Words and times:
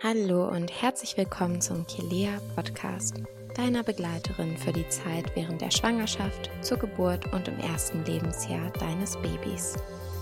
Hallo 0.00 0.46
und 0.46 0.70
herzlich 0.80 1.16
willkommen 1.16 1.60
zum 1.60 1.84
Kilea 1.88 2.30
Podcast, 2.54 3.16
deiner 3.56 3.82
Begleiterin 3.82 4.56
für 4.56 4.72
die 4.72 4.88
Zeit 4.88 5.34
während 5.34 5.60
der 5.60 5.72
Schwangerschaft, 5.72 6.50
zur 6.60 6.78
Geburt 6.78 7.32
und 7.32 7.48
im 7.48 7.58
ersten 7.58 8.04
Lebensjahr 8.04 8.70
deines 8.78 9.16
Babys. 9.16 9.74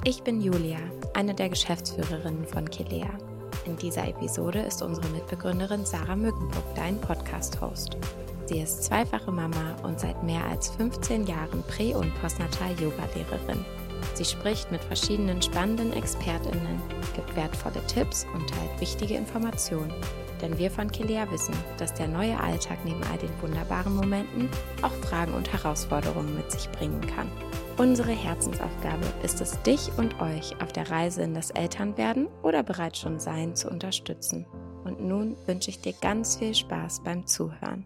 Ich 0.04 0.22
bin 0.22 0.40
Julia, 0.40 0.78
eine 1.12 1.34
der 1.34 1.50
Geschäftsführerinnen 1.50 2.46
von 2.46 2.70
Kilea. 2.70 3.10
In 3.66 3.76
dieser 3.76 4.08
Episode 4.08 4.60
ist 4.60 4.80
unsere 4.80 5.08
Mitbegründerin 5.08 5.84
Sarah 5.84 6.16
Mückenburg 6.16 6.74
dein 6.74 6.98
Podcast-Host. 6.98 7.98
Sie 8.46 8.60
ist 8.60 8.82
zweifache 8.82 9.30
Mama 9.30 9.76
und 9.82 10.00
seit 10.00 10.22
mehr 10.22 10.46
als 10.46 10.70
15 10.70 11.26
Jahren 11.26 11.62
Prä- 11.64 11.94
und 11.94 12.14
Postnatal-Yoga-Lehrerin. 12.22 13.62
Sie 14.14 14.24
spricht 14.24 14.70
mit 14.70 14.82
verschiedenen 14.82 15.42
spannenden 15.42 15.92
ExpertInnen, 15.92 16.80
gibt 17.14 17.36
wertvolle 17.36 17.84
Tipps 17.86 18.26
und 18.34 18.48
teilt 18.48 18.80
wichtige 18.80 19.14
Informationen. 19.14 19.92
Denn 20.42 20.58
wir 20.58 20.70
von 20.70 20.90
Kilea 20.90 21.30
wissen, 21.30 21.54
dass 21.78 21.94
der 21.94 22.08
neue 22.08 22.38
Alltag 22.38 22.78
neben 22.84 23.02
all 23.04 23.18
den 23.18 23.30
wunderbaren 23.40 23.96
Momenten 23.96 24.50
auch 24.82 24.92
Fragen 25.08 25.32
und 25.34 25.52
Herausforderungen 25.52 26.34
mit 26.34 26.50
sich 26.50 26.70
bringen 26.72 27.00
kann. 27.00 27.30
Unsere 27.78 28.12
Herzensaufgabe 28.12 29.06
ist 29.22 29.40
es, 29.40 29.60
dich 29.62 29.90
und 29.98 30.20
euch 30.20 30.60
auf 30.62 30.72
der 30.72 30.90
Reise 30.90 31.22
in 31.22 31.34
das 31.34 31.50
Elternwerden 31.50 32.28
oder 32.42 32.62
bereits 32.62 33.00
schon 33.00 33.20
Sein 33.20 33.54
zu 33.54 33.68
unterstützen. 33.68 34.46
Und 34.84 35.00
nun 35.02 35.36
wünsche 35.46 35.70
ich 35.70 35.80
dir 35.80 35.94
ganz 36.00 36.36
viel 36.36 36.54
Spaß 36.54 37.02
beim 37.04 37.26
Zuhören. 37.26 37.84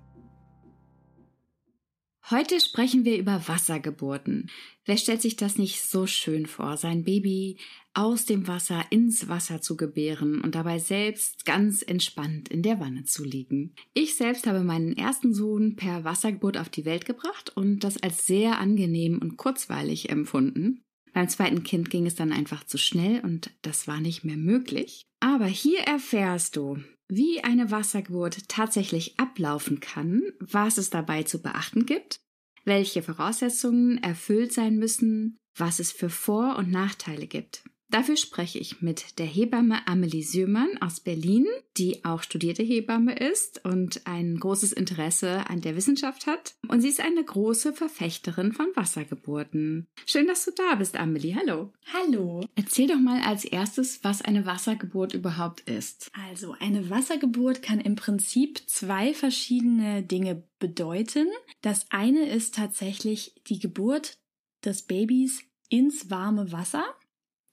Heute 2.28 2.60
sprechen 2.60 3.04
wir 3.04 3.18
über 3.18 3.48
Wassergeburten. 3.48 4.50
Wer 4.84 4.98
stellt 4.98 5.22
sich 5.22 5.36
das 5.36 5.56
nicht 5.56 5.82
so 5.82 6.06
schön 6.06 6.46
vor, 6.46 6.76
sein 6.76 7.02
Baby 7.02 7.56
aus 7.94 8.24
dem 8.24 8.46
Wasser 8.46 8.84
ins 8.90 9.28
Wasser 9.28 9.62
zu 9.62 9.76
gebären 9.76 10.40
und 10.40 10.54
dabei 10.54 10.78
selbst 10.78 11.44
ganz 11.44 11.82
entspannt 11.82 12.48
in 12.48 12.62
der 12.62 12.78
Wanne 12.78 13.04
zu 13.04 13.24
liegen? 13.24 13.74
Ich 13.94 14.16
selbst 14.16 14.46
habe 14.46 14.62
meinen 14.62 14.96
ersten 14.96 15.34
Sohn 15.34 15.76
per 15.76 16.04
Wassergeburt 16.04 16.56
auf 16.56 16.68
die 16.68 16.84
Welt 16.84 17.04
gebracht 17.04 17.56
und 17.56 17.80
das 17.80 18.00
als 18.00 18.26
sehr 18.26 18.58
angenehm 18.58 19.18
und 19.18 19.36
kurzweilig 19.36 20.10
empfunden. 20.10 20.82
Beim 21.12 21.28
zweiten 21.28 21.64
Kind 21.64 21.90
ging 21.90 22.06
es 22.06 22.14
dann 22.14 22.32
einfach 22.32 22.62
zu 22.64 22.78
schnell 22.78 23.20
und 23.20 23.50
das 23.62 23.88
war 23.88 24.00
nicht 24.00 24.24
mehr 24.24 24.36
möglich. 24.36 25.06
Aber 25.18 25.46
hier 25.46 25.80
erfährst 25.80 26.54
du, 26.54 26.78
wie 27.10 27.42
eine 27.42 27.70
Wassergeburt 27.70 28.48
tatsächlich 28.48 29.18
ablaufen 29.18 29.80
kann, 29.80 30.22
was 30.38 30.78
es 30.78 30.90
dabei 30.90 31.24
zu 31.24 31.42
beachten 31.42 31.86
gibt, 31.86 32.20
welche 32.64 33.02
Voraussetzungen 33.02 34.02
erfüllt 34.02 34.52
sein 34.52 34.76
müssen, 34.76 35.38
was 35.56 35.80
es 35.80 35.92
für 35.92 36.10
Vor- 36.10 36.56
und 36.56 36.70
Nachteile 36.70 37.26
gibt. 37.26 37.64
Dafür 37.90 38.16
spreche 38.16 38.60
ich 38.60 38.82
mit 38.82 39.18
der 39.18 39.26
Hebamme 39.26 39.86
Amelie 39.88 40.22
Sührmann 40.22 40.80
aus 40.80 41.00
Berlin, 41.00 41.44
die 41.76 42.04
auch 42.04 42.22
studierte 42.22 42.62
Hebamme 42.62 43.16
ist 43.16 43.64
und 43.64 44.06
ein 44.06 44.38
großes 44.38 44.72
Interesse 44.72 45.50
an 45.50 45.60
der 45.60 45.74
Wissenschaft 45.74 46.28
hat. 46.28 46.54
Und 46.68 46.82
sie 46.82 46.88
ist 46.88 47.00
eine 47.00 47.24
große 47.24 47.72
Verfechterin 47.72 48.52
von 48.52 48.68
Wassergeburten. 48.76 49.88
Schön, 50.06 50.28
dass 50.28 50.44
du 50.44 50.52
da 50.52 50.76
bist, 50.76 50.96
Amelie. 50.96 51.34
Hallo. 51.34 51.72
Hallo. 51.92 52.44
Erzähl 52.54 52.86
doch 52.86 53.00
mal 53.00 53.22
als 53.22 53.44
erstes, 53.44 54.04
was 54.04 54.22
eine 54.22 54.46
Wassergeburt 54.46 55.12
überhaupt 55.12 55.62
ist. 55.62 56.10
Also, 56.28 56.54
eine 56.60 56.90
Wassergeburt 56.90 57.60
kann 57.60 57.80
im 57.80 57.96
Prinzip 57.96 58.62
zwei 58.68 59.14
verschiedene 59.14 60.04
Dinge 60.04 60.44
bedeuten. 60.60 61.26
Das 61.60 61.86
eine 61.90 62.28
ist 62.30 62.54
tatsächlich 62.54 63.34
die 63.48 63.58
Geburt 63.58 64.18
des 64.64 64.82
Babys 64.82 65.42
ins 65.68 66.10
warme 66.10 66.52
Wasser 66.52 66.84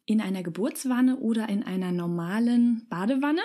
in 0.07 0.21
einer 0.21 0.41
Geburtswanne 0.41 1.17
oder 1.17 1.47
in 1.49 1.61
einer 1.61 1.91
normalen 1.91 2.87
Badewanne. 2.89 3.41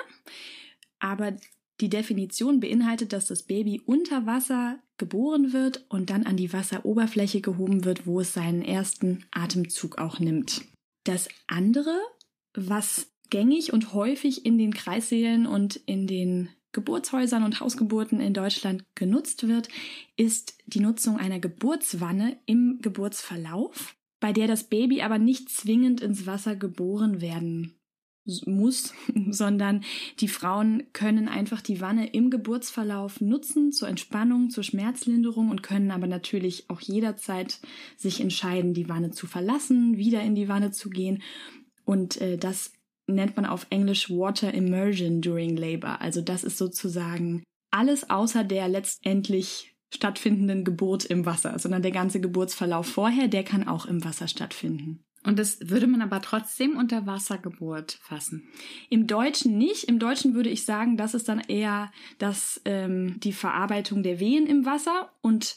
Aber 0.98 1.36
die 1.80 1.90
Definition 1.90 2.60
beinhaltet, 2.60 3.12
dass 3.12 3.26
das 3.26 3.42
Baby 3.42 3.82
unter 3.84 4.24
Wasser 4.24 4.78
geboren 4.96 5.52
wird 5.52 5.84
und 5.88 6.10
dann 6.10 6.24
an 6.24 6.36
die 6.36 6.52
Wasseroberfläche 6.52 7.40
gehoben 7.40 7.84
wird, 7.84 8.06
wo 8.06 8.20
es 8.20 8.32
seinen 8.32 8.62
ersten 8.62 9.24
Atemzug 9.32 9.98
auch 9.98 10.20
nimmt. 10.20 10.62
Das 11.04 11.28
andere, 11.48 11.98
was 12.54 13.12
gängig 13.30 13.72
und 13.72 13.92
häufig 13.92 14.46
in 14.46 14.58
den 14.58 14.72
Kreissälen 14.72 15.46
und 15.46 15.76
in 15.76 16.06
den 16.06 16.50
Geburtshäusern 16.70 17.42
und 17.42 17.60
Hausgeburten 17.60 18.20
in 18.20 18.32
Deutschland 18.32 18.84
genutzt 18.94 19.48
wird, 19.48 19.68
ist 20.16 20.54
die 20.66 20.80
Nutzung 20.80 21.18
einer 21.18 21.40
Geburtswanne 21.40 22.38
im 22.46 22.78
Geburtsverlauf 22.80 23.96
bei 24.22 24.32
der 24.32 24.46
das 24.46 24.62
Baby 24.62 25.02
aber 25.02 25.18
nicht 25.18 25.50
zwingend 25.50 26.00
ins 26.00 26.26
Wasser 26.26 26.54
geboren 26.54 27.20
werden 27.20 27.74
muss, 28.46 28.94
sondern 29.30 29.82
die 30.20 30.28
Frauen 30.28 30.84
können 30.92 31.26
einfach 31.26 31.60
die 31.60 31.80
Wanne 31.80 32.06
im 32.06 32.30
Geburtsverlauf 32.30 33.20
nutzen 33.20 33.72
zur 33.72 33.88
Entspannung, 33.88 34.48
zur 34.48 34.62
Schmerzlinderung 34.62 35.50
und 35.50 35.64
können 35.64 35.90
aber 35.90 36.06
natürlich 36.06 36.70
auch 36.70 36.80
jederzeit 36.80 37.58
sich 37.96 38.20
entscheiden, 38.20 38.74
die 38.74 38.88
Wanne 38.88 39.10
zu 39.10 39.26
verlassen, 39.26 39.98
wieder 39.98 40.22
in 40.22 40.36
die 40.36 40.48
Wanne 40.48 40.70
zu 40.70 40.88
gehen. 40.88 41.20
Und 41.84 42.20
äh, 42.20 42.38
das 42.38 42.72
nennt 43.08 43.34
man 43.34 43.44
auf 43.44 43.66
Englisch 43.70 44.08
Water 44.08 44.54
Immersion 44.54 45.20
during 45.20 45.56
Labor. 45.56 46.00
Also 46.00 46.20
das 46.20 46.44
ist 46.44 46.58
sozusagen 46.58 47.42
alles 47.72 48.08
außer 48.08 48.44
der 48.44 48.68
letztendlich 48.68 49.71
stattfindenden 49.94 50.64
Geburt 50.64 51.04
im 51.04 51.26
Wasser, 51.26 51.58
sondern 51.58 51.82
der 51.82 51.90
ganze 51.90 52.20
Geburtsverlauf 52.20 52.86
vorher, 52.86 53.28
der 53.28 53.44
kann 53.44 53.68
auch 53.68 53.86
im 53.86 54.04
Wasser 54.04 54.26
stattfinden. 54.26 55.04
Und 55.24 55.38
das 55.38 55.70
würde 55.70 55.86
man 55.86 56.02
aber 56.02 56.20
trotzdem 56.20 56.76
unter 56.76 57.06
Wassergeburt 57.06 57.92
fassen. 58.02 58.48
Im 58.90 59.06
Deutschen 59.06 59.56
nicht. 59.56 59.84
Im 59.84 60.00
Deutschen 60.00 60.34
würde 60.34 60.50
ich 60.50 60.64
sagen, 60.64 60.96
das 60.96 61.14
ist 61.14 61.28
dann 61.28 61.38
eher 61.38 61.92
das, 62.18 62.60
ähm, 62.64 63.20
die 63.20 63.32
Verarbeitung 63.32 64.02
der 64.02 64.18
Wehen 64.18 64.46
im 64.46 64.66
Wasser 64.66 65.12
und 65.20 65.54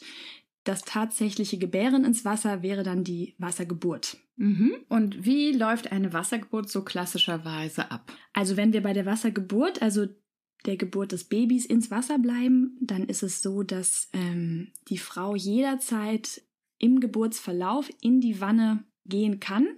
das 0.62 0.82
tatsächliche 0.82 1.58
Gebären 1.58 2.04
ins 2.04 2.24
Wasser 2.24 2.62
wäre 2.62 2.82
dann 2.82 3.04
die 3.04 3.34
Wassergeburt. 3.38 4.18
Mhm. 4.36 4.74
Und 4.88 5.24
wie 5.24 5.52
läuft 5.52 5.92
eine 5.92 6.12
Wassergeburt 6.12 6.68
so 6.68 6.82
klassischerweise 6.82 7.90
ab? 7.90 8.12
Also 8.32 8.56
wenn 8.56 8.72
wir 8.72 8.82
bei 8.82 8.92
der 8.92 9.06
Wassergeburt, 9.06 9.80
also 9.80 10.06
der 10.64 10.76
Geburt 10.76 11.12
des 11.12 11.24
Babys 11.24 11.66
ins 11.66 11.90
Wasser 11.90 12.18
bleiben, 12.18 12.76
dann 12.80 13.04
ist 13.04 13.22
es 13.22 13.42
so, 13.42 13.62
dass 13.62 14.08
ähm, 14.12 14.72
die 14.88 14.98
Frau 14.98 15.36
jederzeit 15.36 16.42
im 16.78 17.00
Geburtsverlauf 17.00 17.90
in 18.00 18.20
die 18.20 18.40
Wanne 18.40 18.84
gehen 19.04 19.40
kann 19.40 19.68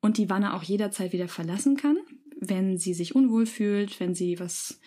und 0.00 0.18
die 0.18 0.28
Wanne 0.28 0.54
auch 0.54 0.62
jederzeit 0.62 1.12
wieder 1.12 1.28
verlassen 1.28 1.76
kann, 1.76 1.96
wenn 2.40 2.76
sie 2.76 2.94
sich 2.94 3.14
unwohl 3.14 3.46
fühlt, 3.46 4.00
wenn 4.00 4.14
sie 4.14 4.40
was 4.40 4.80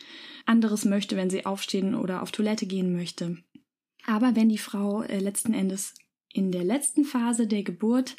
anderes 0.46 0.86
möchte, 0.86 1.16
wenn 1.16 1.30
sie 1.30 1.46
aufstehen 1.46 1.96
oder 1.96 2.22
auf 2.22 2.32
Toilette 2.32 2.66
gehen 2.66 2.94
möchte. 2.94 3.38
Aber 4.06 4.36
wenn 4.36 4.50
die 4.50 4.58
Frau 4.58 5.02
äh, 5.04 5.20
letzten 5.20 5.54
Endes 5.54 5.96
in 6.32 6.52
der 6.52 6.64
letzten 6.64 7.06
Phase 7.06 7.48
der 7.48 7.64
Geburt, 7.64 8.16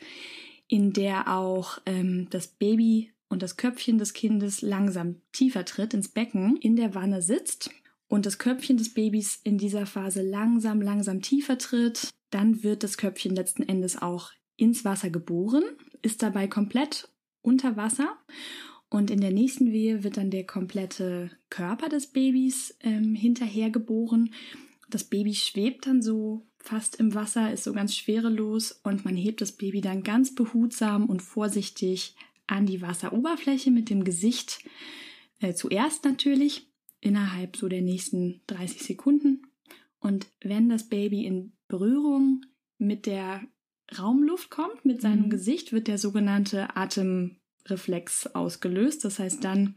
in 0.68 0.92
der 0.92 1.32
auch 1.32 1.78
ähm, 1.86 2.28
das 2.30 2.48
Baby 2.48 3.12
und 3.28 3.42
das 3.42 3.56
Köpfchen 3.56 3.98
des 3.98 4.12
Kindes 4.12 4.62
langsam 4.62 5.16
tiefer 5.32 5.64
tritt 5.64 5.94
ins 5.94 6.08
Becken, 6.08 6.56
in 6.56 6.76
der 6.76 6.94
Wanne 6.94 7.22
sitzt 7.22 7.70
und 8.08 8.26
das 8.26 8.38
Köpfchen 8.38 8.76
des 8.76 8.94
Babys 8.94 9.40
in 9.42 9.58
dieser 9.58 9.86
Phase 9.86 10.22
langsam, 10.22 10.80
langsam 10.80 11.22
tiefer 11.22 11.58
tritt, 11.58 12.10
dann 12.30 12.62
wird 12.62 12.82
das 12.82 12.98
Köpfchen 12.98 13.34
letzten 13.34 13.62
Endes 13.62 14.00
auch 14.00 14.30
ins 14.56 14.84
Wasser 14.84 15.10
geboren, 15.10 15.64
ist 16.02 16.22
dabei 16.22 16.46
komplett 16.48 17.08
unter 17.42 17.76
Wasser 17.76 18.16
und 18.88 19.10
in 19.10 19.20
der 19.20 19.32
nächsten 19.32 19.72
Wehe 19.72 20.04
wird 20.04 20.16
dann 20.16 20.30
der 20.30 20.46
komplette 20.46 21.30
Körper 21.50 21.88
des 21.88 22.08
Babys 22.08 22.76
ähm, 22.80 23.14
hinterher 23.14 23.70
geboren. 23.70 24.32
Das 24.88 25.04
Baby 25.04 25.34
schwebt 25.34 25.86
dann 25.86 26.00
so 26.00 26.46
fast 26.58 26.96
im 26.96 27.14
Wasser, 27.14 27.52
ist 27.52 27.64
so 27.64 27.72
ganz 27.72 27.94
schwerelos 27.94 28.72
und 28.84 29.04
man 29.04 29.16
hebt 29.16 29.40
das 29.40 29.52
Baby 29.52 29.80
dann 29.80 30.02
ganz 30.02 30.34
behutsam 30.34 31.06
und 31.06 31.22
vorsichtig 31.22 32.14
an 32.46 32.66
die 32.66 32.80
Wasseroberfläche 32.82 33.70
mit 33.70 33.90
dem 33.90 34.04
Gesicht 34.04 34.64
äh, 35.40 35.54
zuerst 35.54 36.04
natürlich 36.04 36.70
innerhalb 37.00 37.56
so 37.56 37.68
der 37.68 37.82
nächsten 37.82 38.42
30 38.46 38.82
Sekunden. 38.82 39.42
Und 39.98 40.26
wenn 40.40 40.68
das 40.68 40.88
Baby 40.88 41.24
in 41.24 41.52
Berührung 41.68 42.42
mit 42.78 43.06
der 43.06 43.42
Raumluft 43.98 44.50
kommt, 44.50 44.84
mit 44.84 45.00
seinem 45.00 45.26
mhm. 45.26 45.30
Gesicht, 45.30 45.72
wird 45.72 45.88
der 45.88 45.98
sogenannte 45.98 46.76
Atemreflex 46.76 48.28
ausgelöst. 48.28 49.04
Das 49.04 49.18
heißt, 49.18 49.44
dann 49.44 49.76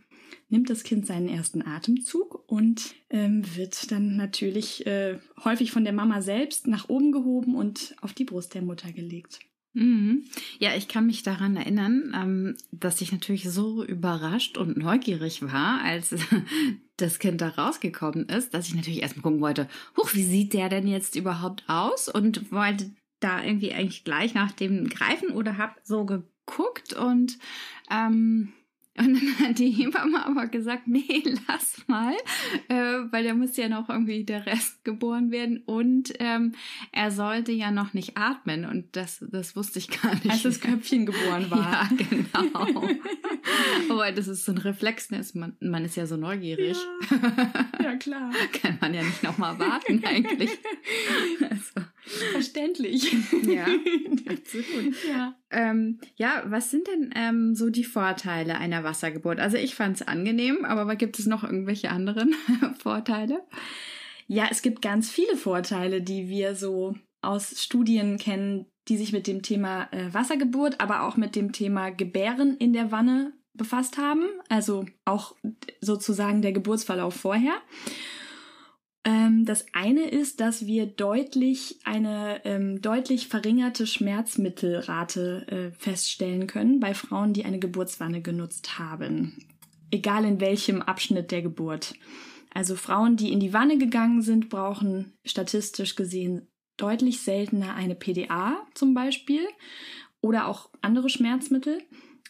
nimmt 0.50 0.70
das 0.70 0.84
Kind 0.84 1.06
seinen 1.06 1.28
ersten 1.28 1.62
Atemzug 1.62 2.44
und 2.48 2.96
ähm, 3.10 3.44
wird 3.56 3.92
dann 3.92 4.16
natürlich 4.16 4.86
äh, 4.86 5.20
häufig 5.44 5.72
von 5.72 5.84
der 5.84 5.94
Mama 5.94 6.22
selbst 6.22 6.68
nach 6.68 6.90
oben 6.90 7.12
gehoben 7.12 7.56
und 7.56 7.96
auf 8.02 8.14
die 8.14 8.26
Brust 8.26 8.54
der 8.54 8.62
Mutter 8.62 8.92
gelegt. 8.92 9.40
Mhm. 9.74 10.26
Ja, 10.58 10.76
ich 10.76 10.88
kann 10.88 11.06
mich 11.06 11.22
daran 11.22 11.56
erinnern, 11.56 12.14
ähm, 12.16 12.58
dass 12.72 13.02
ich 13.02 13.12
natürlich 13.12 13.50
so 13.50 13.84
überrascht 13.84 14.58
und 14.58 14.78
neugierig 14.78 15.44
war, 15.44 15.82
als 15.84 16.16
das 16.98 17.20
Kind 17.20 17.42
da 17.42 17.50
rausgekommen 17.50 18.28
ist, 18.30 18.54
dass 18.54 18.68
ich 18.68 18.76
natürlich 18.76 19.02
erstmal 19.02 19.24
gucken 19.24 19.42
wollte, 19.42 19.68
huch, 19.96 20.14
wie 20.16 20.24
sieht 20.24 20.54
der 20.54 20.70
denn 20.70 20.88
jetzt 20.88 21.16
überhaupt 21.16 21.64
aus? 21.68 22.10
Und 22.10 22.52
wollte 22.52 22.92
da 23.20 23.44
irgendwie 23.44 23.74
eigentlich 23.74 24.04
gleich 24.04 24.34
nach 24.34 24.52
dem 24.52 24.90
greifen 24.90 25.30
oder 25.32 25.58
hab 25.58 25.80
so 25.84 26.06
geguckt 26.06 26.94
und 26.94 27.38
ähm, 27.92 28.54
Und 29.00 29.14
dann 29.16 29.40
hat 29.40 29.60
die 29.60 29.72
Hebamme 29.72 30.26
aber 30.26 30.48
gesagt, 30.48 30.88
nee, 30.88 31.24
lass 31.48 31.88
mal, 31.88 32.14
äh, 32.68 32.76
weil 33.12 33.24
da 33.24 33.34
muss 33.34 33.56
ja 33.56 33.70
noch 33.70 33.90
irgendwie 33.90 34.26
der 34.26 34.46
Rest 34.46 34.84
geboren 34.84 35.32
werden 35.32 35.64
und 35.66 36.14
ähm, 36.20 36.54
er 36.92 37.10
sollte 37.12 37.54
ja 37.54 37.72
noch 37.72 37.94
nicht 37.94 38.18
atmen 38.18 38.66
und 38.66 38.96
das, 38.98 39.26
das 39.32 39.56
wusste 39.56 39.80
ich 39.80 39.90
gar 39.90 40.14
nicht. 40.16 40.30
Als 40.30 40.44
das 40.44 40.60
Köpfchen 40.60 41.06
geboren 41.06 41.46
war. 41.50 41.72
Ja, 41.72 41.90
genau. 41.98 42.90
aber 43.90 44.12
das 44.12 44.28
ist 44.28 44.44
so 44.44 44.52
ein 44.52 44.58
Reflex, 44.58 45.12
ne? 45.12 45.26
man, 45.34 45.56
man 45.62 45.86
ist 45.86 45.96
ja 45.96 46.06
so 46.06 46.18
neugierig. 46.18 46.78
Ja, 47.10 47.82
ja 47.84 47.96
klar. 47.96 48.32
Kann 48.62 48.78
man 48.82 48.94
ja 48.94 49.02
nicht 49.02 49.24
nochmal 49.24 49.58
warten 49.60 50.04
eigentlich. 50.04 50.52
Also. 51.42 51.89
Verständlich. 52.32 53.12
Ja, 53.44 53.66
absolut. 54.30 54.96
Ja. 55.08 55.36
Ähm, 55.52 56.00
ja, 56.16 56.44
was 56.48 56.72
sind 56.72 56.88
denn 56.88 57.12
ähm, 57.16 57.56
so 57.56 57.70
die 57.70 57.84
Vorteile 57.84 58.58
einer 58.58 58.84
Wassergeburt? 58.84 59.40
Also 59.40 59.58
ich 59.58 59.76
fand 59.76 59.98
es 59.98 60.08
angenehm, 60.08 60.66
aber 60.66 60.96
gibt 60.96 61.20
es 61.20 61.26
noch 61.26 61.44
irgendwelche 61.44 61.90
anderen 61.90 62.36
Vorteile? 62.80 63.42
Ja, 64.28 64.48
es 64.52 64.62
gibt 64.62 64.82
ganz 64.82 65.10
viele 65.10 65.36
Vorteile, 65.36 66.02
die 66.02 66.30
wir 66.30 66.56
so 66.56 66.96
aus 67.22 67.64
Studien 67.64 68.18
kennen, 68.18 68.66
die 68.88 68.98
sich 68.98 69.12
mit 69.12 69.28
dem 69.28 69.42
Thema 69.42 69.88
äh, 69.92 70.14
Wassergeburt, 70.14 70.80
aber 70.80 71.04
auch 71.04 71.18
mit 71.18 71.36
dem 71.36 71.52
Thema 71.52 71.90
Gebären 71.90 72.58
in 72.58 72.74
der 72.74 72.92
Wanne 72.92 73.34
befasst 73.54 73.98
haben. 73.98 74.24
Also 74.48 74.86
auch 75.06 75.36
sozusagen 75.82 76.42
der 76.42 76.54
Geburtsverlauf 76.54 77.16
vorher. 77.16 77.54
Ähm, 79.06 79.46
das 79.46 79.66
eine 79.74 80.10
ist, 80.10 80.42
dass 80.42 80.66
wir 80.66 80.86
deutlich 80.86 81.80
eine 81.84 82.42
ähm, 82.46 82.82
deutlich 82.82 83.28
verringerte 83.28 83.88
Schmerzmittelrate 83.88 85.48
äh, 85.48 85.72
feststellen 85.72 86.48
können 86.48 86.80
bei 86.80 86.94
Frauen, 86.94 87.34
die 87.34 87.46
eine 87.46 87.60
Geburtswanne 87.60 88.22
genutzt 88.22 88.78
haben. 88.78 89.46
Egal 89.92 90.26
in 90.26 90.42
welchem 90.42 90.82
Abschnitt 90.82 91.32
der 91.32 91.42
Geburt. 91.42 91.96
Also 92.54 92.76
Frauen, 92.76 93.16
die 93.16 93.32
in 93.32 93.40
die 93.40 93.54
Wanne 93.54 93.78
gegangen 93.78 94.22
sind, 94.22 94.50
brauchen 94.50 95.14
statistisch 95.24 95.96
gesehen 95.96 96.48
deutlich 96.78 97.22
seltener 97.22 97.76
eine 97.76 97.96
PDA 97.96 98.66
zum 98.74 98.94
Beispiel 98.94 99.42
oder 100.22 100.48
auch 100.48 100.70
andere 100.82 101.10
Schmerzmittel. 101.10 101.82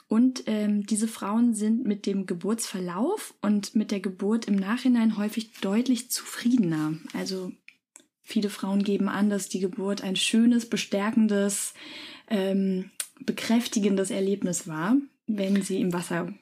Und 0.10 0.44
ähm, 0.48 0.88
diese 0.88 1.08
Frauen 1.08 1.54
sind 1.54 1.86
mit 1.86 2.08
dem 2.08 2.26
Geburtsverlauf 2.26 3.36
und 3.42 3.76
mit 3.76 3.92
der 3.92 4.00
Geburt 4.00 4.46
im 4.46 4.56
Nachhinein 4.56 5.18
häufig 5.18 5.54
deutlich 5.62 6.10
zufriedener. 6.10 6.96
Also 7.14 7.52
viele 8.24 8.50
Frauen 8.50 8.82
geben 8.82 9.08
an, 9.08 9.30
dass 9.30 9.50
die 9.50 9.60
Geburt 9.60 10.04
ein 10.04 10.16
schönes, 10.16 10.68
bestärkendes, 10.68 11.76
ähm, 12.28 12.90
bekräftigendes 13.24 14.10
Erlebnis 14.10 14.68
war, 14.68 14.98
wenn 15.28 15.62
sie 15.62 15.80
im 15.80 15.94
Wasser 15.94 16.34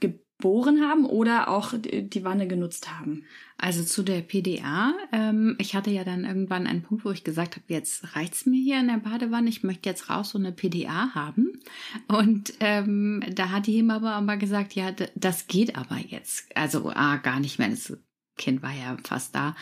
ge 0.00 0.18
geboren 0.38 0.82
haben 0.82 1.06
oder 1.06 1.48
auch 1.48 1.74
die 1.82 2.24
Wanne 2.24 2.46
genutzt 2.46 2.90
haben. 2.90 3.24
Also 3.56 3.84
zu 3.84 4.02
der 4.02 4.20
PDA. 4.20 4.92
Ähm, 5.12 5.56
ich 5.58 5.74
hatte 5.74 5.90
ja 5.90 6.04
dann 6.04 6.24
irgendwann 6.24 6.66
einen 6.66 6.82
Punkt, 6.82 7.04
wo 7.04 7.10
ich 7.10 7.24
gesagt 7.24 7.56
habe, 7.56 7.64
jetzt 7.68 8.14
reicht's 8.14 8.44
mir 8.44 8.60
hier 8.60 8.80
in 8.80 8.88
der 8.88 8.98
Badewanne. 8.98 9.48
Ich 9.48 9.62
möchte 9.62 9.88
jetzt 9.88 10.10
raus 10.10 10.30
so 10.30 10.38
eine 10.38 10.52
PDA 10.52 11.14
haben. 11.14 11.60
Und 12.08 12.52
ähm, 12.60 13.22
da 13.32 13.50
hat 13.50 13.66
die 13.66 13.76
Hebamme 13.76 14.10
aber 14.10 14.36
gesagt, 14.36 14.74
ja, 14.74 14.90
das 15.14 15.46
geht 15.46 15.76
aber 15.76 15.98
jetzt. 15.98 16.54
Also 16.56 16.90
ah, 16.94 17.16
gar 17.16 17.40
nicht 17.40 17.58
mehr. 17.58 17.68
Das 17.68 17.96
Kind 18.36 18.62
war 18.62 18.72
ja 18.72 18.96
fast 19.04 19.34
da. 19.34 19.54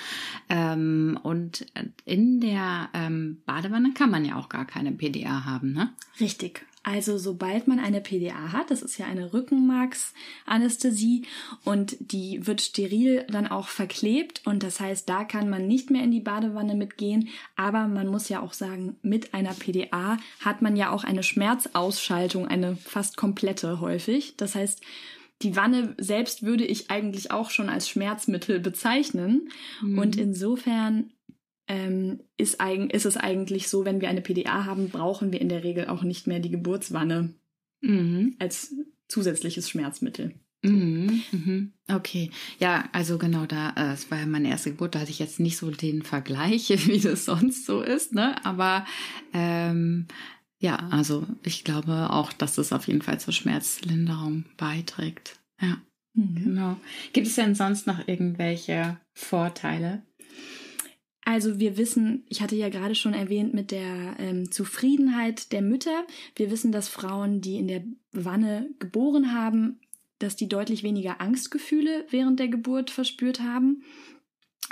Ähm, 0.48 1.18
und 1.22 1.66
in 2.06 2.40
der 2.40 2.88
ähm, 2.94 3.42
Badewanne 3.44 3.92
kann 3.92 4.10
man 4.10 4.24
ja 4.24 4.36
auch 4.36 4.48
gar 4.48 4.64
keine 4.64 4.92
PDA 4.92 5.44
haben, 5.44 5.72
ne? 5.72 5.92
Richtig. 6.18 6.64
Also 6.84 7.16
sobald 7.16 7.68
man 7.68 7.78
eine 7.78 8.00
PDA 8.00 8.52
hat, 8.52 8.70
das 8.70 8.82
ist 8.82 8.98
ja 8.98 9.06
eine 9.06 9.32
Rückenmarksanästhesie 9.32 11.26
und 11.64 11.96
die 12.00 12.44
wird 12.46 12.60
steril 12.60 13.24
dann 13.30 13.46
auch 13.46 13.68
verklebt 13.68 14.42
und 14.44 14.64
das 14.64 14.80
heißt, 14.80 15.08
da 15.08 15.22
kann 15.22 15.48
man 15.48 15.68
nicht 15.68 15.90
mehr 15.90 16.02
in 16.02 16.10
die 16.10 16.20
Badewanne 16.20 16.74
mitgehen, 16.74 17.28
aber 17.54 17.86
man 17.86 18.08
muss 18.08 18.28
ja 18.28 18.40
auch 18.40 18.52
sagen, 18.52 18.96
mit 19.02 19.32
einer 19.32 19.54
PDA 19.54 20.18
hat 20.40 20.60
man 20.60 20.76
ja 20.76 20.90
auch 20.90 21.04
eine 21.04 21.22
Schmerzausschaltung, 21.22 22.48
eine 22.48 22.76
fast 22.76 23.16
komplette 23.16 23.80
häufig. 23.80 24.36
Das 24.36 24.56
heißt, 24.56 24.82
die 25.42 25.56
Wanne 25.56 25.94
selbst 25.98 26.42
würde 26.42 26.64
ich 26.64 26.90
eigentlich 26.90 27.30
auch 27.30 27.50
schon 27.50 27.68
als 27.68 27.88
Schmerzmittel 27.88 28.60
bezeichnen 28.60 29.50
mhm. 29.80 29.98
und 29.98 30.16
insofern 30.16 31.12
ähm, 31.72 32.20
ist, 32.36 32.60
eigen, 32.60 32.90
ist 32.90 33.06
es 33.06 33.16
eigentlich 33.16 33.68
so, 33.68 33.86
wenn 33.86 34.02
wir 34.02 34.10
eine 34.10 34.20
PDA 34.20 34.66
haben, 34.66 34.90
brauchen 34.90 35.32
wir 35.32 35.40
in 35.40 35.48
der 35.48 35.64
Regel 35.64 35.86
auch 35.86 36.02
nicht 36.02 36.26
mehr 36.26 36.38
die 36.38 36.50
Geburtswanne 36.50 37.34
mhm. 37.80 38.36
als 38.38 38.74
zusätzliches 39.08 39.70
Schmerzmittel. 39.70 40.34
Mhm, 40.62 41.22
mhm. 41.32 41.72
Okay, 41.88 42.30
ja, 42.60 42.88
also 42.92 43.16
genau 43.16 43.46
da, 43.46 43.70
äh, 43.70 43.94
es 43.94 44.10
war 44.10 44.18
ja 44.18 44.26
meine 44.26 44.50
erste 44.50 44.70
Geburt, 44.70 44.94
da 44.94 45.00
hatte 45.00 45.10
ich 45.10 45.18
jetzt 45.18 45.40
nicht 45.40 45.56
so 45.56 45.70
den 45.70 46.02
Vergleich, 46.02 46.68
wie 46.88 47.00
das 47.00 47.24
sonst 47.24 47.64
so 47.64 47.80
ist, 47.80 48.14
ne? 48.14 48.44
Aber 48.44 48.84
ähm, 49.32 50.06
ja, 50.58 50.76
also 50.90 51.26
ich 51.42 51.64
glaube 51.64 52.10
auch, 52.10 52.34
dass 52.34 52.56
das 52.56 52.72
auf 52.74 52.86
jeden 52.86 53.02
Fall 53.02 53.18
zur 53.18 53.32
Schmerzlinderung 53.32 54.44
beiträgt. 54.58 55.40
Ja, 55.58 55.78
mhm. 56.12 56.34
genau. 56.34 56.76
Gibt 57.14 57.28
es 57.28 57.34
denn 57.34 57.54
sonst 57.54 57.86
noch 57.86 58.06
irgendwelche 58.06 59.00
Vorteile? 59.14 60.02
Also 61.24 61.60
wir 61.60 61.76
wissen, 61.76 62.24
ich 62.28 62.42
hatte 62.42 62.56
ja 62.56 62.68
gerade 62.68 62.94
schon 62.94 63.14
erwähnt 63.14 63.54
mit 63.54 63.70
der 63.70 64.16
ähm, 64.18 64.50
Zufriedenheit 64.50 65.52
der 65.52 65.62
Mütter. 65.62 66.04
Wir 66.34 66.50
wissen, 66.50 66.72
dass 66.72 66.88
Frauen, 66.88 67.40
die 67.40 67.58
in 67.58 67.68
der 67.68 67.84
Wanne 68.10 68.70
geboren 68.80 69.32
haben, 69.32 69.80
dass 70.18 70.36
die 70.36 70.48
deutlich 70.48 70.82
weniger 70.82 71.20
Angstgefühle 71.20 72.06
während 72.10 72.40
der 72.40 72.48
Geburt 72.48 72.90
verspürt 72.90 73.40
haben. 73.40 73.84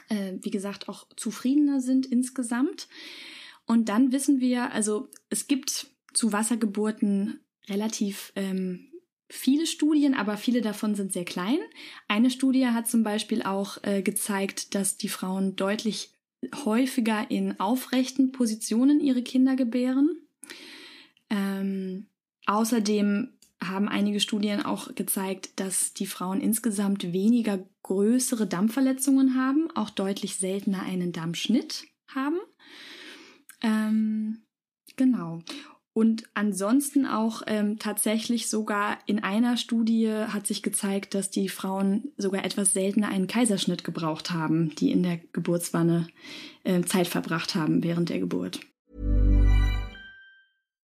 Äh, 0.08 0.34
wie 0.40 0.50
gesagt, 0.50 0.88
auch 0.88 1.06
zufriedener 1.16 1.80
sind 1.80 2.06
insgesamt. 2.06 2.88
Und 3.64 3.88
dann 3.88 4.10
wissen 4.10 4.40
wir, 4.40 4.72
also 4.72 5.08
es 5.28 5.46
gibt 5.46 5.86
zu 6.12 6.32
Wassergeburten 6.32 7.40
relativ 7.68 8.32
ähm, 8.34 8.88
viele 9.28 9.66
Studien, 9.66 10.14
aber 10.14 10.36
viele 10.36 10.60
davon 10.60 10.96
sind 10.96 11.12
sehr 11.12 11.24
klein. 11.24 11.58
Eine 12.08 12.30
Studie 12.30 12.66
hat 12.66 12.88
zum 12.88 13.04
Beispiel 13.04 13.42
auch 13.42 13.78
äh, 13.82 14.02
gezeigt, 14.02 14.74
dass 14.74 14.96
die 14.96 15.08
Frauen 15.08 15.54
deutlich 15.54 16.12
häufiger 16.64 17.30
in 17.30 17.58
aufrechten 17.60 18.32
Positionen 18.32 19.00
ihre 19.00 19.22
Kinder 19.22 19.56
gebären. 19.56 20.10
Ähm, 21.28 22.06
außerdem 22.46 23.28
haben 23.62 23.88
einige 23.88 24.20
Studien 24.20 24.62
auch 24.62 24.94
gezeigt, 24.94 25.50
dass 25.56 25.92
die 25.92 26.06
Frauen 26.06 26.40
insgesamt 26.40 27.12
weniger 27.12 27.62
größere 27.82 28.46
Dampfverletzungen 28.46 29.34
haben, 29.34 29.70
auch 29.74 29.90
deutlich 29.90 30.36
seltener 30.36 30.82
einen 30.82 31.12
Dampfschnitt 31.12 31.84
haben. 32.08 32.38
Ähm, 33.62 34.42
genau. 34.96 35.42
Und 35.92 36.24
ansonsten 36.34 37.04
auch 37.04 37.42
ähm, 37.46 37.78
tatsächlich 37.78 38.48
sogar 38.48 38.98
in 39.06 39.22
einer 39.24 39.56
Studie 39.56 40.08
hat 40.08 40.46
sich 40.46 40.62
gezeigt, 40.62 41.14
dass 41.14 41.30
die 41.30 41.48
Frauen 41.48 42.12
sogar 42.16 42.44
etwas 42.44 42.72
seltener 42.72 43.08
einen 43.08 43.26
Kaiserschnitt 43.26 43.82
gebraucht 43.82 44.30
haben, 44.30 44.74
die 44.76 44.92
in 44.92 45.02
der 45.02 45.18
Geburtswanne 45.32 46.06
äh, 46.62 46.82
Zeit 46.82 47.08
verbracht 47.08 47.56
haben 47.56 47.82
während 47.82 48.08
der 48.08 48.20
Geburt. 48.20 48.60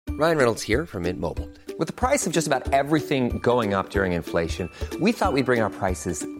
Ryan 0.09 0.37
Reynolds 0.37 0.63
here 0.63 0.87
from 0.87 1.05
Mint 1.05 1.19
Mobile. 1.19 1.49
With 1.79 1.87
the 1.87 1.95
price 1.95 2.27
of 2.27 2.35
just 2.35 2.47
about 2.47 2.71
everything 2.75 3.41
going 3.41 3.73
up 3.73 3.89
during 3.91 4.13
inflation, 4.13 4.69
we 5.01 5.13
thought 5.13 5.33
we'd 5.33 5.47
bring 5.47 5.63
our 5.63 5.71
prices 5.71 6.27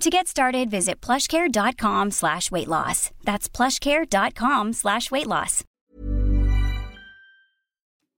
To 0.00 0.10
get 0.10 0.28
started, 0.28 0.70
visit 0.70 1.00
plushcare.com 1.00 2.12
slash 2.12 2.52
weight 2.52 2.68
loss. 2.68 3.10
That's 3.24 3.48
plushcare.com 3.48 4.72
slash 4.72 5.10
weight 5.10 5.26
loss. 5.26 5.64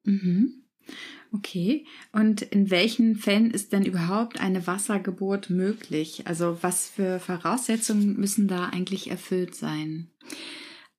Mhm. 0.06 0.60
Okay. 1.32 1.86
Und 2.12 2.42
in 2.42 2.70
welchen 2.70 3.16
Fällen 3.16 3.50
ist 3.50 3.72
denn 3.72 3.84
überhaupt 3.84 4.40
eine 4.40 4.66
Wassergeburt 4.66 5.48
möglich? 5.48 6.26
Also 6.26 6.58
was 6.60 6.88
für 6.88 7.20
Voraussetzungen 7.20 8.18
müssen 8.18 8.48
da 8.48 8.66
eigentlich 8.66 9.10
erfüllt 9.10 9.54
sein? 9.54 10.10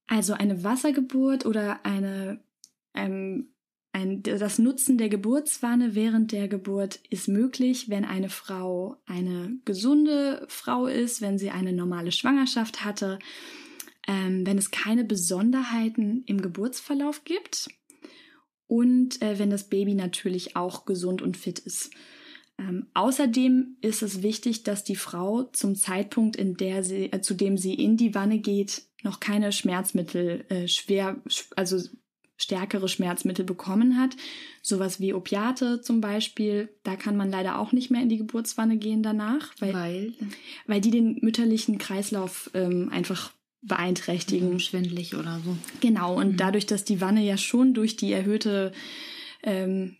Also 0.07 0.33
eine 0.33 0.63
Wassergeburt 0.63 1.45
oder 1.45 1.85
eine, 1.85 2.43
ähm, 2.95 3.50
ein, 3.93 4.23
das 4.23 4.57
Nutzen 4.57 4.97
der 4.97 5.09
Geburtswanne 5.09 5.95
während 5.95 6.31
der 6.31 6.47
Geburt 6.47 6.99
ist 7.09 7.27
möglich, 7.27 7.89
wenn 7.89 8.05
eine 8.05 8.29
Frau 8.29 8.97
eine 9.05 9.57
gesunde 9.65 10.45
Frau 10.47 10.87
ist, 10.87 11.21
wenn 11.21 11.37
sie 11.37 11.49
eine 11.49 11.73
normale 11.73 12.11
Schwangerschaft 12.11 12.85
hatte, 12.85 13.19
ähm, 14.07 14.45
wenn 14.45 14.57
es 14.57 14.71
keine 14.71 15.03
Besonderheiten 15.03 16.23
im 16.25 16.41
Geburtsverlauf 16.41 17.25
gibt 17.25 17.69
und 18.67 19.21
äh, 19.21 19.37
wenn 19.39 19.49
das 19.49 19.67
Baby 19.67 19.93
natürlich 19.93 20.55
auch 20.55 20.85
gesund 20.85 21.21
und 21.21 21.35
fit 21.35 21.59
ist. 21.59 21.91
Ähm, 22.57 22.87
außerdem 22.93 23.77
ist 23.81 24.03
es 24.03 24.21
wichtig, 24.21 24.63
dass 24.63 24.83
die 24.83 24.95
Frau 24.95 25.43
zum 25.51 25.75
Zeitpunkt, 25.75 26.35
in 26.35 26.55
der 26.55 26.83
sie, 26.83 27.11
äh, 27.11 27.21
zu 27.21 27.33
dem 27.33 27.57
sie 27.57 27.73
in 27.73 27.97
die 27.97 28.15
Wanne 28.15 28.39
geht, 28.39 28.83
noch 29.03 29.19
keine 29.19 29.51
Schmerzmittel 29.51 30.45
äh, 30.49 30.67
schwer, 30.67 31.21
also 31.55 31.79
stärkere 32.41 32.87
Schmerzmittel 32.89 33.45
bekommen 33.45 33.97
hat. 33.99 34.15
Sowas 34.61 34.99
wie 34.99 35.13
Opiate 35.13 35.81
zum 35.81 36.01
Beispiel, 36.01 36.69
da 36.83 36.95
kann 36.95 37.15
man 37.17 37.29
leider 37.29 37.59
auch 37.59 37.71
nicht 37.71 37.91
mehr 37.91 38.01
in 38.01 38.09
die 38.09 38.17
Geburtswanne 38.17 38.77
gehen 38.77 39.03
danach, 39.03 39.53
weil, 39.59 39.73
Weil? 39.73 40.13
weil 40.67 40.81
die 40.81 40.91
den 40.91 41.19
mütterlichen 41.21 41.77
Kreislauf 41.77 42.49
ähm, 42.53 42.89
einfach 42.91 43.31
beeinträchtigen. 43.61 44.59
Schwindlig 44.59 45.15
oder 45.15 45.39
so. 45.45 45.55
Genau, 45.81 46.17
und 46.17 46.31
Mhm. 46.33 46.37
dadurch, 46.37 46.65
dass 46.65 46.83
die 46.83 46.99
Wanne 46.99 47.23
ja 47.23 47.37
schon 47.37 47.73
durch 47.73 47.95
die 47.95 48.11
erhöhte, 48.11 48.71
ähm, 49.43 49.97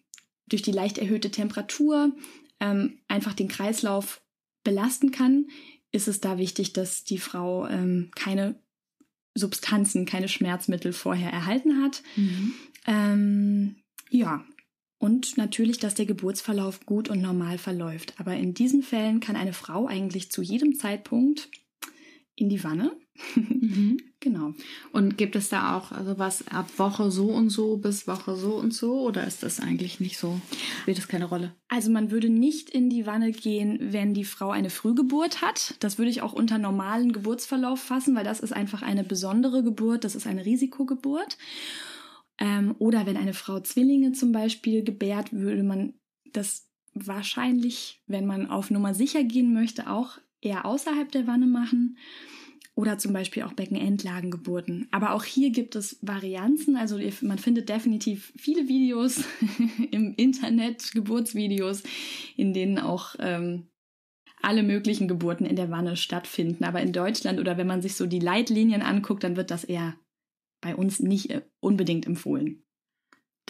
durch 0.48 0.62
die 0.64 0.72
leicht 0.72 0.98
erhöhte 0.98 1.30
Temperatur 1.32 2.12
ähm, 2.60 3.00
einfach 3.08 3.34
den 3.34 3.48
Kreislauf 3.48 4.22
belasten 4.64 5.12
kann, 5.12 5.48
ist 5.92 6.08
es 6.08 6.22
da 6.22 6.38
wichtig, 6.38 6.74
dass 6.74 7.04
die 7.04 7.18
Frau 7.18 7.68
ähm, 7.68 8.12
keine 8.16 8.56
Substanzen, 9.34 10.06
keine 10.06 10.28
Schmerzmittel 10.28 10.94
vorher 10.94 11.32
erhalten 11.32 11.82
hat. 11.82 12.04
Mhm. 12.16 12.54
Ähm, 12.88 13.76
ja. 14.10 14.44
Und 14.98 15.36
natürlich, 15.38 15.80
dass 15.80 15.96
der 15.96 16.06
Geburtsverlauf 16.06 16.86
gut 16.86 17.10
und 17.10 17.22
normal 17.22 17.58
verläuft. 17.58 18.14
Aber 18.18 18.36
in 18.36 18.54
diesen 18.54 18.84
Fällen 18.84 19.20
kann 19.20 19.36
eine 19.36 19.54
Frau 19.54 19.88
eigentlich 19.88 20.32
zu 20.32 20.44
jedem 20.44 20.76
Zeitpunkt 20.76 21.50
in 22.36 22.50
die 22.50 22.64
Wanne. 22.64 22.96
Mhm. 23.36 23.98
Genau. 24.24 24.54
Und 24.92 25.18
gibt 25.18 25.36
es 25.36 25.50
da 25.50 25.76
auch 25.76 25.92
also 25.92 26.20
was 26.20 26.48
ab 26.48 26.70
Woche 26.78 27.10
so 27.10 27.30
und 27.30 27.50
so 27.50 27.78
bis 27.78 28.08
Woche 28.08 28.36
so 28.36 28.54
und 28.54 28.72
so 28.72 29.02
oder 29.02 29.26
ist 29.26 29.42
das 29.42 29.60
eigentlich 29.60 30.00
nicht 30.00 30.20
so? 30.20 30.40
Spielt 30.82 31.00
das 31.00 31.08
keine 31.08 31.26
Rolle? 31.26 31.56
Also 31.70 31.90
man 31.90 32.12
würde 32.12 32.30
nicht 32.30 32.70
in 32.70 32.92
die 32.92 33.08
Wanne 33.08 33.32
gehen, 33.32 33.80
wenn 33.82 34.14
die 34.14 34.24
Frau 34.24 34.52
eine 34.52 34.70
Frühgeburt 34.70 35.42
hat. 35.42 35.74
Das 35.80 35.98
würde 35.98 36.12
ich 36.12 36.22
auch 36.22 36.34
unter 36.34 36.60
normalen 36.60 37.14
Geburtsverlauf 37.14 37.80
fassen, 37.80 38.16
weil 38.16 38.24
das 38.24 38.42
ist 38.42 38.54
einfach 38.54 38.84
eine 38.84 39.04
besondere 39.04 39.64
Geburt, 39.64 40.04
das 40.04 40.14
ist 40.14 40.28
eine 40.28 40.46
Risikogeburt. 40.46 41.40
Ähm, 42.38 42.76
oder 42.78 43.08
wenn 43.08 43.18
eine 43.18 43.34
Frau 43.34 43.60
Zwillinge 43.60 44.12
zum 44.12 44.32
Beispiel 44.32 44.84
gebärt, 44.84 45.34
würde 45.34 45.64
man 45.64 45.96
das 46.32 46.68
wahrscheinlich, 46.94 48.04
wenn 48.06 48.28
man 48.28 48.52
auf 48.52 48.70
Nummer 48.70 48.94
sicher 48.94 49.24
gehen 49.24 49.52
möchte, 49.52 49.90
auch 49.90 50.20
eher 50.42 50.66
außerhalb 50.66 51.12
der 51.12 51.28
Wanne 51.28 51.48
machen. 51.48 51.98
Oder 52.82 52.98
zum 52.98 53.14
Beispiel 53.14 53.44
auch 53.44 53.54
Beckenendlagengeburten. 53.54 54.88
Aber 54.90 55.14
auch 55.14 55.24
hier 55.24 55.52
gibt 55.52 55.76
es 55.76 56.00
Varianzen. 56.02 56.76
Also 56.76 56.98
man 57.22 57.38
findet 57.38 57.70
definitiv 57.70 58.34
viele 58.36 58.68
Videos 58.68 59.24
im 59.92 60.16
Internet, 60.16 60.92
Geburtsvideos, 60.92 61.84
in 62.38 62.56
denen 62.56 62.80
auch 62.80 63.14
ähm, 63.20 63.68
alle 64.42 64.64
möglichen 64.64 65.08
Geburten 65.08 65.46
in 65.46 65.58
der 65.58 65.70
Wanne 65.70 65.96
stattfinden. 65.96 66.64
Aber 66.64 66.82
in 66.82 66.92
Deutschland 66.92 67.40
oder 67.40 67.56
wenn 67.56 67.68
man 67.68 67.84
sich 67.84 67.96
so 67.96 68.08
die 68.08 68.18
Leitlinien 68.18 68.82
anguckt, 68.82 69.24
dann 69.24 69.38
wird 69.38 69.52
das 69.52 69.64
eher 69.64 69.94
bei 70.60 70.76
uns 70.76 71.00
nicht 71.00 71.30
äh, 71.30 71.44
unbedingt 71.60 72.08
empfohlen. 72.08 72.64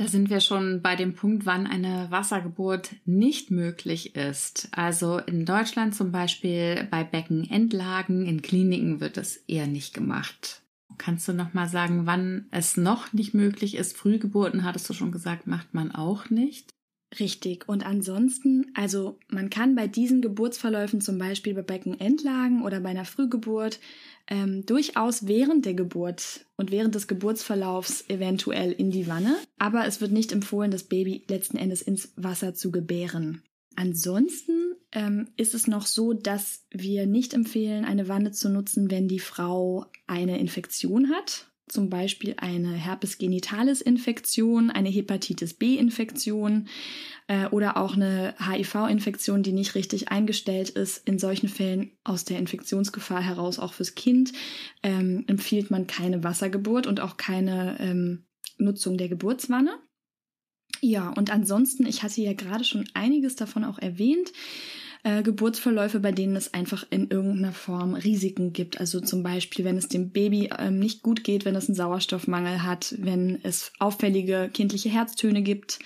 Da 0.02 0.08
sind 0.08 0.32
wir 0.32 0.40
schon 0.40 0.82
bei 0.82 0.96
dem 0.96 1.14
Punkt, 1.14 1.46
wann 1.46 1.68
eine 1.68 2.08
Wassergeburt 2.10 2.96
nicht 3.06 3.52
möglich 3.52 4.16
ist. 4.16 4.68
Also 4.72 5.20
in 5.20 5.46
Deutschland 5.46 5.94
zum 5.94 6.12
Beispiel 6.12 6.88
bei 6.90 7.04
Beckenendlagen, 7.04 8.26
in 8.26 8.42
Kliniken 8.42 9.00
wird 9.00 9.18
es 9.18 9.38
eher 9.46 9.68
nicht 9.68 9.94
gemacht. 9.94 10.64
Kannst 10.98 11.28
du 11.28 11.34
noch 11.34 11.54
mal 11.54 11.68
sagen, 11.68 12.08
wann 12.08 12.48
es 12.50 12.78
noch 12.78 13.14
nicht 13.14 13.36
möglich 13.36 13.76
ist? 13.76 13.96
Frühgeburten, 13.96 14.64
hattest 14.64 14.90
du 14.90 14.96
schon 14.96 15.12
gesagt, 15.12 15.46
macht 15.46 15.76
man 15.76 15.92
auch 15.92 16.32
nicht. 16.32 16.72
Richtig. 17.20 17.68
Und 17.68 17.86
ansonsten, 17.86 18.72
also 18.74 19.20
man 19.28 19.50
kann 19.50 19.76
bei 19.76 19.88
diesen 19.88 20.22
Geburtsverläufen, 20.22 21.02
zum 21.02 21.18
Beispiel 21.18 21.54
bei 21.54 21.62
Beckenendlagen 21.62 22.64
oder 22.64 22.80
bei 22.80 22.90
einer 22.90 23.06
Frühgeburt, 23.06 23.80
ähm, 24.28 24.66
durchaus 24.66 25.28
während 25.28 25.66
der 25.66 25.74
Geburt 25.74 26.46
und 26.56 26.72
während 26.72 26.96
des 26.96 27.08
Geburtsverlaufs 27.08 28.06
eventuell 28.10 28.72
in 28.72 28.92
die 28.92 29.08
Wanne. 29.08 29.36
Aber 29.58 29.86
es 29.86 30.00
wird 30.00 30.14
nicht 30.14 30.32
empfohlen, 30.32 30.72
das 30.72 30.84
Baby 30.84 31.26
letzten 31.28 31.58
Endes 31.58 31.82
ins 31.82 32.14
Wasser 32.16 32.54
zu 32.54 32.72
gebären. 32.72 33.42
Ansonsten 33.76 34.76
ähm, 34.94 35.30
ist 35.36 35.54
es 35.54 35.68
noch 35.68 35.88
so, 35.88 36.14
dass 36.14 36.66
wir 36.72 37.08
nicht 37.08 37.34
empfehlen, 37.34 37.84
eine 37.84 38.08
Wanne 38.08 38.32
zu 38.32 38.50
nutzen, 38.50 38.90
wenn 38.90 39.08
die 39.08 39.20
Frau 39.20 39.86
eine 40.08 40.40
Infektion 40.40 41.10
hat. 41.10 41.51
Zum 41.72 41.90
Beispiel 41.90 42.34
eine 42.36 42.74
Herpes 42.74 43.18
genitalis 43.18 43.80
Infektion, 43.80 44.70
eine 44.72 44.90
Hepatitis 44.90 45.54
B 45.54 45.78
Infektion 45.78 46.68
äh, 47.28 47.48
oder 47.48 47.78
auch 47.78 47.96
eine 47.96 48.36
HIV-Infektion, 48.46 49.42
die 49.42 49.54
nicht 49.54 49.74
richtig 49.74 50.10
eingestellt 50.10 50.70
ist. 50.72 51.08
In 51.08 51.18
solchen 51.18 51.48
Fällen 51.48 51.94
aus 52.04 52.26
der 52.26 52.40
Infektionsgefahr 52.40 53.22
heraus 53.22 53.58
auch 53.58 53.72
fürs 53.72 53.96
Kind 53.96 54.34
ähm, 54.84 55.24
empfiehlt 55.28 55.72
man 55.72 55.88
keine 55.88 56.26
Wassergeburt 56.26 56.88
und 56.88 57.00
auch 57.00 57.16
keine 57.16 57.80
ähm, 57.80 58.26
Nutzung 58.58 58.98
der 58.98 59.08
Geburtswanne. 59.08 59.72
Ja, 60.82 61.08
und 61.08 61.30
ansonsten, 61.30 61.86
ich 61.86 62.04
hatte 62.04 62.22
ja 62.22 62.34
gerade 62.34 62.66
schon 62.66 62.84
einiges 62.94 63.38
davon 63.38 63.64
auch 63.64 63.80
erwähnt, 63.80 64.34
äh, 65.04 65.24
Geburtsverläufe, 65.24 66.00
bei 66.00 66.12
denen 66.12 66.36
es 66.36 66.54
einfach 66.54 66.86
in 66.90 67.10
irgendeiner 67.10 67.54
Form 67.54 67.94
Risiken 67.96 68.54
gibt. 68.54 68.80
Also 68.80 69.00
zum 69.02 69.24
Beispiel, 69.24 69.66
wenn 69.66 69.78
es 69.78 69.88
dem 69.88 70.12
Baby 70.12 70.50
ähm, 70.58 70.80
nicht 70.80 71.02
gut 71.02 71.24
geht, 71.24 71.46
wenn 71.46 71.56
es 71.56 71.68
einen 71.68 71.76
Sauerstoffmangel 71.76 72.64
hat, 72.64 72.96
wenn 73.00 73.40
es 73.44 73.72
auffällige 73.80 74.50
kindliche 74.54 74.90
Herztöne 74.90 75.42
gibt, 75.42 75.80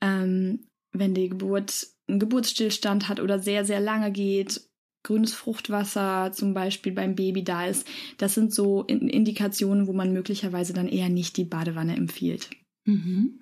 ähm, 0.00 0.66
wenn 0.92 1.14
die 1.14 1.28
Geburt 1.28 1.88
einen 2.08 2.18
Geburtsstillstand 2.18 3.08
hat 3.08 3.20
oder 3.20 3.38
sehr, 3.38 3.64
sehr 3.64 3.80
lange 3.80 4.10
geht, 4.10 4.62
grünes 5.02 5.32
Fruchtwasser 5.32 6.32
zum 6.32 6.52
Beispiel 6.52 6.92
beim 6.92 7.14
Baby 7.14 7.44
da 7.44 7.66
ist. 7.66 7.86
Das 8.18 8.34
sind 8.34 8.52
so 8.52 8.82
In 8.82 9.08
Indikationen, 9.08 9.86
wo 9.86 9.92
man 9.92 10.12
möglicherweise 10.12 10.72
dann 10.72 10.88
eher 10.88 11.08
nicht 11.08 11.36
die 11.36 11.44
Badewanne 11.44 11.96
empfiehlt. 11.96 12.50
Mhm. 12.84 13.40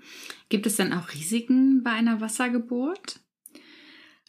Gibt 0.49 0.67
es 0.67 0.77
denn 0.77 0.93
auch 0.93 1.13
Risiken 1.15 1.83
bei 1.83 1.93
einer 1.93 2.21
Wassergeburt? 2.21 3.21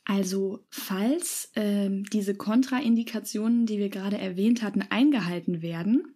Also 0.10 0.66
falls 0.72 1.52
ähm, 1.56 2.04
diese 2.06 2.34
Kontraindikationen, 2.34 3.68
die 3.68 3.78
wir 3.78 3.90
gerade 3.90 4.18
erwähnt 4.18 4.64
hatten, 4.64 4.82
eingehalten 4.82 5.62
werden, 5.62 6.16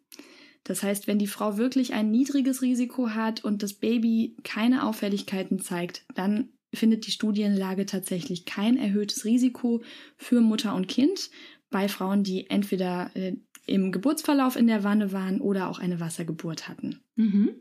das 0.63 0.81
heißt, 0.81 1.05
wenn 1.05 1.19
die 1.19 1.27
Frau 1.27 1.57
wirklich 1.57 1.93
ein 1.93 2.09
niedriges 2.09 2.63
Risiko 2.63 3.11
hat 3.11 3.45
und 3.45 3.61
das 3.61 3.75
Baby 3.75 4.35
keine 4.43 4.87
Auffälligkeiten 4.87 5.59
zeigt, 5.59 6.07
dann 6.15 6.49
findet 6.73 7.05
die 7.05 7.11
Studienlage 7.11 7.85
tatsächlich 7.85 8.45
kein 8.45 8.77
erhöhtes 8.77 9.25
Risiko 9.25 9.83
für 10.17 10.41
Mutter 10.41 10.73
und 10.73 10.87
Kind 10.87 11.29
bei 11.69 11.87
Frauen, 11.87 12.23
die 12.23 12.49
entweder 12.49 13.11
äh, 13.15 13.35
im 13.67 13.91
Geburtsverlauf 13.91 14.55
in 14.55 14.65
der 14.65 14.83
Wanne 14.83 15.11
waren 15.11 15.39
oder 15.39 15.69
auch 15.69 15.77
eine 15.77 15.99
Wassergeburt 15.99 16.67
hatten. 16.67 17.01
Mhm. 17.15 17.51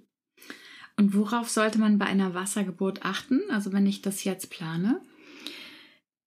Und 0.96 1.14
worauf 1.14 1.50
sollte 1.50 1.78
man 1.78 1.98
bei 1.98 2.06
einer 2.06 2.32
Wassergeburt 2.32 3.04
achten? 3.04 3.42
Also 3.50 3.74
wenn 3.74 3.84
ich 3.84 4.00
das 4.00 4.24
jetzt 4.24 4.48
plane? 4.48 5.02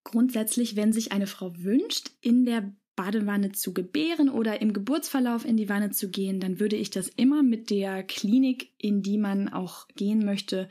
Grundsätzlich, 0.06 0.78
wenn 0.78 0.94
sich 0.94 1.12
eine 1.12 1.28
Frau 1.28 1.52
wünscht, 1.58 2.12
in 2.22 2.46
der 2.46 2.72
Badewanne 2.96 3.52
zu 3.52 3.74
gebären 3.74 4.30
oder 4.30 4.62
im 4.62 4.72
Geburtsverlauf 4.72 5.44
in 5.44 5.58
die 5.58 5.68
Wanne 5.68 5.90
zu 5.90 6.10
gehen, 6.10 6.40
dann 6.40 6.60
würde 6.60 6.78
ich 6.78 6.92
das 6.92 7.10
immer 7.10 7.44
mit 7.44 7.70
der 7.70 8.04
Klinik, 8.04 8.72
in 8.78 9.02
die 9.02 9.18
man 9.18 9.50
auch 9.50 9.88
gehen 9.90 10.24
möchte, 10.24 10.70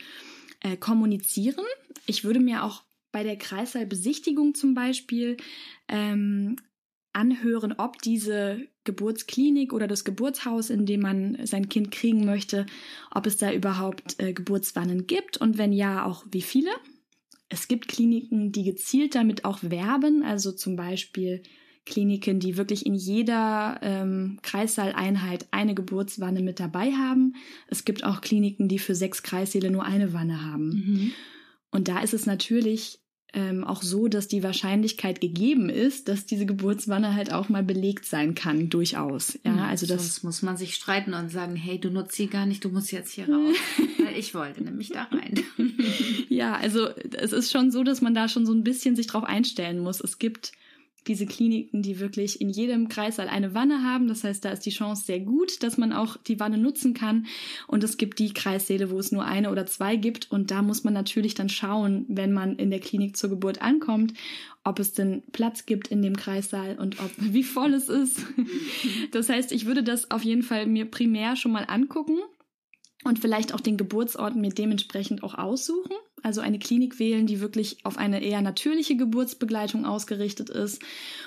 äh, 0.60 0.76
kommunizieren. 0.76 1.64
Ich 2.06 2.24
würde 2.24 2.40
mir 2.40 2.64
auch 2.64 2.84
bei 3.12 3.24
der 3.24 3.36
Kreißsaalbesichtigung 3.36 4.54
zum 4.54 4.74
Beispiel 4.74 5.36
ähm, 5.88 6.56
anhören, 7.12 7.74
ob 7.76 8.00
diese 8.02 8.66
Geburtsklinik 8.84 9.72
oder 9.72 9.86
das 9.86 10.04
Geburtshaus, 10.04 10.70
in 10.70 10.86
dem 10.86 11.00
man 11.00 11.38
sein 11.44 11.68
Kind 11.68 11.90
kriegen 11.90 12.24
möchte, 12.24 12.66
ob 13.10 13.26
es 13.26 13.36
da 13.36 13.52
überhaupt 13.52 14.20
äh, 14.20 14.32
Geburtswannen 14.32 15.06
gibt 15.06 15.36
und 15.36 15.58
wenn 15.58 15.72
ja, 15.72 16.04
auch 16.04 16.24
wie 16.30 16.42
viele. 16.42 16.70
Es 17.48 17.68
gibt 17.68 17.88
Kliniken, 17.88 18.52
die 18.52 18.64
gezielt 18.64 19.14
damit 19.14 19.44
auch 19.44 19.58
werben, 19.62 20.22
also 20.22 20.52
zum 20.52 20.76
Beispiel 20.76 21.42
Kliniken, 21.86 22.40
die 22.40 22.56
wirklich 22.56 22.86
in 22.86 22.94
jeder 22.94 23.78
ähm, 23.82 24.38
Kreissaaleinheit 24.42 25.46
eine 25.50 25.74
Geburtswanne 25.74 26.40
mit 26.40 26.58
dabei 26.58 26.92
haben. 26.92 27.34
Es 27.68 27.84
gibt 27.84 28.04
auch 28.04 28.22
Kliniken, 28.22 28.68
die 28.68 28.78
für 28.78 28.94
sechs 28.94 29.22
Kreissäle 29.22 29.70
nur 29.70 29.84
eine 29.84 30.14
Wanne 30.14 30.42
haben. 30.42 30.68
Mhm. 30.68 31.12
Und 31.70 31.88
da 31.88 32.00
ist 32.00 32.14
es 32.14 32.24
natürlich 32.24 33.03
ähm, 33.34 33.64
auch 33.64 33.82
so, 33.82 34.08
dass 34.08 34.28
die 34.28 34.42
Wahrscheinlichkeit 34.42 35.20
gegeben 35.20 35.68
ist, 35.68 36.08
dass 36.08 36.24
diese 36.24 36.46
Geburtswanne 36.46 37.14
halt 37.14 37.32
auch 37.32 37.48
mal 37.48 37.62
belegt 37.62 38.06
sein 38.06 38.34
kann, 38.34 38.70
durchaus. 38.70 39.38
Ja, 39.44 39.56
Ja, 39.56 39.66
also 39.66 39.86
das 39.86 40.22
muss 40.22 40.42
man 40.42 40.56
sich 40.56 40.74
streiten 40.74 41.14
und 41.14 41.30
sagen, 41.30 41.56
hey, 41.56 41.78
du 41.78 41.90
nutzt 41.90 42.14
sie 42.16 42.28
gar 42.28 42.46
nicht, 42.46 42.64
du 42.64 42.68
musst 42.68 42.92
jetzt 42.92 43.12
hier 43.12 43.28
raus. 43.28 43.56
Weil 44.04 44.16
ich 44.16 44.34
wollte 44.34 44.62
nämlich 44.62 44.88
da 44.90 45.04
rein. 45.04 45.42
Ja, 46.28 46.56
also 46.56 46.88
es 47.12 47.32
ist 47.32 47.52
schon 47.52 47.70
so, 47.70 47.84
dass 47.84 48.00
man 48.00 48.12
da 48.12 48.28
schon 48.28 48.44
so 48.44 48.52
ein 48.52 48.64
bisschen 48.64 48.96
sich 48.96 49.06
drauf 49.06 49.22
einstellen 49.22 49.78
muss. 49.78 50.00
Es 50.00 50.18
gibt 50.18 50.52
diese 51.06 51.26
Kliniken, 51.26 51.82
die 51.82 52.00
wirklich 52.00 52.40
in 52.40 52.50
jedem 52.50 52.88
Kreissaal 52.88 53.28
eine 53.28 53.54
Wanne 53.54 53.82
haben. 53.82 54.08
Das 54.08 54.24
heißt, 54.24 54.44
da 54.44 54.50
ist 54.50 54.64
die 54.66 54.70
Chance 54.70 55.04
sehr 55.04 55.20
gut, 55.20 55.62
dass 55.62 55.76
man 55.76 55.92
auch 55.92 56.16
die 56.16 56.40
Wanne 56.40 56.58
nutzen 56.58 56.94
kann. 56.94 57.26
Und 57.66 57.84
es 57.84 57.96
gibt 57.96 58.18
die 58.18 58.32
Kreissäle, 58.32 58.90
wo 58.90 58.98
es 58.98 59.12
nur 59.12 59.24
eine 59.24 59.50
oder 59.50 59.66
zwei 59.66 59.96
gibt. 59.96 60.30
Und 60.30 60.50
da 60.50 60.62
muss 60.62 60.84
man 60.84 60.94
natürlich 60.94 61.34
dann 61.34 61.48
schauen, 61.48 62.06
wenn 62.08 62.32
man 62.32 62.56
in 62.56 62.70
der 62.70 62.80
Klinik 62.80 63.16
zur 63.16 63.30
Geburt 63.30 63.60
ankommt, 63.60 64.14
ob 64.64 64.78
es 64.78 64.92
denn 64.92 65.22
Platz 65.32 65.66
gibt 65.66 65.88
in 65.88 66.02
dem 66.02 66.16
Kreissaal 66.16 66.78
und 66.78 67.00
ob 67.00 67.10
wie 67.16 67.44
voll 67.44 67.74
es 67.74 67.88
ist. 67.88 68.20
Das 69.12 69.28
heißt, 69.28 69.52
ich 69.52 69.66
würde 69.66 69.82
das 69.82 70.10
auf 70.10 70.22
jeden 70.22 70.42
Fall 70.42 70.66
mir 70.66 70.86
primär 70.86 71.36
schon 71.36 71.52
mal 71.52 71.64
angucken 71.68 72.18
und 73.04 73.18
vielleicht 73.18 73.52
auch 73.52 73.60
den 73.60 73.76
Geburtsort 73.76 74.34
mir 74.34 74.50
dementsprechend 74.50 75.22
auch 75.22 75.34
aussuchen. 75.34 75.92
Also 76.24 76.40
eine 76.40 76.58
Klinik 76.58 76.98
wählen, 76.98 77.26
die 77.26 77.40
wirklich 77.40 77.84
auf 77.84 77.98
eine 77.98 78.22
eher 78.24 78.40
natürliche 78.40 78.96
Geburtsbegleitung 78.96 79.84
ausgerichtet 79.84 80.48
ist 80.48 80.82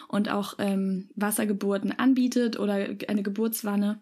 und 0.07 0.27
auch 0.29 0.55
ähm, 0.57 1.07
Wassergeburten 1.15 1.91
anbietet 1.99 2.57
oder 2.57 2.87
eine 3.07 3.21
Geburtswanne. 3.21 3.99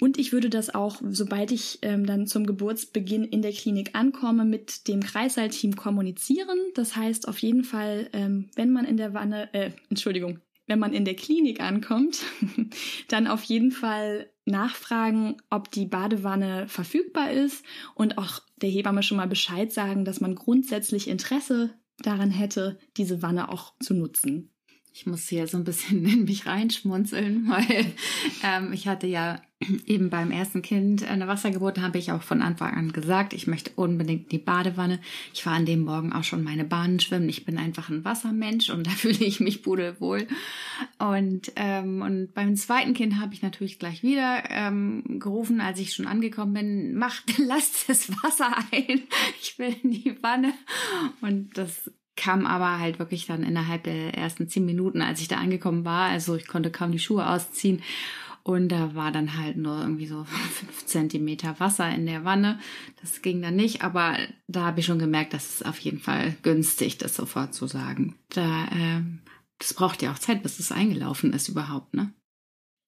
Und 0.00 0.18
ich 0.18 0.32
würde 0.32 0.48
das 0.48 0.74
auch, 0.74 1.02
sobald 1.06 1.52
ich 1.52 1.80
ähm, 1.82 2.06
dann 2.06 2.26
zum 2.26 2.46
Geburtsbeginn 2.46 3.24
in 3.24 3.42
der 3.42 3.52
Klinik 3.52 3.90
ankomme, 3.94 4.46
mit 4.46 4.88
dem 4.88 5.02
Kreissaalteam 5.02 5.76
kommunizieren. 5.76 6.58
Das 6.74 6.96
heißt 6.96 7.28
auf 7.28 7.38
jeden 7.38 7.62
Fall, 7.62 8.08
ähm, 8.14 8.48
wenn 8.56 8.72
man 8.72 8.86
in 8.86 8.96
der 8.96 9.12
Wanne, 9.12 9.52
äh, 9.52 9.72
Entschuldigung, 9.90 10.40
wenn 10.66 10.78
man 10.78 10.94
in 10.94 11.04
der 11.04 11.16
Klinik 11.16 11.60
ankommt, 11.60 12.22
dann 13.08 13.26
auf 13.26 13.42
jeden 13.42 13.70
Fall 13.70 14.30
nachfragen, 14.46 15.36
ob 15.50 15.70
die 15.70 15.84
Badewanne 15.84 16.68
verfügbar 16.68 17.30
ist 17.30 17.64
und 17.94 18.16
auch 18.16 18.40
der 18.60 18.70
Hebamme 18.70 19.02
schon 19.02 19.16
mal 19.16 19.28
Bescheid 19.28 19.72
sagen, 19.72 20.04
dass 20.04 20.20
man 20.20 20.34
grundsätzlich 20.34 21.08
Interesse 21.08 21.74
daran 21.98 22.30
hätte, 22.30 22.78
diese 22.96 23.22
Wanne 23.22 23.50
auch 23.50 23.74
zu 23.80 23.94
nutzen. 23.94 24.50
Ich 24.92 25.06
muss 25.06 25.28
hier 25.28 25.46
so 25.46 25.56
ein 25.56 25.64
bisschen 25.64 26.04
in 26.06 26.24
mich 26.24 26.46
reinschmunzeln, 26.46 27.48
weil 27.48 27.86
ähm, 28.44 28.72
ich 28.72 28.88
hatte 28.88 29.06
ja 29.06 29.40
eben 29.86 30.08
beim 30.08 30.30
ersten 30.30 30.62
Kind 30.62 31.08
eine 31.08 31.28
Wassergeburt, 31.28 31.80
habe 31.80 31.98
ich 31.98 32.12
auch 32.12 32.22
von 32.22 32.40
Anfang 32.40 32.74
an 32.74 32.92
gesagt, 32.92 33.34
ich 33.34 33.46
möchte 33.46 33.70
unbedingt 33.76 34.32
die 34.32 34.38
Badewanne. 34.38 35.00
Ich 35.34 35.44
war 35.44 35.52
an 35.52 35.66
dem 35.66 35.80
Morgen 35.80 36.12
auch 36.12 36.24
schon 36.24 36.42
meine 36.42 36.64
Bahnen 36.64 36.98
schwimmen. 36.98 37.28
Ich 37.28 37.44
bin 37.44 37.58
einfach 37.58 37.90
ein 37.90 38.04
Wassermensch 38.04 38.70
und 38.70 38.86
da 38.86 38.90
fühle 38.90 39.24
ich 39.24 39.40
mich 39.40 39.62
pudelwohl. 39.62 40.26
Und, 40.98 41.52
ähm, 41.56 42.00
und 42.00 42.32
beim 42.32 42.56
zweiten 42.56 42.94
Kind 42.94 43.20
habe 43.20 43.34
ich 43.34 43.42
natürlich 43.42 43.78
gleich 43.78 44.02
wieder 44.02 44.44
ähm, 44.48 45.18
gerufen, 45.20 45.60
als 45.60 45.78
ich 45.78 45.92
schon 45.92 46.06
angekommen 46.06 46.54
bin, 46.54 46.94
macht, 46.94 47.38
lasst 47.38 47.88
das 47.88 48.10
Wasser 48.22 48.56
ein. 48.72 49.02
Ich 49.42 49.58
will 49.58 49.76
in 49.82 49.90
die 49.90 50.16
Wanne. 50.22 50.54
Und 51.20 51.58
das 51.58 51.90
kam 52.16 52.46
aber 52.46 52.78
halt 52.78 52.98
wirklich 52.98 53.26
dann 53.26 53.42
innerhalb 53.42 53.84
der 53.84 54.14
ersten 54.14 54.48
zehn 54.48 54.64
Minuten, 54.64 55.00
als 55.00 55.20
ich 55.20 55.28
da 55.28 55.36
angekommen 55.36 55.84
war. 55.84 56.08
Also 56.08 56.34
ich 56.36 56.46
konnte 56.46 56.70
kaum 56.70 56.92
die 56.92 56.98
Schuhe 56.98 57.28
ausziehen. 57.28 57.82
Und 58.42 58.68
da 58.70 58.94
war 58.94 59.12
dann 59.12 59.36
halt 59.36 59.56
nur 59.56 59.80
irgendwie 59.80 60.06
so 60.06 60.24
fünf 60.24 60.86
Zentimeter 60.86 61.58
Wasser 61.60 61.90
in 61.90 62.06
der 62.06 62.24
Wanne. 62.24 62.58
Das 63.00 63.22
ging 63.22 63.42
dann 63.42 63.56
nicht, 63.56 63.82
aber 63.82 64.16
da 64.48 64.64
habe 64.64 64.80
ich 64.80 64.86
schon 64.86 64.98
gemerkt, 64.98 65.34
dass 65.34 65.54
es 65.54 65.62
auf 65.62 65.78
jeden 65.78 66.00
Fall 66.00 66.36
günstig, 66.42 66.98
das 66.98 67.14
sofort 67.14 67.54
zu 67.54 67.66
sagen. 67.66 68.16
Da, 68.30 68.68
ähm, 68.72 69.20
das 69.58 69.74
braucht 69.74 70.02
ja 70.02 70.12
auch 70.12 70.18
Zeit, 70.18 70.42
bis 70.42 70.58
es 70.58 70.72
eingelaufen 70.72 71.32
ist 71.32 71.48
überhaupt, 71.48 71.94
ne? 71.94 72.12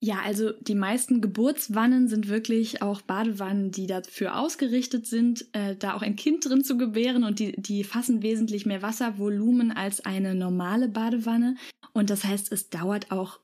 Ja, 0.05 0.19
also 0.25 0.51
die 0.61 0.75
meisten 0.75 1.21
Geburtswannen 1.21 2.09
sind 2.09 2.29
wirklich 2.29 2.83
auch 2.83 3.03
Badewannen, 3.03 3.71
die 3.71 3.87
dafür 3.87 4.37
ausgerichtet 4.37 5.07
sind, 5.07 5.47
äh, 5.53 5.77
da 5.77 5.95
auch 5.95 6.03
ein 6.03 6.17
Kind 6.17 6.45
drin 6.45 6.65
zu 6.65 6.77
gebären 6.77 7.23
und 7.23 7.39
die, 7.39 7.53
die 7.53 7.85
fassen 7.85 8.21
wesentlich 8.21 8.67
mehr 8.67 8.83
Wasservolumen 8.83 9.71
als 9.71 10.05
eine 10.05 10.35
normale 10.35 10.89
Badewanne. 10.89 11.55
Und 11.93 12.11
das 12.11 12.25
heißt, 12.25 12.51
es 12.51 12.69
dauert 12.69 13.13
auch 13.13 13.39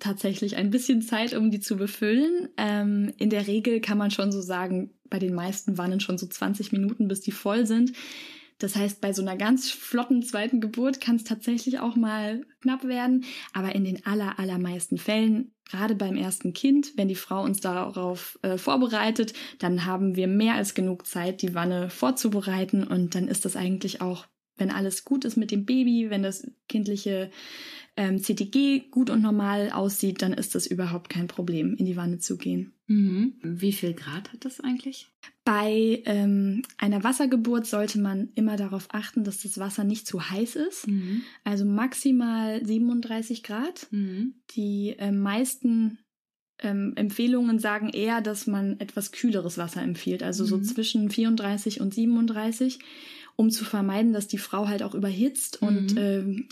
tatsächlich 0.00 0.56
ein 0.56 0.70
bisschen 0.70 1.02
Zeit, 1.02 1.34
um 1.34 1.50
die 1.50 1.60
zu 1.60 1.76
befüllen. 1.76 2.48
Ähm, 2.56 3.12
in 3.18 3.30
der 3.30 3.46
Regel 3.46 3.80
kann 3.80 3.98
man 3.98 4.10
schon 4.10 4.32
so 4.32 4.40
sagen, 4.40 4.90
bei 5.08 5.18
den 5.18 5.34
meisten 5.34 5.78
Wannen 5.78 6.00
schon 6.00 6.18
so 6.18 6.26
20 6.26 6.72
Minuten, 6.72 7.08
bis 7.08 7.20
die 7.20 7.32
voll 7.32 7.66
sind. 7.66 7.92
Das 8.60 8.76
heißt, 8.76 9.00
bei 9.00 9.12
so 9.12 9.22
einer 9.22 9.36
ganz 9.36 9.70
flotten 9.70 10.22
zweiten 10.22 10.60
Geburt 10.60 11.00
kann 11.00 11.16
es 11.16 11.24
tatsächlich 11.24 11.80
auch 11.80 11.96
mal 11.96 12.44
knapp 12.60 12.84
werden. 12.84 13.24
Aber 13.54 13.74
in 13.74 13.84
den 13.84 14.04
aller, 14.04 14.38
allermeisten 14.38 14.98
Fällen, 14.98 15.52
gerade 15.70 15.94
beim 15.94 16.14
ersten 16.14 16.52
Kind, 16.52 16.92
wenn 16.96 17.08
die 17.08 17.14
Frau 17.14 17.42
uns 17.42 17.60
darauf 17.60 18.38
äh, 18.42 18.58
vorbereitet, 18.58 19.32
dann 19.58 19.86
haben 19.86 20.14
wir 20.14 20.28
mehr 20.28 20.54
als 20.54 20.74
genug 20.74 21.06
Zeit, 21.06 21.40
die 21.40 21.54
Wanne 21.54 21.88
vorzubereiten. 21.88 22.84
Und 22.84 23.14
dann 23.14 23.28
ist 23.28 23.46
das 23.46 23.56
eigentlich 23.56 24.02
auch, 24.02 24.26
wenn 24.58 24.70
alles 24.70 25.06
gut 25.06 25.24
ist 25.24 25.38
mit 25.38 25.50
dem 25.50 25.64
Baby, 25.64 26.10
wenn 26.10 26.22
das 26.22 26.46
kindliche 26.68 27.30
ähm, 28.00 28.18
CTG 28.18 28.88
gut 28.90 29.10
und 29.10 29.20
normal 29.20 29.70
aussieht, 29.72 30.22
dann 30.22 30.32
ist 30.32 30.54
das 30.54 30.66
überhaupt 30.66 31.10
kein 31.10 31.26
Problem, 31.26 31.74
in 31.74 31.84
die 31.84 31.96
Wanne 31.96 32.18
zu 32.18 32.38
gehen. 32.38 32.72
Mhm. 32.86 33.34
Wie 33.42 33.72
viel 33.72 33.92
Grad 33.92 34.32
hat 34.32 34.46
das 34.46 34.58
eigentlich? 34.60 35.08
Bei 35.44 36.02
ähm, 36.06 36.62
einer 36.78 37.04
Wassergeburt 37.04 37.66
sollte 37.66 38.00
man 38.00 38.30
immer 38.36 38.56
darauf 38.56 38.88
achten, 38.90 39.22
dass 39.22 39.42
das 39.42 39.58
Wasser 39.58 39.84
nicht 39.84 40.06
zu 40.06 40.30
heiß 40.30 40.56
ist. 40.56 40.88
Mhm. 40.88 41.20
Also 41.44 41.66
maximal 41.66 42.64
37 42.64 43.42
Grad. 43.42 43.86
Mhm. 43.90 44.32
Die 44.56 44.94
äh, 44.98 45.12
meisten 45.12 45.98
ähm, 46.62 46.94
Empfehlungen 46.96 47.58
sagen 47.58 47.90
eher, 47.90 48.22
dass 48.22 48.46
man 48.46 48.80
etwas 48.80 49.12
kühleres 49.12 49.58
Wasser 49.58 49.82
empfiehlt, 49.82 50.22
also 50.22 50.46
so 50.46 50.56
Mhm. 50.56 50.64
zwischen 50.64 51.10
34 51.10 51.82
und 51.82 51.92
37, 51.92 52.78
um 53.36 53.50
zu 53.50 53.66
vermeiden, 53.66 54.14
dass 54.14 54.26
die 54.26 54.38
Frau 54.38 54.68
halt 54.68 54.82
auch 54.82 54.94
überhitzt 54.94 55.60
und 55.60 55.94
Mhm. 55.96 56.48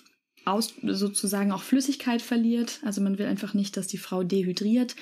Aus, 0.49 0.75
sozusagen 0.83 1.53
auch 1.53 1.63
Flüssigkeit 1.63 2.23
verliert. 2.23 2.81
Also 2.85 3.01
man 3.01 3.19
will 3.19 3.27
einfach 3.27 3.55
nicht, 3.55 3.77
dass 3.77 3.87
die 3.87 3.99
Frau 3.99 4.23
dehydriert 4.23 4.97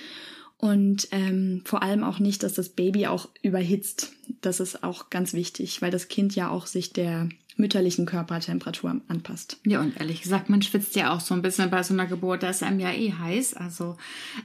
und 0.59 1.09
ähm, 1.11 1.63
vor 1.65 1.83
allem 1.83 2.03
auch 2.03 2.19
nicht, 2.19 2.43
dass 2.43 2.55
das 2.55 2.71
Baby 2.71 3.07
auch 3.07 3.29
überhitzt. 3.43 4.13
Das 4.41 4.61
ist 4.61 4.83
auch 4.83 5.11
ganz 5.11 5.35
wichtig, 5.35 5.83
weil 5.83 5.91
das 5.91 6.09
Kind 6.09 6.35
ja 6.35 6.51
auch 6.51 6.67
sich 6.67 6.93
der 6.93 7.29
mütterlichen 7.57 8.05
Körpertemperatur 8.07 9.01
anpasst. 9.09 9.59
Ja, 9.65 9.81
und 9.81 9.97
ehrlich 9.99 10.23
gesagt, 10.23 10.51
man 10.51 10.61
schwitzt 10.63 10.95
ja 10.95 11.15
auch 11.15 11.21
so 11.21 11.35
ein 11.35 11.43
bisschen 11.43 11.71
bei 11.71 11.83
so 11.83 11.95
einer 11.95 12.07
Geburt. 12.07 12.43
Da 12.43 12.51
ist 12.51 12.63
einem 12.63 12.81
ja 12.81 12.93
eh 12.93 13.13
heiß. 13.13 13.55
Also, 13.55 13.97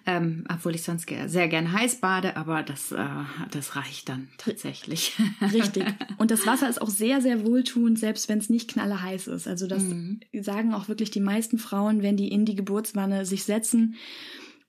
ähm, 0.06 0.46
obwohl 0.52 0.76
ich 0.76 0.84
sonst 0.84 1.10
sehr 1.28 1.48
gern 1.48 1.74
heiß 1.74 1.98
bade, 1.98 2.38
aber 2.38 2.64
das, 2.64 2.92
äh, 2.92 3.06
das 3.52 3.76
reicht 3.76 4.10
dann 4.10 4.30
tatsächlich. 4.38 5.14
Richtig. 5.54 5.86
Und 6.18 6.32
das 6.32 6.46
Wasser 6.48 6.70
ist 6.70 6.82
auch 6.82 6.90
sehr, 6.90 7.22
sehr 7.22 7.46
wohltuend, 7.46 8.00
selbst 8.00 8.30
wenn 8.30 8.40
es 8.40 8.50
nicht 8.50 8.70
knallerheiß 8.72 9.28
ist. 9.28 9.48
Also 9.48 9.68
das 9.68 9.84
Mhm. 9.84 10.22
sagen 10.42 10.74
auch 10.74 10.88
wirklich 10.88 11.12
die 11.12 11.20
meisten 11.20 11.58
Frauen, 11.58 12.02
wenn 12.04 12.16
die 12.18 12.30
in 12.32 12.46
die 12.46 12.56
Geburtswanne 12.56 13.26
sich 13.26 13.44
setzen. 13.44 13.96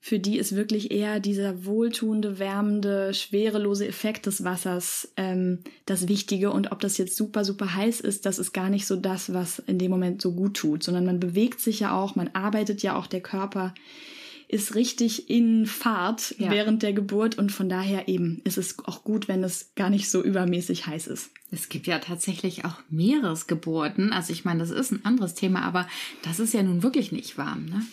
Für 0.05 0.19
die 0.19 0.37
ist 0.37 0.53
wirklich 0.53 0.91
eher 0.91 1.21
dieser 1.21 1.63
wohltuende, 1.63 2.37
wärmende, 2.37 3.13
schwerelose 3.13 3.87
Effekt 3.87 4.25
des 4.25 4.43
Wassers 4.43 5.07
ähm, 5.15 5.59
das 5.85 6.09
Wichtige. 6.09 6.51
Und 6.51 6.73
ob 6.73 6.81
das 6.81 6.97
jetzt 6.97 7.15
super, 7.15 7.45
super 7.45 7.73
heiß 7.73 8.01
ist, 8.01 8.25
das 8.25 8.37
ist 8.37 8.51
gar 8.51 8.69
nicht 8.69 8.85
so 8.85 8.97
das, 8.97 9.31
was 9.31 9.59
in 9.59 9.79
dem 9.79 9.91
Moment 9.91 10.21
so 10.21 10.33
gut 10.33 10.55
tut, 10.57 10.83
sondern 10.83 11.05
man 11.05 11.21
bewegt 11.21 11.61
sich 11.61 11.79
ja 11.79 11.97
auch, 11.97 12.17
man 12.17 12.29
arbeitet 12.33 12.83
ja 12.83 12.97
auch, 12.97 13.07
der 13.07 13.21
Körper 13.21 13.73
ist 14.49 14.75
richtig 14.75 15.29
in 15.29 15.65
Fahrt 15.65 16.35
Ja. 16.37 16.51
während 16.51 16.83
der 16.83 16.91
Geburt 16.91 17.37
und 17.37 17.53
von 17.53 17.69
daher 17.69 18.09
eben 18.09 18.41
ist 18.43 18.57
es 18.57 18.77
auch 18.83 19.05
gut, 19.05 19.29
wenn 19.29 19.41
es 19.41 19.71
gar 19.75 19.89
nicht 19.89 20.11
so 20.11 20.21
übermäßig 20.21 20.85
heiß 20.85 21.07
ist. 21.07 21.29
Es 21.49 21.69
gibt 21.69 21.87
ja 21.87 21.99
tatsächlich 21.99 22.65
auch 22.65 22.75
Meeresgeburten. 22.89 24.11
Also 24.11 24.33
ich 24.33 24.43
meine, 24.43 24.59
das 24.59 24.69
ist 24.69 24.91
ein 24.91 25.05
anderes 25.05 25.33
Thema, 25.33 25.61
aber 25.61 25.87
das 26.23 26.41
ist 26.41 26.53
ja 26.53 26.61
nun 26.61 26.83
wirklich 26.83 27.13
nicht 27.13 27.37
warm, 27.37 27.67
ne? 27.67 27.83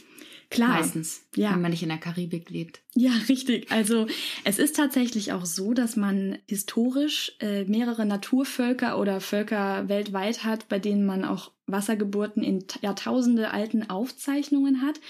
Klar. 0.51 0.71
Meistens, 0.81 1.23
Ja. 1.37 1.53
wenn 1.53 1.61
man 1.63 1.71
nicht 1.71 1.85
in 1.85 1.89
der 1.91 1.99
Karibik 1.99 2.51
lebt. 2.51 2.81
Ja, 2.97 3.13
richtig. 3.29 3.71
Also 3.71 4.07
es 4.45 4.59
ist 4.59 4.75
tatsächlich 4.77 5.33
auch 5.33 5.47
so, 5.47 5.73
dass 5.75 5.95
man 5.97 6.39
historisch 6.49 7.33
äh, 7.41 7.65
mehrere 7.65 8.05
Naturvölker 8.05 8.99
oder 8.99 9.21
Völker 9.21 9.89
weltweit 9.89 10.45
hat, 10.45 10.69
bei 10.69 10.81
denen 10.81 11.07
man 11.07 11.25
auch 11.25 11.53
Wassergeburten 11.67 12.43
in 12.43 12.65
Jahrtausende 12.83 13.53
alten 13.53 13.89
Aufzeichnungen 13.89 14.83
hat. 14.83 15.01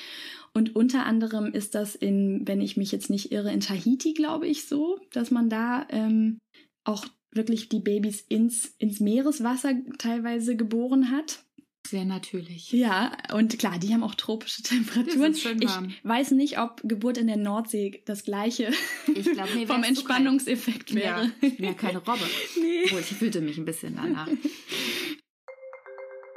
Und 0.52 0.76
unter 0.76 1.06
anderem 1.06 1.52
ist 1.52 1.74
das 1.74 1.94
in, 1.94 2.42
wenn 2.46 2.60
ich 2.60 2.76
mich 2.76 2.92
jetzt 2.92 3.08
nicht 3.08 3.32
irre, 3.32 3.52
in 3.52 3.60
Tahiti, 3.60 4.12
glaube 4.12 4.46
ich, 4.46 4.66
so, 4.68 4.98
dass 5.12 5.30
man 5.30 5.48
da 5.48 5.86
ähm, 5.88 6.38
auch 6.84 7.06
wirklich 7.32 7.68
die 7.68 7.78
Babys 7.78 8.20
ins, 8.28 8.74
ins 8.78 8.98
Meereswasser 9.00 9.72
teilweise 9.98 10.56
geboren 10.56 11.10
hat. 11.12 11.44
Sehr 11.86 12.04
natürlich. 12.04 12.70
Ja, 12.72 13.12
und 13.32 13.58
klar, 13.58 13.78
die 13.78 13.92
haben 13.92 14.04
auch 14.04 14.14
tropische 14.14 14.62
Temperaturen. 14.64 15.34
schön 15.34 15.62
warm. 15.64 15.88
Ich 15.88 16.04
weiß 16.08 16.30
nicht, 16.32 16.58
ob 16.58 16.80
Geburt 16.84 17.18
in 17.18 17.26
der 17.26 17.36
Nordsee 17.36 18.02
das 18.06 18.24
gleiche 18.24 18.70
Ich 19.14 19.24
glaub, 19.32 19.48
nee, 19.54 19.66
vom. 19.66 19.82
Entspannungseffekt 19.82 20.94
wäre. 20.94 21.24
Ja, 21.24 21.30
ich 21.40 21.56
bin 21.56 21.64
ja 21.66 21.72
keine 21.72 21.98
Robbe. 22.06 22.20
Nee. 22.60 22.84
Obwohl, 22.84 23.00
ich 23.00 23.06
fühlte 23.06 23.40
mich 23.40 23.58
ein 23.58 23.64
bisschen 23.64 23.96
danach. 23.96 24.28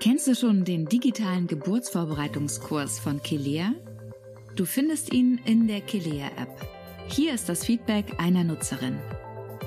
Kennst 0.01 0.27
du 0.27 0.35
schon 0.35 0.65
den 0.65 0.85
digitalen 0.85 1.47
Geburtsvorbereitungskurs 1.47 2.99
von 2.99 3.21
Kelea? 3.21 3.73
Du 4.55 4.65
findest 4.65 5.13
ihn 5.13 5.39
in 5.45 5.67
der 5.67 5.81
Kelea-App. 5.81 6.49
Hier 7.07 7.33
ist 7.33 7.47
das 7.47 7.65
Feedback 7.65 8.13
einer 8.19 8.43
Nutzerin. 8.43 8.97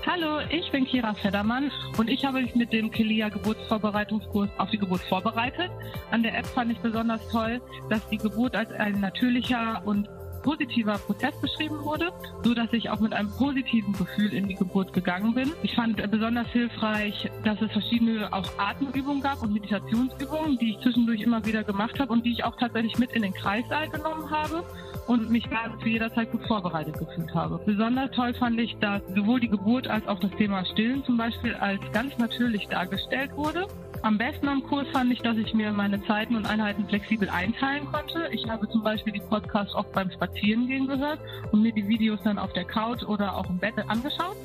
Hallo, 0.04 0.40
ich 0.50 0.70
bin 0.70 0.84
Kira 0.84 1.14
Feddermann 1.14 1.70
und 1.96 2.10
ich 2.10 2.24
habe 2.24 2.42
mich 2.42 2.54
mit 2.54 2.72
dem 2.72 2.90
Kelia 2.90 3.28
Geburtsvorbereitungskurs 3.28 4.50
auf 4.58 4.70
die 4.70 4.78
Geburt 4.78 5.00
vorbereitet. 5.02 5.70
An 6.10 6.22
der 6.22 6.36
App 6.36 6.46
fand 6.46 6.72
ich 6.72 6.78
besonders 6.78 7.26
toll, 7.28 7.60
dass 7.88 8.06
die 8.08 8.18
Geburt 8.18 8.54
als 8.54 8.70
ein 8.72 9.00
natürlicher 9.00 9.82
und 9.84 10.08
positiver 10.42 10.96
Prozess 10.98 11.34
beschrieben 11.40 11.82
wurde, 11.82 12.12
so 12.44 12.54
dass 12.54 12.72
ich 12.72 12.88
auch 12.88 13.00
mit 13.00 13.12
einem 13.12 13.30
positiven 13.30 13.92
Gefühl 13.94 14.32
in 14.32 14.46
die 14.46 14.54
Geburt 14.54 14.92
gegangen 14.92 15.34
bin. 15.34 15.52
Ich 15.62 15.74
fand 15.74 15.96
besonders 16.08 16.46
hilfreich, 16.48 17.28
dass 17.42 17.60
es 17.60 17.72
verschiedene 17.72 18.32
auch 18.32 18.46
Atemübungen 18.56 19.22
gab 19.22 19.42
und 19.42 19.52
Meditationsübungen, 19.52 20.56
die 20.58 20.70
ich 20.70 20.80
zwischendurch 20.80 21.22
immer 21.22 21.44
wieder 21.44 21.64
gemacht 21.64 21.98
habe 21.98 22.12
und 22.12 22.24
die 22.24 22.30
ich 22.30 22.44
auch 22.44 22.56
tatsächlich 22.56 22.96
mit 22.96 23.10
in 23.12 23.22
den 23.22 23.34
Kreissaal 23.34 23.88
genommen 23.88 24.30
habe 24.30 24.62
und 25.06 25.30
mich 25.30 25.48
zu 25.82 25.88
jeder 25.88 26.12
Zeit 26.12 26.30
gut 26.32 26.44
vorbereitet 26.46 26.98
gefühlt 26.98 27.32
habe. 27.34 27.60
Besonders 27.64 28.10
toll 28.12 28.34
fand 28.34 28.58
ich, 28.60 28.76
dass 28.78 29.02
sowohl 29.14 29.40
die 29.40 29.48
Geburt 29.48 29.88
als 29.88 30.06
auch 30.08 30.18
das 30.18 30.30
Thema 30.32 30.64
Stillen 30.64 31.04
zum 31.04 31.16
Beispiel 31.16 31.54
als 31.54 31.80
ganz 31.92 32.16
natürlich 32.18 32.66
dargestellt 32.68 33.30
wurde. 33.36 33.66
Am 34.02 34.18
besten 34.18 34.48
am 34.48 34.62
Kurs 34.62 34.86
fand 34.92 35.12
ich, 35.12 35.20
dass 35.20 35.36
ich 35.36 35.54
mir 35.54 35.72
meine 35.72 36.02
Zeiten 36.04 36.36
und 36.36 36.46
Einheiten 36.46 36.86
flexibel 36.86 37.28
einteilen 37.28 37.86
konnte. 37.90 38.28
Ich 38.32 38.48
habe 38.48 38.68
zum 38.68 38.82
Beispiel 38.82 39.12
die 39.12 39.20
Podcasts 39.20 39.74
oft 39.74 39.92
beim 39.92 40.10
Spazierengehen 40.10 40.86
gehört 40.86 41.20
und 41.52 41.62
mir 41.62 41.72
die 41.72 41.88
Videos 41.88 42.20
dann 42.22 42.38
auf 42.38 42.52
der 42.52 42.64
Couch 42.64 43.02
oder 43.02 43.36
auch 43.36 43.48
im 43.48 43.58
Bett 43.58 43.74
angeschaut. 43.88 44.36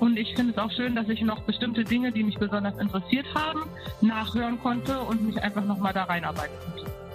Und 0.00 0.16
ich 0.16 0.34
finde 0.34 0.52
es 0.52 0.58
auch 0.58 0.70
schön, 0.70 0.94
dass 0.94 1.08
ich 1.08 1.22
noch 1.22 1.40
bestimmte 1.40 1.82
Dinge, 1.84 2.12
die 2.12 2.22
mich 2.22 2.38
besonders 2.38 2.78
interessiert 2.78 3.26
haben, 3.34 3.64
nachhören 4.00 4.60
konnte 4.60 5.00
und 5.00 5.22
mich 5.22 5.42
einfach 5.42 5.64
nochmal 5.64 5.92
da 5.92 6.04
reinarbeiten 6.04 6.56
konnte. 6.64 7.07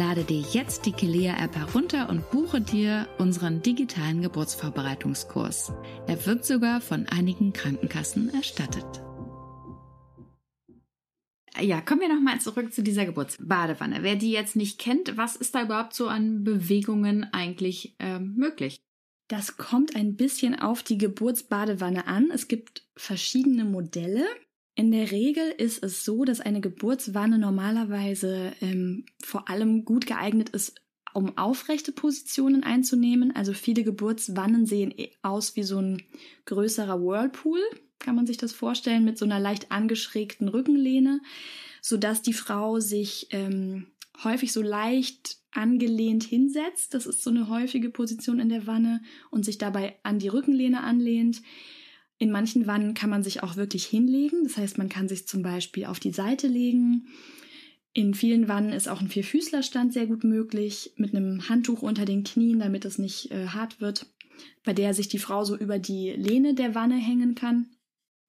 Lade 0.00 0.24
dir 0.24 0.40
jetzt 0.40 0.86
die 0.86 0.92
Kelea-App 0.92 1.54
herunter 1.54 2.08
und 2.08 2.30
buche 2.30 2.62
dir 2.62 3.06
unseren 3.18 3.60
digitalen 3.60 4.22
Geburtsvorbereitungskurs. 4.22 5.74
Er 6.06 6.24
wird 6.24 6.46
sogar 6.46 6.80
von 6.80 7.06
einigen 7.06 7.52
Krankenkassen 7.52 8.32
erstattet. 8.32 8.86
Ja, 11.60 11.82
kommen 11.82 12.00
wir 12.00 12.08
nochmal 12.08 12.40
zurück 12.40 12.72
zu 12.72 12.82
dieser 12.82 13.04
Geburtsbadewanne. 13.04 14.02
Wer 14.02 14.16
die 14.16 14.30
jetzt 14.30 14.56
nicht 14.56 14.78
kennt, 14.78 15.18
was 15.18 15.36
ist 15.36 15.54
da 15.54 15.64
überhaupt 15.64 15.92
so 15.92 16.08
an 16.08 16.44
Bewegungen 16.44 17.26
eigentlich 17.34 17.94
ähm, 17.98 18.36
möglich? 18.36 18.80
Das 19.28 19.58
kommt 19.58 19.96
ein 19.96 20.16
bisschen 20.16 20.58
auf 20.58 20.82
die 20.82 20.96
Geburtsbadewanne 20.96 22.06
an. 22.06 22.30
Es 22.32 22.48
gibt 22.48 22.88
verschiedene 22.96 23.66
Modelle. 23.66 24.24
In 24.80 24.92
der 24.92 25.10
Regel 25.10 25.52
ist 25.58 25.84
es 25.84 26.06
so, 26.06 26.24
dass 26.24 26.40
eine 26.40 26.62
Geburtswanne 26.62 27.38
normalerweise 27.38 28.54
ähm, 28.62 29.04
vor 29.22 29.50
allem 29.50 29.84
gut 29.84 30.06
geeignet 30.06 30.48
ist, 30.48 30.80
um 31.12 31.36
aufrechte 31.36 31.92
Positionen 31.92 32.62
einzunehmen. 32.62 33.36
Also 33.36 33.52
viele 33.52 33.84
Geburtswannen 33.84 34.64
sehen 34.64 34.90
eh 34.96 35.10
aus 35.20 35.54
wie 35.54 35.64
so 35.64 35.82
ein 35.82 36.02
größerer 36.46 36.98
Whirlpool, 36.98 37.60
kann 37.98 38.16
man 38.16 38.26
sich 38.26 38.38
das 38.38 38.54
vorstellen, 38.54 39.04
mit 39.04 39.18
so 39.18 39.26
einer 39.26 39.38
leicht 39.38 39.70
angeschrägten 39.70 40.48
Rückenlehne, 40.48 41.20
sodass 41.82 42.22
die 42.22 42.32
Frau 42.32 42.80
sich 42.80 43.28
ähm, 43.32 43.88
häufig 44.24 44.50
so 44.50 44.62
leicht 44.62 45.40
angelehnt 45.52 46.24
hinsetzt. 46.24 46.94
Das 46.94 47.04
ist 47.04 47.22
so 47.22 47.28
eine 47.28 47.50
häufige 47.50 47.90
Position 47.90 48.40
in 48.40 48.48
der 48.48 48.66
Wanne 48.66 49.02
und 49.30 49.44
sich 49.44 49.58
dabei 49.58 49.98
an 50.04 50.18
die 50.18 50.28
Rückenlehne 50.28 50.82
anlehnt. 50.82 51.42
In 52.20 52.30
manchen 52.30 52.66
Wannen 52.66 52.92
kann 52.92 53.08
man 53.08 53.22
sich 53.22 53.42
auch 53.42 53.56
wirklich 53.56 53.86
hinlegen. 53.86 54.44
Das 54.44 54.58
heißt, 54.58 54.76
man 54.76 54.90
kann 54.90 55.08
sich 55.08 55.26
zum 55.26 55.40
Beispiel 55.42 55.86
auf 55.86 55.98
die 55.98 56.12
Seite 56.12 56.48
legen. 56.48 57.06
In 57.94 58.12
vielen 58.12 58.46
Wannen 58.46 58.72
ist 58.72 58.88
auch 58.88 59.00
ein 59.00 59.08
Vierfüßlerstand 59.08 59.94
sehr 59.94 60.06
gut 60.06 60.22
möglich, 60.22 60.92
mit 60.96 61.14
einem 61.14 61.48
Handtuch 61.48 61.80
unter 61.80 62.04
den 62.04 62.22
Knien, 62.22 62.58
damit 62.58 62.84
es 62.84 62.98
nicht 62.98 63.30
äh, 63.30 63.46
hart 63.48 63.80
wird, 63.80 64.06
bei 64.64 64.74
der 64.74 64.92
sich 64.92 65.08
die 65.08 65.18
Frau 65.18 65.44
so 65.44 65.56
über 65.56 65.78
die 65.78 66.10
Lehne 66.10 66.52
der 66.52 66.74
Wanne 66.74 66.96
hängen 66.96 67.34
kann. 67.34 67.70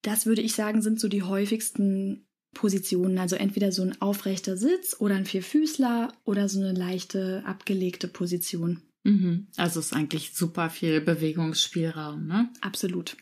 Das 0.03 0.25
würde 0.25 0.41
ich 0.41 0.53
sagen, 0.53 0.81
sind 0.81 1.01
so 1.01 1.09
die 1.09 1.23
häufigsten 1.23 2.25
Positionen. 2.53 3.19
Also 3.19 3.35
entweder 3.35 3.73
so 3.73 3.81
ein 3.81 4.01
aufrechter 4.01 4.55
Sitz 4.55 4.95
oder 4.99 5.15
ein 5.15 5.25
Vierfüßler 5.25 6.13
oder 6.23 6.47
so 6.47 6.61
eine 6.61 6.71
leichte 6.71 7.43
abgelegte 7.45 8.07
Position. 8.07 8.83
Mhm. 9.03 9.47
Also 9.57 9.81
ist 9.81 9.93
eigentlich 9.93 10.31
super 10.33 10.69
viel 10.69 11.01
Bewegungsspielraum, 11.01 12.25
ne? 12.25 12.49
Absolut. 12.61 13.17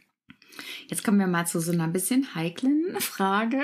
Jetzt 0.88 1.04
kommen 1.04 1.20
wir 1.20 1.28
mal 1.28 1.46
zu 1.46 1.60
so 1.60 1.72
einer 1.72 1.88
bisschen 1.88 2.36
heiklen 2.36 2.96
Frage. 3.00 3.62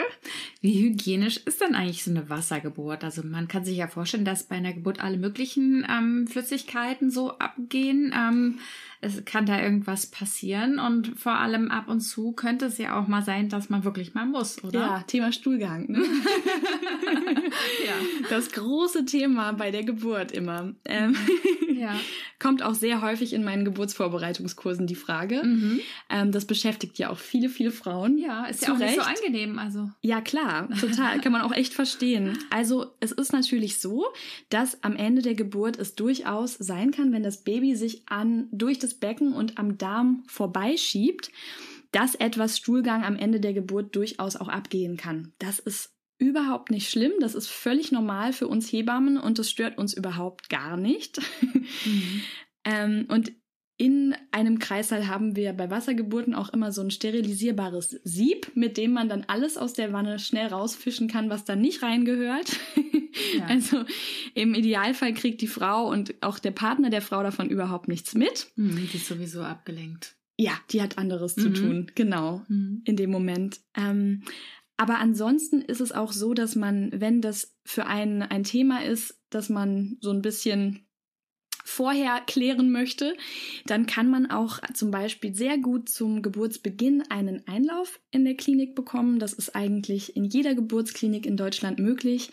Wie 0.61 0.81
hygienisch 0.81 1.37
ist 1.45 1.61
denn 1.61 1.75
eigentlich 1.75 2.03
so 2.03 2.11
eine 2.11 2.29
Wassergeburt? 2.29 3.03
Also 3.03 3.23
man 3.23 3.47
kann 3.47 3.65
sich 3.65 3.77
ja 3.77 3.87
vorstellen, 3.87 4.25
dass 4.25 4.43
bei 4.43 4.55
einer 4.55 4.73
Geburt 4.73 5.01
alle 5.01 5.17
möglichen 5.17 5.85
ähm, 5.89 6.27
Flüssigkeiten 6.27 7.11
so 7.11 7.37
abgehen. 7.37 8.13
Ähm, 8.15 8.59
es 9.05 9.23
kann 9.23 9.45
da 9.45 9.61
irgendwas 9.61 10.07
passieren 10.07 10.79
und 10.79 11.19
vor 11.19 11.33
allem 11.33 11.69
ab 11.69 11.87
und 11.87 12.01
zu 12.01 12.31
könnte 12.31 12.65
es 12.65 12.77
ja 12.79 12.99
auch 12.99 13.07
mal 13.07 13.21
sein, 13.23 13.49
dass 13.49 13.69
man 13.69 13.83
wirklich 13.83 14.15
mal 14.15 14.25
muss, 14.25 14.63
oder? 14.63 14.79
Ja, 14.79 15.03
Thema 15.05 15.31
Stuhlgang. 15.31 15.85
Ne? 15.91 15.99
ja. 17.85 17.93
Das 18.29 18.51
große 18.51 19.05
Thema 19.05 19.53
bei 19.53 19.69
der 19.71 19.83
Geburt 19.83 20.31
immer. 20.31 20.73
Ähm, 20.85 21.15
Ja. 21.77 21.99
Kommt 22.39 22.63
auch 22.63 22.73
sehr 22.73 23.01
häufig 23.01 23.33
in 23.33 23.43
meinen 23.43 23.65
Geburtsvorbereitungskursen 23.65 24.87
die 24.87 24.95
Frage. 24.95 25.43
Mhm. 25.43 25.79
Ähm, 26.09 26.31
das 26.31 26.45
beschäftigt 26.45 26.97
ja 26.99 27.09
auch 27.09 27.17
viele, 27.17 27.49
viele 27.49 27.71
Frauen. 27.71 28.17
Ja, 28.17 28.45
ist 28.45 28.61
Zu 28.61 28.67
ja 28.67 28.73
auch 28.73 28.77
nicht 28.77 28.95
so 28.95 29.01
Recht. 29.01 29.19
angenehm. 29.19 29.57
Also 29.57 29.89
Ja, 30.01 30.21
klar, 30.21 30.69
total. 30.79 31.19
Kann 31.21 31.31
man 31.31 31.41
auch 31.41 31.51
echt 31.51 31.73
verstehen. 31.73 32.37
Also, 32.49 32.87
es 32.99 33.11
ist 33.11 33.31
natürlich 33.33 33.79
so, 33.79 34.05
dass 34.49 34.83
am 34.83 34.95
Ende 34.95 35.21
der 35.21 35.35
Geburt 35.35 35.77
es 35.77 35.95
durchaus 35.95 36.53
sein 36.53 36.91
kann, 36.91 37.11
wenn 37.11 37.23
das 37.23 37.43
Baby 37.43 37.75
sich 37.75 38.03
an, 38.07 38.47
durch 38.51 38.79
das 38.79 38.93
Becken 38.95 39.33
und 39.33 39.57
am 39.57 39.77
Darm 39.77 40.23
vorbeischiebt, 40.27 41.31
dass 41.91 42.15
etwas 42.15 42.57
Stuhlgang 42.57 43.03
am 43.03 43.15
Ende 43.15 43.39
der 43.39 43.53
Geburt 43.53 43.95
durchaus 43.95 44.35
auch 44.35 44.49
abgehen 44.49 44.97
kann. 44.97 45.33
Das 45.39 45.59
ist 45.59 45.95
überhaupt 46.17 46.71
nicht 46.71 46.89
schlimm. 46.89 47.13
Das 47.19 47.35
ist 47.35 47.47
völlig 47.47 47.91
normal 47.91 48.33
für 48.33 48.47
uns 48.47 48.71
Hebammen 48.71 49.17
und 49.17 49.39
das 49.39 49.49
stört 49.49 49.77
uns 49.77 49.93
überhaupt 49.93 50.49
gar 50.49 50.77
nicht. 50.77 51.19
ähm, 52.63 53.05
und 53.09 53.31
in 53.77 54.15
einem 54.31 54.59
Kreißsaal 54.59 55.07
haben 55.09 55.35
wir 55.35 55.51
bei 55.53 55.69
Wassergeburten 55.69 56.33
auch 56.33 56.49
immer 56.53 56.71
so 56.71 56.81
ein 56.81 56.91
sterilisierbares 56.91 57.99
Sieb, 58.05 58.51
mit 58.55 58.77
dem 58.77 58.93
man 58.93 59.09
dann 59.09 59.25
alles 59.27 59.57
aus 59.57 59.73
der 59.73 59.91
Wanne 59.91 60.17
schnell 60.19 60.47
rausfischen 60.47 61.07
kann, 61.09 61.29
was 61.29 61.43
da 61.45 61.55
nicht 61.55 61.81
reingehört. 61.83 62.51
Ja. 63.37 63.45
Also 63.47 63.83
im 64.33 64.53
Idealfall 64.53 65.13
kriegt 65.13 65.41
die 65.41 65.47
Frau 65.47 65.89
und 65.89 66.13
auch 66.21 66.37
der 66.39 66.51
Partner 66.51 66.89
der 66.89 67.01
Frau 67.01 67.23
davon 67.23 67.49
überhaupt 67.49 67.87
nichts 67.87 68.13
mit. 68.13 68.47
hm, 68.55 68.75
die 68.91 68.97
ist 68.97 69.07
sowieso 69.07 69.41
abgelenkt. 69.41 70.15
Ja, 70.37 70.51
die 70.71 70.81
hat 70.81 70.97
anderes 70.97 71.35
zu 71.35 71.49
Mhm. 71.49 71.53
tun, 71.53 71.91
genau, 71.95 72.41
Mhm. 72.49 72.81
in 72.85 72.95
dem 72.97 73.09
Moment. 73.11 73.61
Ähm, 73.75 74.23
aber 74.77 74.99
ansonsten 74.99 75.61
ist 75.61 75.79
es 75.79 75.91
auch 75.93 76.11
so, 76.11 76.33
dass 76.33 76.55
man, 76.55 76.91
wenn 76.93 77.21
das 77.21 77.55
für 77.65 77.87
einen 77.87 78.21
ein 78.21 78.43
Thema 78.43 78.83
ist, 78.83 79.17
dass 79.29 79.47
man 79.49 79.97
so 80.01 80.11
ein 80.11 80.21
bisschen 80.21 80.84
vorher 81.65 82.21
klären 82.27 82.71
möchte, 82.71 83.17
dann 83.65 83.87
kann 83.87 84.07
man 84.07 84.29
auch 84.29 84.59
zum 84.73 84.91
Beispiel 84.91 85.33
sehr 85.33 85.57
gut 85.57 85.89
zum 85.89 86.21
Geburtsbeginn 86.21 87.03
einen 87.09 87.45
Einlauf 87.47 87.99
in 88.11 88.23
der 88.23 88.35
Klinik 88.35 88.75
bekommen. 88.75 89.17
Das 89.17 89.33
ist 89.33 89.55
eigentlich 89.55 90.15
in 90.15 90.23
jeder 90.25 90.53
Geburtsklinik 90.53 91.25
in 91.25 91.37
Deutschland 91.37 91.79
möglich. 91.79 92.29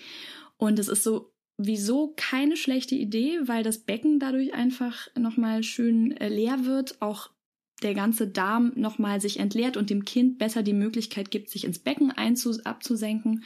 Und 0.59 0.79
es 0.79 0.89
ist 0.89 1.03
so 1.03 1.33
wieso 1.57 2.13
keine 2.17 2.57
schlechte 2.57 2.95
Idee, 2.95 3.41
weil 3.45 3.63
das 3.63 3.79
Becken 3.79 4.19
dadurch 4.19 4.53
einfach 4.53 5.09
nochmal 5.17 5.63
schön 5.63 6.13
äh, 6.19 6.29
leer 6.29 6.67
wird, 6.67 7.01
auch 7.01 7.31
der 7.83 7.95
ganze 7.95 8.29
Darm 8.29 8.73
nochmal 8.77 9.21
sich 9.21 9.41
entleert 9.41 9.77
und 9.77 9.91
dem 9.91 10.05
Kind 10.05 10.39
besser 10.39 10.63
die 10.63 10.75
Möglichkeit 10.75 11.31
gibt, 11.31 11.49
sich 11.49 11.65
ins 11.65 11.79
Becken 11.79 12.13
abzusenken. 12.13 13.45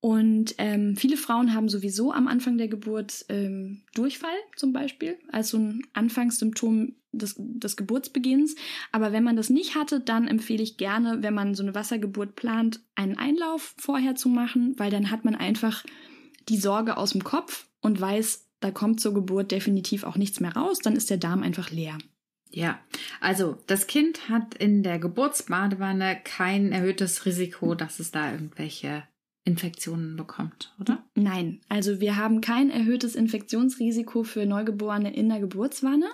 Und 0.00 0.54
ähm, 0.56 0.96
viele 0.96 1.18
Frauen 1.18 1.54
haben 1.54 1.68
sowieso 1.68 2.10
am 2.10 2.26
Anfang 2.26 2.56
der 2.56 2.68
Geburt 2.68 3.26
ähm, 3.28 3.82
Durchfall 3.94 4.30
zum 4.56 4.72
Beispiel 4.72 5.18
als 5.30 5.50
so 5.50 5.58
ein 5.58 5.82
Anfangssymptom 5.92 6.94
des, 7.12 7.34
des 7.38 7.76
Geburtsbeginns. 7.76 8.54
Aber 8.92 9.12
wenn 9.12 9.24
man 9.24 9.36
das 9.36 9.50
nicht 9.50 9.74
hatte, 9.74 10.00
dann 10.00 10.26
empfehle 10.26 10.62
ich 10.62 10.78
gerne, 10.78 11.22
wenn 11.22 11.34
man 11.34 11.54
so 11.54 11.62
eine 11.62 11.74
Wassergeburt 11.74 12.34
plant, 12.34 12.80
einen 12.94 13.18
Einlauf 13.18 13.74
vorher 13.76 14.14
zu 14.14 14.30
machen, 14.30 14.74
weil 14.78 14.90
dann 14.90 15.10
hat 15.10 15.26
man 15.26 15.34
einfach 15.34 15.84
die 16.48 16.56
Sorge 16.56 16.96
aus 16.96 17.10
dem 17.10 17.22
Kopf 17.22 17.68
und 17.82 18.00
weiß, 18.00 18.48
da 18.60 18.70
kommt 18.70 19.00
zur 19.00 19.12
Geburt 19.12 19.50
definitiv 19.50 20.04
auch 20.04 20.16
nichts 20.16 20.40
mehr 20.40 20.54
raus, 20.54 20.78
dann 20.78 20.96
ist 20.96 21.10
der 21.10 21.18
Darm 21.18 21.42
einfach 21.42 21.70
leer. 21.70 21.98
Ja, 22.52 22.80
also 23.20 23.58
das 23.66 23.86
Kind 23.86 24.28
hat 24.28 24.54
in 24.54 24.82
der 24.82 24.98
Geburtsbadewanne 24.98 26.18
kein 26.24 26.72
erhöhtes 26.72 27.24
Risiko, 27.24 27.74
dass 27.74 28.00
es 28.00 28.10
da 28.10 28.32
irgendwelche 28.32 29.04
Infektionen 29.44 30.16
bekommt, 30.16 30.74
oder? 30.80 31.04
Nein, 31.14 31.60
also 31.68 32.00
wir 32.00 32.16
haben 32.16 32.40
kein 32.40 32.70
erhöhtes 32.70 33.14
Infektionsrisiko 33.14 34.22
für 34.22 34.46
Neugeborene 34.46 35.14
in 35.14 35.28
der 35.28 35.40
Geburtswanne. 35.40 36.06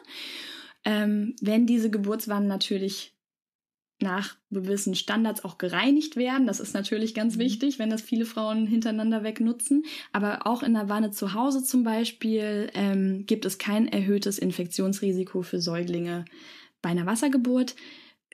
Ähm, 0.84 1.34
wenn 1.40 1.66
diese 1.66 1.90
Geburtswannen 1.90 2.48
natürlich 2.48 3.16
nach 4.00 4.36
gewissen 4.50 4.94
Standards 4.94 5.44
auch 5.44 5.58
gereinigt 5.58 6.16
werden. 6.16 6.46
Das 6.46 6.60
ist 6.60 6.74
natürlich 6.74 7.14
ganz 7.14 7.36
mhm. 7.36 7.40
wichtig, 7.40 7.78
wenn 7.78 7.90
das 7.90 8.02
viele 8.02 8.26
Frauen 8.26 8.66
hintereinander 8.66 9.22
weg 9.22 9.40
nutzen. 9.40 9.84
Aber 10.12 10.46
auch 10.46 10.62
in 10.62 10.74
der 10.74 10.88
Wanne 10.88 11.10
zu 11.10 11.32
Hause 11.32 11.62
zum 11.62 11.82
Beispiel 11.82 12.70
ähm, 12.74 13.24
gibt 13.26 13.46
es 13.46 13.58
kein 13.58 13.88
erhöhtes 13.88 14.38
Infektionsrisiko 14.38 15.42
für 15.42 15.60
Säuglinge 15.60 16.26
bei 16.82 16.90
einer 16.90 17.06
Wassergeburt. 17.06 17.74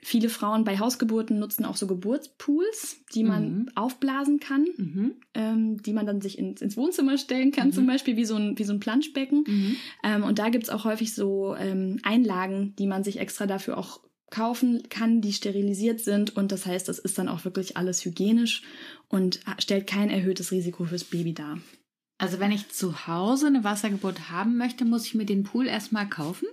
Viele 0.03 0.29
Frauen 0.29 0.65
bei 0.65 0.79
Hausgeburten 0.79 1.39
nutzen 1.39 1.65
auch 1.65 1.77
so 1.77 1.87
Geburtspools, 1.87 2.97
die 3.15 3.23
man 3.23 3.53
mhm. 3.53 3.69
aufblasen 3.75 4.39
kann, 4.39 4.65
mhm. 4.75 5.15
ähm, 5.33 5.81
die 5.81 5.93
man 5.93 6.05
dann 6.05 6.19
sich 6.19 6.37
ins, 6.37 6.61
ins 6.61 6.75
Wohnzimmer 6.75 7.17
stellen 7.17 7.51
kann, 7.51 7.67
mhm. 7.67 7.73
zum 7.73 7.87
Beispiel 7.87 8.17
wie 8.17 8.25
so 8.25 8.35
ein, 8.35 8.57
wie 8.59 8.65
so 8.65 8.73
ein 8.73 8.79
Planschbecken. 8.79 9.45
Mhm. 9.47 9.75
Ähm, 10.03 10.23
und 10.23 10.39
da 10.39 10.49
gibt's 10.49 10.69
auch 10.69 10.83
häufig 10.83 11.15
so 11.15 11.55
ähm, 11.55 11.99
Einlagen, 12.03 12.75
die 12.77 12.87
man 12.87 13.03
sich 13.03 13.19
extra 13.19 13.45
dafür 13.45 13.77
auch 13.77 14.01
kaufen 14.29 14.83
kann, 14.89 15.21
die 15.21 15.31
sterilisiert 15.31 16.01
sind. 16.01 16.35
Und 16.35 16.51
das 16.51 16.65
heißt, 16.65 16.89
das 16.89 16.99
ist 16.99 17.17
dann 17.17 17.29
auch 17.29 17.45
wirklich 17.45 17.77
alles 17.77 18.03
hygienisch 18.03 18.63
und 19.07 19.39
stellt 19.59 19.87
kein 19.87 20.09
erhöhtes 20.09 20.51
Risiko 20.51 20.85
fürs 20.85 21.03
Baby 21.03 21.33
dar. 21.33 21.59
Also 22.23 22.39
wenn 22.39 22.53
ich 22.53 22.69
zu 22.69 23.05
Hause 23.05 23.47
eine 23.47 23.65
Wassergeburt 23.65 24.29
haben 24.31 24.55
möchte, 24.55 24.85
muss 24.85 25.05
ich 25.05 25.13
mir 25.13 25.25
den 25.25 25.43
Pool 25.43 25.67
erstmal 25.67 26.07
kaufen? 26.07 26.47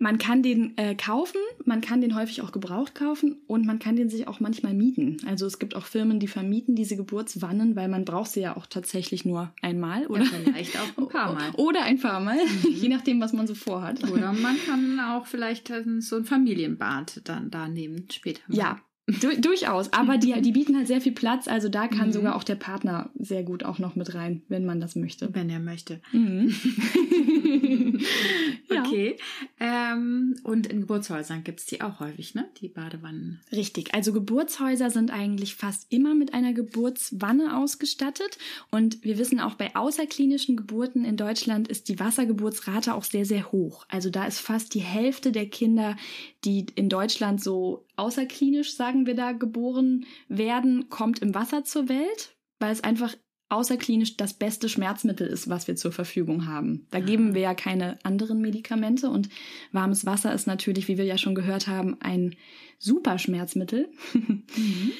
Man 0.00 0.18
kann 0.18 0.42
den 0.42 0.76
äh, 0.76 0.96
kaufen, 0.96 1.38
man 1.64 1.80
kann 1.80 2.00
den 2.00 2.16
häufig 2.16 2.42
auch 2.42 2.50
gebraucht 2.50 2.96
kaufen 2.96 3.36
und 3.46 3.64
man 3.64 3.78
kann 3.78 3.94
den 3.94 4.10
sich 4.10 4.26
auch 4.26 4.40
manchmal 4.40 4.74
mieten. 4.74 5.18
Also 5.24 5.46
es 5.46 5.60
gibt 5.60 5.76
auch 5.76 5.84
Firmen, 5.84 6.18
die 6.18 6.26
vermieten 6.26 6.74
diese 6.74 6.96
Geburtswannen, 6.96 7.76
weil 7.76 7.86
man 7.86 8.04
braucht 8.04 8.32
sie 8.32 8.40
ja 8.40 8.56
auch 8.56 8.66
tatsächlich 8.66 9.24
nur 9.24 9.54
einmal 9.62 10.08
oder 10.08 10.24
ja, 10.24 10.30
vielleicht 10.32 10.76
auch 10.80 10.98
ein 10.98 11.08
paar 11.08 11.32
Mal. 11.32 11.50
Oder 11.58 11.84
ein 11.84 12.00
paar 12.00 12.18
Mal, 12.18 12.44
mhm. 12.44 12.70
je 12.74 12.88
nachdem, 12.88 13.20
was 13.20 13.32
man 13.32 13.46
so 13.46 13.54
vorhat. 13.54 14.02
Oder 14.10 14.32
man 14.32 14.56
kann 14.66 14.98
auch 14.98 15.26
vielleicht 15.26 15.72
so 16.00 16.16
ein 16.16 16.24
Familienbad 16.24 17.20
dann 17.22 17.52
da 17.52 17.68
nehmen 17.68 18.08
später. 18.10 18.42
Mal. 18.48 18.56
Ja, 18.56 18.80
Du, 19.06 19.38
durchaus, 19.38 19.92
aber 19.92 20.16
die, 20.16 20.32
die 20.40 20.52
bieten 20.52 20.76
halt 20.76 20.86
sehr 20.86 21.02
viel 21.02 21.12
Platz, 21.12 21.46
also 21.46 21.68
da 21.68 21.88
kann 21.88 22.08
mhm. 22.08 22.12
sogar 22.12 22.36
auch 22.36 22.44
der 22.44 22.54
Partner 22.54 23.10
sehr 23.18 23.42
gut 23.42 23.62
auch 23.62 23.78
noch 23.78 23.96
mit 23.96 24.14
rein, 24.14 24.42
wenn 24.48 24.64
man 24.64 24.80
das 24.80 24.96
möchte. 24.96 25.28
Wenn 25.34 25.50
er 25.50 25.58
möchte. 25.58 26.00
Mhm. 26.12 26.54
okay. 28.70 29.16
Ja. 29.60 29.92
Ähm, 29.92 30.36
und 30.42 30.66
in 30.66 30.80
Geburtshäusern 30.80 31.44
gibt 31.44 31.60
es 31.60 31.66
die 31.66 31.82
auch 31.82 32.00
häufig, 32.00 32.34
ne? 32.34 32.48
Die 32.60 32.68
Badewannen. 32.68 33.40
Richtig, 33.52 33.94
also 33.94 34.14
Geburtshäuser 34.14 34.88
sind 34.88 35.10
eigentlich 35.10 35.54
fast 35.54 35.92
immer 35.92 36.14
mit 36.14 36.32
einer 36.32 36.54
Geburtswanne 36.54 37.58
ausgestattet 37.58 38.38
und 38.70 39.04
wir 39.04 39.18
wissen 39.18 39.38
auch 39.38 39.54
bei 39.54 39.76
außerklinischen 39.76 40.56
Geburten 40.56 41.04
in 41.04 41.18
Deutschland 41.18 41.68
ist 41.68 41.90
die 41.90 42.00
Wassergeburtsrate 42.00 42.94
auch 42.94 43.04
sehr, 43.04 43.26
sehr 43.26 43.52
hoch. 43.52 43.84
Also 43.88 44.08
da 44.08 44.24
ist 44.24 44.40
fast 44.40 44.74
die 44.74 44.80
Hälfte 44.80 45.30
der 45.30 45.46
Kinder, 45.46 45.96
die 46.44 46.66
in 46.74 46.88
Deutschland 46.88 47.42
so 47.42 47.84
außerklinisch, 47.96 48.74
sagen 48.74 49.06
wir 49.06 49.14
da, 49.14 49.32
geboren 49.32 50.06
werden, 50.28 50.88
kommt 50.88 51.20
im 51.20 51.34
Wasser 51.34 51.64
zur 51.64 51.88
Welt, 51.88 52.36
weil 52.58 52.72
es 52.72 52.82
einfach 52.82 53.14
außerklinisch 53.48 54.16
das 54.16 54.34
beste 54.34 54.68
Schmerzmittel 54.68 55.26
ist, 55.26 55.48
was 55.48 55.68
wir 55.68 55.76
zur 55.76 55.92
Verfügung 55.92 56.46
haben. 56.46 56.86
Da 56.90 57.00
geben 57.00 57.34
wir 57.34 57.42
ja 57.42 57.54
keine 57.54 57.98
anderen 58.04 58.40
Medikamente 58.40 59.08
und 59.10 59.28
warmes 59.70 60.06
Wasser 60.06 60.34
ist 60.34 60.46
natürlich, 60.46 60.88
wie 60.88 60.98
wir 60.98 61.04
ja 61.04 61.18
schon 61.18 61.34
gehört 61.34 61.68
haben, 61.68 62.00
ein 62.00 62.34
super 62.78 63.18
Schmerzmittel. 63.18 63.90
Mhm. 64.14 64.92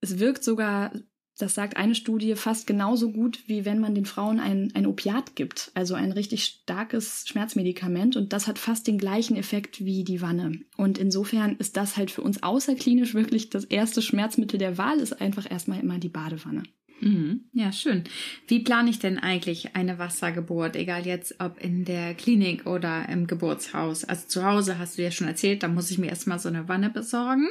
Es 0.00 0.18
wirkt 0.18 0.44
sogar 0.44 0.92
das 1.38 1.54
sagt 1.54 1.76
eine 1.76 1.94
Studie, 1.94 2.34
fast 2.34 2.66
genauso 2.66 3.10
gut, 3.12 3.40
wie 3.46 3.64
wenn 3.64 3.78
man 3.78 3.94
den 3.94 4.06
Frauen 4.06 4.40
ein, 4.40 4.72
ein 4.74 4.86
Opiat 4.86 5.36
gibt, 5.36 5.70
also 5.74 5.94
ein 5.94 6.12
richtig 6.12 6.44
starkes 6.44 7.24
Schmerzmedikament. 7.28 8.16
Und 8.16 8.32
das 8.32 8.46
hat 8.46 8.58
fast 8.58 8.86
den 8.86 8.98
gleichen 8.98 9.36
Effekt 9.36 9.84
wie 9.84 10.04
die 10.04 10.22
Wanne. 10.22 10.60
Und 10.76 10.98
insofern 10.98 11.56
ist 11.56 11.76
das 11.76 11.96
halt 11.96 12.10
für 12.10 12.22
uns 12.22 12.42
außerklinisch 12.42 13.14
wirklich 13.14 13.50
das 13.50 13.64
erste 13.64 14.00
Schmerzmittel 14.00 14.58
der 14.58 14.78
Wahl, 14.78 14.98
ist 14.98 15.20
einfach 15.20 15.50
erstmal 15.50 15.80
immer 15.80 15.98
die 15.98 16.08
Badewanne. 16.08 16.62
Mhm. 17.00 17.44
Ja, 17.52 17.72
schön. 17.72 18.04
Wie 18.46 18.60
plane 18.60 18.90
ich 18.90 18.98
denn 18.98 19.18
eigentlich 19.18 19.76
eine 19.76 19.98
Wassergeburt, 19.98 20.76
egal 20.76 21.06
jetzt 21.06 21.36
ob 21.40 21.60
in 21.60 21.84
der 21.84 22.14
Klinik 22.14 22.66
oder 22.66 23.08
im 23.08 23.26
Geburtshaus? 23.26 24.04
Also 24.04 24.26
zu 24.28 24.44
Hause 24.44 24.78
hast 24.78 24.98
du 24.98 25.02
ja 25.02 25.10
schon 25.10 25.28
erzählt, 25.28 25.62
da 25.62 25.68
muss 25.68 25.90
ich 25.90 25.98
mir 25.98 26.08
erstmal 26.08 26.38
so 26.38 26.48
eine 26.48 26.68
Wanne 26.68 26.90
besorgen. 26.90 27.48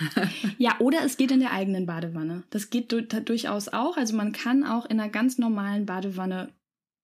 ja, 0.58 0.76
oder 0.80 1.04
es 1.04 1.16
geht 1.16 1.30
in 1.30 1.40
der 1.40 1.52
eigenen 1.52 1.86
Badewanne. 1.86 2.42
Das 2.50 2.70
geht 2.70 2.92
durchaus 2.92 3.68
auch. 3.68 3.96
Also 3.96 4.16
man 4.16 4.32
kann 4.32 4.64
auch 4.64 4.84
in 4.86 5.00
einer 5.00 5.10
ganz 5.10 5.38
normalen 5.38 5.86
Badewanne 5.86 6.50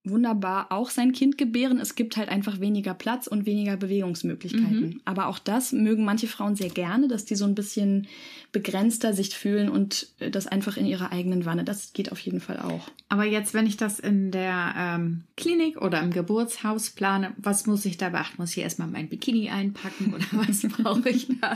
wunderbar 0.03 0.71
auch 0.71 0.89
sein 0.89 1.11
Kind 1.11 1.37
gebären. 1.37 1.79
Es 1.79 1.95
gibt 1.95 2.17
halt 2.17 2.29
einfach 2.29 2.59
weniger 2.59 2.93
Platz 2.93 3.27
und 3.27 3.45
weniger 3.45 3.77
Bewegungsmöglichkeiten. 3.77 4.81
Mhm. 4.81 5.01
Aber 5.05 5.27
auch 5.27 5.37
das 5.37 5.71
mögen 5.73 6.05
manche 6.05 6.27
Frauen 6.27 6.55
sehr 6.55 6.69
gerne, 6.69 7.07
dass 7.07 7.25
die 7.25 7.35
so 7.35 7.45
ein 7.45 7.53
bisschen 7.53 8.07
begrenzter 8.51 9.13
sich 9.13 9.29
fühlen 9.35 9.69
und 9.69 10.07
äh, 10.19 10.31
das 10.31 10.47
einfach 10.47 10.75
in 10.77 10.85
ihrer 10.85 11.11
eigenen 11.11 11.45
Wanne. 11.45 11.63
Das 11.63 11.93
geht 11.93 12.11
auf 12.11 12.19
jeden 12.19 12.39
Fall 12.39 12.59
auch. 12.59 12.89
Aber 13.09 13.25
jetzt, 13.25 13.53
wenn 13.53 13.67
ich 13.67 13.77
das 13.77 13.99
in 13.99 14.31
der 14.31 14.73
ähm, 14.75 15.23
Klinik 15.37 15.81
oder 15.81 16.01
im 16.01 16.11
Geburtshaus 16.11 16.89
plane, 16.89 17.33
was 17.37 17.67
muss 17.67 17.85
ich 17.85 17.97
da 17.97 18.09
beachten? 18.09 18.37
Muss 18.39 18.51
ich 18.51 18.63
erstmal 18.63 18.87
mein 18.87 19.07
Bikini 19.07 19.49
einpacken 19.49 20.13
oder 20.13 20.25
was 20.47 20.61
brauche 20.61 21.09
ich 21.09 21.27
da? 21.39 21.55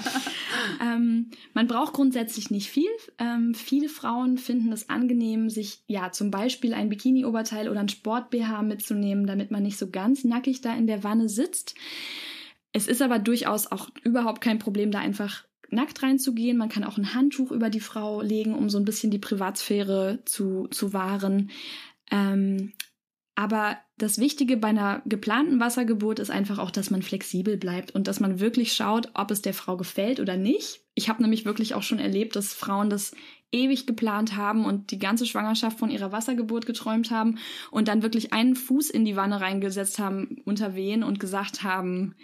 ähm, 0.82 1.32
man 1.54 1.68
braucht 1.68 1.94
grundsätzlich 1.94 2.52
nicht 2.52 2.70
viel. 2.70 2.90
Ähm, 3.18 3.56
viele 3.56 3.90
Frauen 3.90 4.38
finden 4.38 4.72
es 4.72 4.90
angenehm, 4.90 5.50
sich 5.50 5.80
ja 5.88 6.12
zum 6.12 6.30
Beispiel 6.30 6.74
ein 6.74 6.90
Bikini-Oberteil 6.90 7.70
oder 7.70 7.80
ein 7.80 7.90
Sport-BH 8.36 8.62
mitzunehmen, 8.64 9.26
damit 9.26 9.52
man 9.52 9.64
nicht 9.64 9.78
so 9.78 9.90
ganz 9.90 10.24
nackig 10.24 10.62
da 10.62 10.76
in 10.76 10.88
der 10.88 11.04
Wanne 11.04 11.30
sitzt. 11.30 11.76
Es 12.72 12.88
ist 12.88 13.02
aber 13.02 13.20
durchaus 13.20 13.72
auch 13.72 13.90
überhaupt 14.04 14.42
kein 14.42 14.60
Problem, 14.60 14.92
da 14.92 15.00
einfach 15.00 15.46
nackt 15.70 16.04
reinzugehen. 16.04 16.58
Man 16.58 16.70
kann 16.70 16.84
auch 16.84 16.98
ein 16.98 17.14
Handtuch 17.14 17.52
über 17.52 17.70
die 17.70 17.80
Frau 17.80 18.22
legen, 18.22 18.54
um 18.54 18.70
so 18.70 18.78
ein 18.78 18.86
bisschen 18.86 19.12
die 19.12 19.20
Privatsphäre 19.20 20.20
zu, 20.26 20.68
zu 20.68 20.94
wahren. 20.94 21.52
Ähm, 22.12 22.74
aber 23.36 23.78
das 23.98 24.20
Wichtige 24.20 24.58
bei 24.58 24.70
einer 24.70 25.02
geplanten 25.06 25.60
Wassergeburt 25.60 26.20
ist 26.20 26.32
einfach 26.32 26.60
auch, 26.60 26.72
dass 26.72 26.92
man 26.92 27.02
flexibel 27.02 27.58
bleibt 27.58 27.92
und 27.92 28.08
dass 28.08 28.20
man 28.20 28.40
wirklich 28.40 28.74
schaut, 28.74 29.10
ob 29.14 29.32
es 29.32 29.42
der 29.42 29.54
Frau 29.54 29.78
gefällt 29.78 30.20
oder 30.20 30.38
nicht. 30.38 30.85
Ich 30.96 31.10
habe 31.10 31.22
nämlich 31.22 31.46
wirklich 31.46 31.76
auch 31.76 31.84
schon 31.84 32.00
erlebt, 32.00 32.36
dass 32.36 32.54
Frauen 32.54 32.90
das 32.90 33.14
ewig 33.52 33.86
geplant 33.86 34.36
haben 34.36 34.66
und 34.66 34.92
die 34.92 35.00
ganze 35.00 35.26
Schwangerschaft 35.26 35.78
von 35.78 35.90
ihrer 35.90 36.12
Wassergeburt 36.12 36.66
geträumt 36.66 37.12
haben 37.12 37.38
und 37.72 37.88
dann 37.88 38.02
wirklich 38.02 38.34
einen 38.34 38.56
Fuß 38.56 38.90
in 38.90 39.06
die 39.06 39.16
Wanne 39.16 39.40
reingesetzt 39.40 40.00
haben 40.00 40.38
unter 40.46 40.76
Wehen 40.76 41.04
und 41.04 41.20
gesagt 41.20 41.64
haben, 41.64 42.16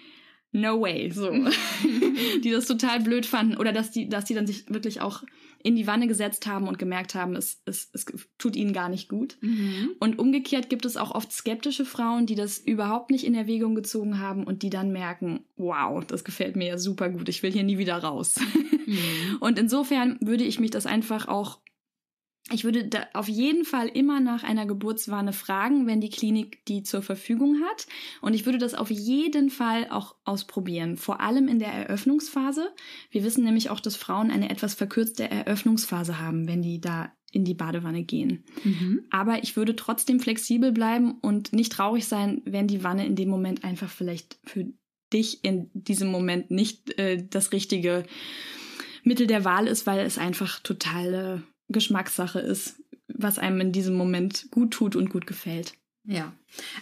no 0.52 0.82
way, 0.82 1.12
so. 1.12 1.32
die 2.44 2.52
das 2.52 2.66
total 2.66 3.00
blöd 3.00 3.26
fanden 3.26 3.58
oder 3.58 3.72
dass 3.72 3.92
die, 3.92 4.10
dass 4.10 4.26
die 4.26 4.34
dann 4.34 4.48
sich 4.48 4.70
wirklich 4.70 5.02
auch 5.02 5.24
in 5.64 5.76
die 5.76 5.88
Wanne 5.88 6.08
gesetzt 6.08 6.48
haben 6.48 6.68
und 6.68 6.80
gemerkt 6.80 7.16
haben, 7.16 7.36
es, 7.36 7.62
es, 7.66 7.90
es 7.94 8.06
tut 8.38 8.56
ihnen 8.56 8.74
gar 8.74 8.90
nicht 8.90 9.10
gut. 9.10 9.38
Mhm. 9.42 9.92
Und 10.00 10.20
umgekehrt 10.20 10.70
gibt 10.70 10.86
es 10.86 10.98
auch 10.98 11.12
oft 11.12 11.32
skeptische 11.32 11.86
Frauen, 11.86 12.26
die 12.26 12.36
das 12.36 12.58
überhaupt 12.58 13.12
nicht 13.12 13.26
in 13.26 13.36
Erwägung 13.36 13.76
gezogen 13.76 14.20
haben 14.20 14.44
und 14.44 14.64
die 14.64 14.70
dann 14.70 14.92
merken, 14.92 15.46
wow, 15.56 16.04
das 16.06 16.24
gefällt 16.24 16.56
mir 16.56 16.68
ja 16.68 16.78
super 16.78 17.10
gut, 17.10 17.30
ich 17.30 17.44
will 17.44 17.52
hier 17.52 17.64
nie 17.64 17.78
wieder 17.78 17.98
raus. 17.98 18.40
Mhm. 18.86 18.98
Und 19.40 19.58
insofern 19.58 20.18
würde 20.22 20.44
ich 20.44 20.60
mich 20.60 20.72
das 20.72 20.86
einfach 20.86 21.28
auch 21.28 21.62
ich 22.50 22.64
würde 22.64 22.88
da 22.88 23.06
auf 23.14 23.28
jeden 23.28 23.66
Fall 23.66 23.88
immer 23.88 24.20
nach 24.20 24.44
einer 24.44 24.66
Geburtswarne 24.66 25.32
fragen, 25.32 25.86
wenn 25.86 26.02
die 26.02 26.10
Klinik 26.10 26.66
die 26.66 26.84
zur 26.84 27.02
Verfügung 27.02 27.62
hat. 27.62 27.88
Und 28.22 28.34
ich 28.34 28.46
würde 28.46 28.58
das 28.58 28.74
auf 28.74 28.90
jeden 28.90 29.50
Fall 29.50 29.88
auch 29.90 30.16
ausprobieren, 30.26 30.98
vor 30.98 31.22
allem 31.22 31.48
in 31.48 31.60
der 31.60 31.72
Eröffnungsphase. 31.72 32.74
Wir 33.12 33.24
wissen 33.24 33.44
nämlich 33.44 33.70
auch, 33.70 33.80
dass 33.80 33.96
Frauen 33.96 34.32
eine 34.32 34.50
etwas 34.50 34.74
verkürzte 34.74 35.30
Eröffnungsphase 35.30 36.20
haben, 36.20 36.48
wenn 36.48 36.62
die 36.62 36.82
da 36.82 37.12
in 37.32 37.46
die 37.46 37.54
Badewanne 37.54 38.04
gehen. 38.04 38.44
Mhm. 38.64 39.06
Aber 39.10 39.44
ich 39.44 39.56
würde 39.56 39.76
trotzdem 39.76 40.20
flexibel 40.20 40.72
bleiben 40.72 41.20
und 41.22 41.54
nicht 41.54 41.72
traurig 41.72 42.06
sein, 42.06 42.42
wenn 42.46 42.68
die 42.68 42.84
Wanne 42.84 43.06
in 43.06 43.16
dem 43.16 43.30
Moment 43.30 43.64
einfach 43.64 43.90
vielleicht 43.90 44.40
für 44.44 44.66
dich 45.14 45.44
in 45.44 45.70
diesem 45.74 46.10
Moment 46.10 46.52
nicht 46.52 46.98
äh, 47.00 47.26
das 47.30 47.54
richtige 47.54 48.04
Mittel 49.04 49.28
der 49.28 49.46
Wahl 49.46 49.68
ist, 49.68 49.88
weil 49.88 50.06
es 50.06 50.18
einfach 50.18 50.60
total 50.60 51.44
Geschmackssache 51.72 52.40
ist, 52.40 52.82
was 53.08 53.40
einem 53.40 53.62
in 53.62 53.72
diesem 53.72 53.96
Moment 53.96 54.48
gut 54.52 54.72
tut 54.72 54.96
und 54.96 55.10
gut 55.10 55.28
gefällt. 55.28 55.74
Ja, 56.04 56.34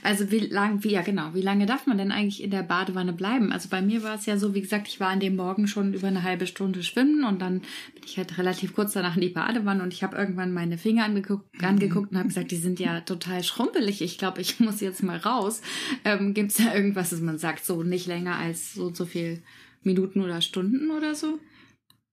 also 0.02 0.32
wie 0.32 0.39
lange, 0.39 0.82
wie, 0.86 0.91
ja 0.91 1.02
genau, 1.02 1.34
wie 1.34 1.41
lange 1.41 1.65
darf 1.65 1.86
man 1.86 1.97
denn 1.97 2.12
eigentlich 2.12 2.41
in 2.41 2.52
der 2.52 2.63
Badewanne 2.63 3.12
bleiben? 3.12 3.52
Also 3.52 3.67
bei 3.67 3.82
mir 3.82 4.02
war 4.02 4.15
es 4.15 4.25
ja 4.25 4.38
so, 4.38 4.56
wie 4.56 4.62
gesagt, 4.62 4.88
ich 4.88 5.02
war 5.02 5.10
an 5.10 5.19
dem 5.19 5.36
Morgen 5.36 5.67
schon 5.67 5.93
über 5.93 6.08
eine 6.08 6.23
halbe 6.23 6.47
Stunde 6.47 6.84
schwimmen 6.84 7.25
und 7.25 7.41
dann 7.41 7.60
bin 7.60 8.04
ich 8.06 8.17
halt 8.17 8.38
relativ 8.38 8.73
kurz 8.73 8.93
danach 8.93 9.15
in 9.15 9.21
die 9.21 9.30
Badewanne 9.30 9.84
und 9.84 9.93
ich 9.93 10.04
habe 10.04 10.15
irgendwann 10.15 10.54
meine 10.54 10.78
Finger 10.78 11.04
angeguckt, 11.04 11.62
angeguckt 11.62 12.12
und 12.12 12.17
habe 12.17 12.30
gesagt, 12.30 12.52
die 12.52 12.56
sind 12.56 12.80
ja 12.80 13.02
total 13.02 13.43
schrumpelig. 13.43 14.02
Ich 14.02 14.17
glaube, 14.17 14.39
ich 14.39 14.60
muss 14.62 14.80
jetzt 14.80 15.04
mal 15.04 15.17
raus. 15.17 15.62
Ähm, 16.06 16.34
Gibt 16.34 16.52
es 16.52 16.58
da 16.58 16.73
irgendwas, 16.73 17.10
dass 17.10 17.19
man 17.19 17.38
sagt, 17.38 17.65
so 17.65 17.84
nicht 17.84 18.08
länger 18.08 18.38
als 18.38 18.73
so 18.73 18.93
so 18.93 19.06
viel 19.06 19.43
Minuten 19.84 20.21
oder 20.21 20.39
Stunden 20.39 20.91
oder 20.91 21.13
so? 21.13 21.39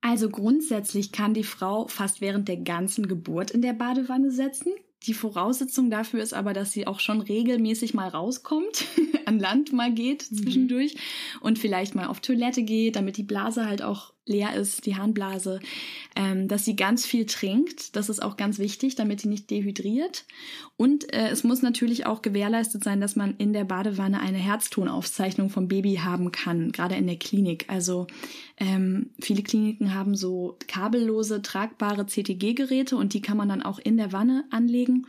Also 0.01 0.29
grundsätzlich 0.29 1.11
kann 1.13 1.35
die 1.35 1.43
Frau 1.45 1.89
fast 1.89 2.21
während 2.21 2.49
der 2.49 2.59
ganzen 2.59 3.09
Geburt 3.09 3.51
in 3.51 3.63
der 3.63 3.73
Badewanne 3.73 4.31
setzen. 4.31 4.73
die 5.07 5.15
Voraussetzung 5.15 5.89
dafür 5.91 6.21
ist 6.21 6.35
aber, 6.35 6.53
dass 6.53 6.73
sie 6.73 6.87
auch 6.87 6.99
schon 7.01 7.21
regelmäßig 7.21 7.95
mal 7.95 8.09
rauskommt, 8.09 8.85
an 9.27 9.39
Land 9.39 9.73
mal 9.73 9.93
geht 9.93 10.27
Mhm. 10.31 10.37
zwischendurch 10.37 10.97
und 11.41 11.59
vielleicht 11.59 11.95
mal 11.95 12.07
auf 12.07 12.21
Toilette 12.21 12.63
geht, 12.65 12.97
damit 12.97 13.17
die 13.17 13.23
Blase 13.23 13.67
halt 13.67 13.83
auch 13.83 14.13
leer 14.27 14.55
ist, 14.55 14.87
die 14.87 14.97
Harnblase, 14.97 15.61
ähm, 16.17 16.49
dass 16.49 16.65
sie 16.65 16.77
ganz 16.77 17.07
viel 17.07 17.27
trinkt. 17.27 17.97
Das 17.97 18.09
ist 18.09 18.21
auch 18.21 18.37
ganz 18.37 18.59
wichtig, 18.59 18.97
damit 18.97 19.21
sie 19.21 19.29
nicht 19.29 19.51
dehydriert. 19.51 20.25
Und 20.77 21.13
äh, 21.13 21.29
es 21.31 21.45
muss 21.45 21.63
natürlich 21.63 22.07
auch 22.07 22.23
gewährleistet 22.23 22.83
sein, 22.83 23.01
dass 23.01 23.17
man 23.17 23.37
in 23.39 23.53
der 23.53 23.65
Badewanne 23.65 24.21
eine 24.21 24.39
Herztonaufzeichnung 24.39 25.49
vom 25.49 25.69
Baby 25.69 25.97
haben 25.97 26.33
kann, 26.33 26.73
gerade 26.73 26.97
in 26.97 27.07
der 27.07 27.19
Klinik. 27.19 27.67
Also 27.69 28.09
ähm, 28.59 29.11
viele 29.21 29.43
Kliniken 29.43 29.95
haben 29.95 30.17
so 30.17 30.59
kabellose, 30.67 31.41
tragbare 31.41 32.07
CTG-Geräte 32.07 32.97
und 32.97 33.15
die 33.15 33.23
kann 33.23 33.37
man 33.37 33.49
dann 33.49 33.63
auch 33.63 33.79
in 33.79 33.97
der 33.97 34.13
Wanne 34.13 34.45
anlegen. 34.51 35.07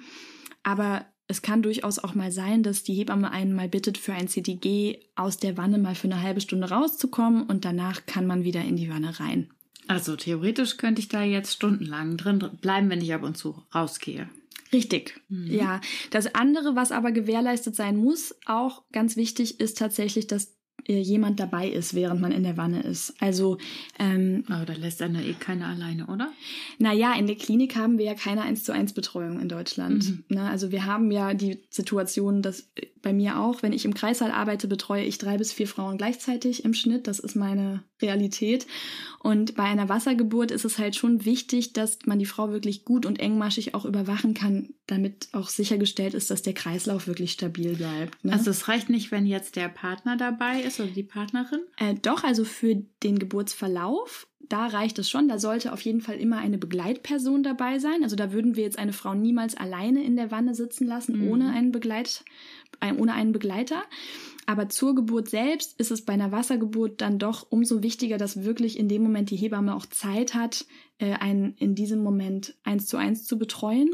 Aber 0.64 1.06
es 1.28 1.42
kann 1.42 1.62
durchaus 1.62 2.00
auch 2.00 2.16
mal 2.16 2.32
sein, 2.32 2.64
dass 2.64 2.84
die 2.84 2.94
Hebamme 2.94 3.32
einen 3.32 3.54
mal 3.54 3.68
bittet, 3.68 3.98
für 3.98 4.14
ein 4.14 4.28
CTG 4.28 5.00
aus 5.16 5.38
der 5.38 5.58
Wanne 5.58 5.78
mal 5.78 5.96
für 5.96 6.08
eine 6.08 6.22
halbe 6.22 6.42
Stunde 6.42 6.70
rauszukommen 6.70 7.44
und 7.44 7.66
danach 7.66 8.06
kann 8.06 8.26
man 8.26 8.44
wieder 8.44 8.62
in 8.62 8.78
die 8.78 8.90
Wanne 8.90 9.20
rein. 9.20 9.50
Also 9.88 10.16
theoretisch 10.16 10.78
könnte 10.78 11.02
ich 11.02 11.08
da 11.08 11.24
jetzt 11.24 11.54
stundenlang 11.54 12.18
drin 12.18 12.44
bleiben, 12.62 12.90
wenn 12.90 13.02
ich 13.02 13.14
ab 13.14 13.24
und 13.24 13.38
zu 13.38 13.64
rausgehe. 13.74 14.30
Richtig, 14.74 15.22
ja. 15.30 15.80
Das 16.12 16.36
andere, 16.36 16.76
was 16.76 16.92
aber 16.92 17.14
gewährleistet 17.14 17.76
sein 17.76 17.96
muss, 17.96 18.36
auch 18.46 18.84
ganz 18.92 19.16
wichtig, 19.16 19.62
ist 19.62 19.78
tatsächlich, 19.78 20.28
dass 20.28 20.57
jemand 20.94 21.40
dabei 21.40 21.70
ist, 21.70 21.94
während 21.94 22.22
man 22.22 22.32
in 22.32 22.44
der 22.44 22.58
Wanne 22.58 22.82
ist. 22.82 23.14
Also, 23.20 23.58
ähm, 24.00 24.44
Aber 24.48 24.66
da 24.66 24.74
lässt 24.74 25.02
einer 25.02 25.24
eh 25.24 25.34
keiner 25.34 25.68
alleine, 25.68 26.08
oder? 26.08 26.32
naja, 26.80 27.14
in 27.14 27.28
der 27.28 27.36
Klinik 27.36 27.76
haben 27.76 27.98
wir 27.98 28.06
ja 28.06 28.14
keine 28.14 28.44
1 28.44 28.64
zu 28.64 28.72
1 28.72 28.94
Betreuung 28.94 29.40
in 29.40 29.50
Deutschland. 29.50 30.30
Ne? 30.30 30.44
Also 30.44 30.72
wir 30.72 30.86
haben 30.86 31.12
ja 31.12 31.34
die 31.34 31.60
Situation, 31.70 32.42
dass 32.42 32.70
äh, 32.76 32.88
bei 33.02 33.14
mir 33.14 33.40
auch, 33.40 33.64
wenn 33.64 33.74
ich 33.74 33.86
im 33.86 33.94
Kreissaal 33.94 34.32
arbeite, 34.32 34.68
betreue 34.68 35.04
ich 35.04 35.18
drei 35.18 35.38
bis 35.38 35.54
vier 35.54 35.68
Frauen 35.68 35.98
gleichzeitig 35.98 36.66
im 36.66 36.74
Schnitt. 36.74 37.08
Das 37.08 37.20
ist 37.20 37.36
meine 37.36 37.84
Realität. 38.02 38.68
Und 39.20 39.56
bei 39.56 39.64
einer 39.64 39.90
Wassergeburt 39.90 40.52
ist 40.52 40.66
es 40.66 40.78
halt 40.78 40.96
schon 40.96 41.26
wichtig, 41.26 41.74
dass 41.74 42.00
man 42.06 42.20
die 42.20 42.26
Frau 42.26 42.52
wirklich 42.52 42.86
gut 42.86 43.06
und 43.06 43.20
engmaschig 43.20 43.74
auch 43.74 43.86
überwachen 43.86 44.34
kann, 44.34 44.74
damit 44.86 45.30
auch 45.32 45.50
sichergestellt 45.50 46.14
ist, 46.14 46.30
dass 46.30 46.42
der 46.42 46.54
Kreislauf 46.54 47.08
wirklich 47.08 47.32
stabil 47.32 47.76
bleibt. 47.76 48.24
Ne? 48.24 48.34
Also 48.34 48.52
es 48.52 48.68
reicht 48.68 48.90
nicht, 48.90 49.12
wenn 49.12 49.26
jetzt 49.26 49.56
der 49.56 49.70
Partner 49.70 50.18
dabei 50.18 50.62
ist 50.62 50.77
oder 50.80 50.90
die 50.90 51.04
Partnerin. 51.04 51.60
Äh, 51.78 51.96
doch, 51.96 52.24
also 52.24 52.44
für 52.46 52.76
den 53.04 53.20
Geburtsverlauf, 53.20 54.28
da 54.50 54.68
reicht 54.68 54.98
es 55.00 55.10
schon. 55.10 55.28
Da 55.28 55.40
sollte 55.40 55.74
auf 55.74 55.82
jeden 55.82 56.02
Fall 56.02 56.18
immer 56.18 56.38
eine 56.38 56.58
Begleitperson 56.58 57.44
dabei 57.44 57.80
sein. 57.80 58.04
Also 58.04 58.16
da 58.16 58.32
würden 58.32 58.56
wir 58.56 58.64
jetzt 58.64 58.80
eine 58.80 58.94
Frau 58.94 59.14
niemals 59.14 59.56
alleine 59.56 60.04
in 60.04 60.16
der 60.16 60.32
Wanne 60.32 60.56
sitzen 60.56 60.88
lassen, 60.88 61.20
Mhm. 61.20 61.32
ohne, 61.32 61.50
einen 61.52 61.72
Begleit, 61.72 62.24
ein, 62.80 62.98
ohne 62.98 63.14
einen 63.14 63.34
Begleiter. 63.34 63.84
Aber 64.46 64.70
zur 64.70 64.96
Geburt 64.96 65.30
selbst 65.30 65.78
ist 65.78 65.92
es 65.92 66.06
bei 66.06 66.14
einer 66.14 66.32
Wassergeburt 66.32 67.02
dann 67.02 67.20
doch 67.20 67.48
umso 67.50 67.84
wichtiger, 67.84 68.18
dass 68.18 68.46
wirklich 68.46 68.80
in 68.80 68.88
dem 68.88 69.04
Moment 69.04 69.30
die 69.30 69.36
Hebamme 69.36 69.76
auch 69.76 69.86
Zeit 69.86 70.34
hat, 70.34 70.66
äh, 71.00 71.14
einen 71.16 71.56
in 71.58 71.76
diesem 71.76 72.02
Moment 72.02 72.56
eins 72.64 72.86
zu 72.88 72.96
eins 72.96 73.26
zu 73.26 73.38
betreuen. 73.38 73.90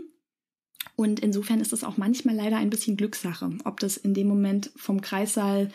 Und 0.95 1.19
insofern 1.19 1.59
ist 1.59 1.73
es 1.73 1.83
auch 1.83 1.97
manchmal 1.97 2.35
leider 2.35 2.57
ein 2.57 2.69
bisschen 2.69 2.97
Glückssache, 2.97 3.49
ob 3.63 3.79
das 3.79 3.97
in 3.97 4.13
dem 4.13 4.27
Moment 4.27 4.71
vom 4.75 5.01
Kreissaal 5.01 5.71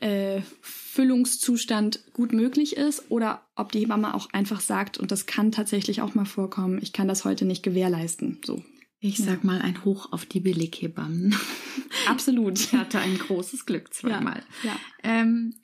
äh, 0.00 0.40
Füllungszustand 0.60 2.12
gut 2.12 2.32
möglich 2.32 2.76
ist 2.76 3.10
oder 3.10 3.42
ob 3.54 3.72
die 3.72 3.80
Hebamme 3.80 4.14
auch 4.14 4.30
einfach 4.32 4.60
sagt, 4.60 4.98
und 4.98 5.10
das 5.10 5.26
kann 5.26 5.52
tatsächlich 5.52 6.00
auch 6.02 6.14
mal 6.14 6.24
vorkommen, 6.24 6.78
ich 6.82 6.92
kann 6.92 7.08
das 7.08 7.24
heute 7.24 7.44
nicht 7.44 7.62
gewährleisten. 7.62 8.38
So. 8.44 8.62
Ich 8.98 9.18
sag 9.18 9.44
mal 9.44 9.60
ein 9.60 9.84
Hoch 9.84 10.12
auf 10.12 10.24
die 10.24 10.40
Billighebammen. 10.40 11.34
Absolut. 12.08 12.58
Ich 12.58 12.72
hatte 12.72 12.98
ein 12.98 13.18
großes 13.18 13.66
Glück 13.66 13.92
zweimal. 13.92 14.42
Ja, 14.62 14.70
ja. 14.70 14.76
Ähm, 15.02 15.54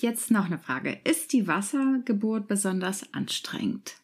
jetzt 0.00 0.30
noch 0.30 0.46
eine 0.46 0.58
Frage. 0.58 1.00
Ist 1.04 1.32
die 1.32 1.46
Wassergeburt 1.46 2.46
besonders 2.46 3.12
anstrengend? 3.12 3.96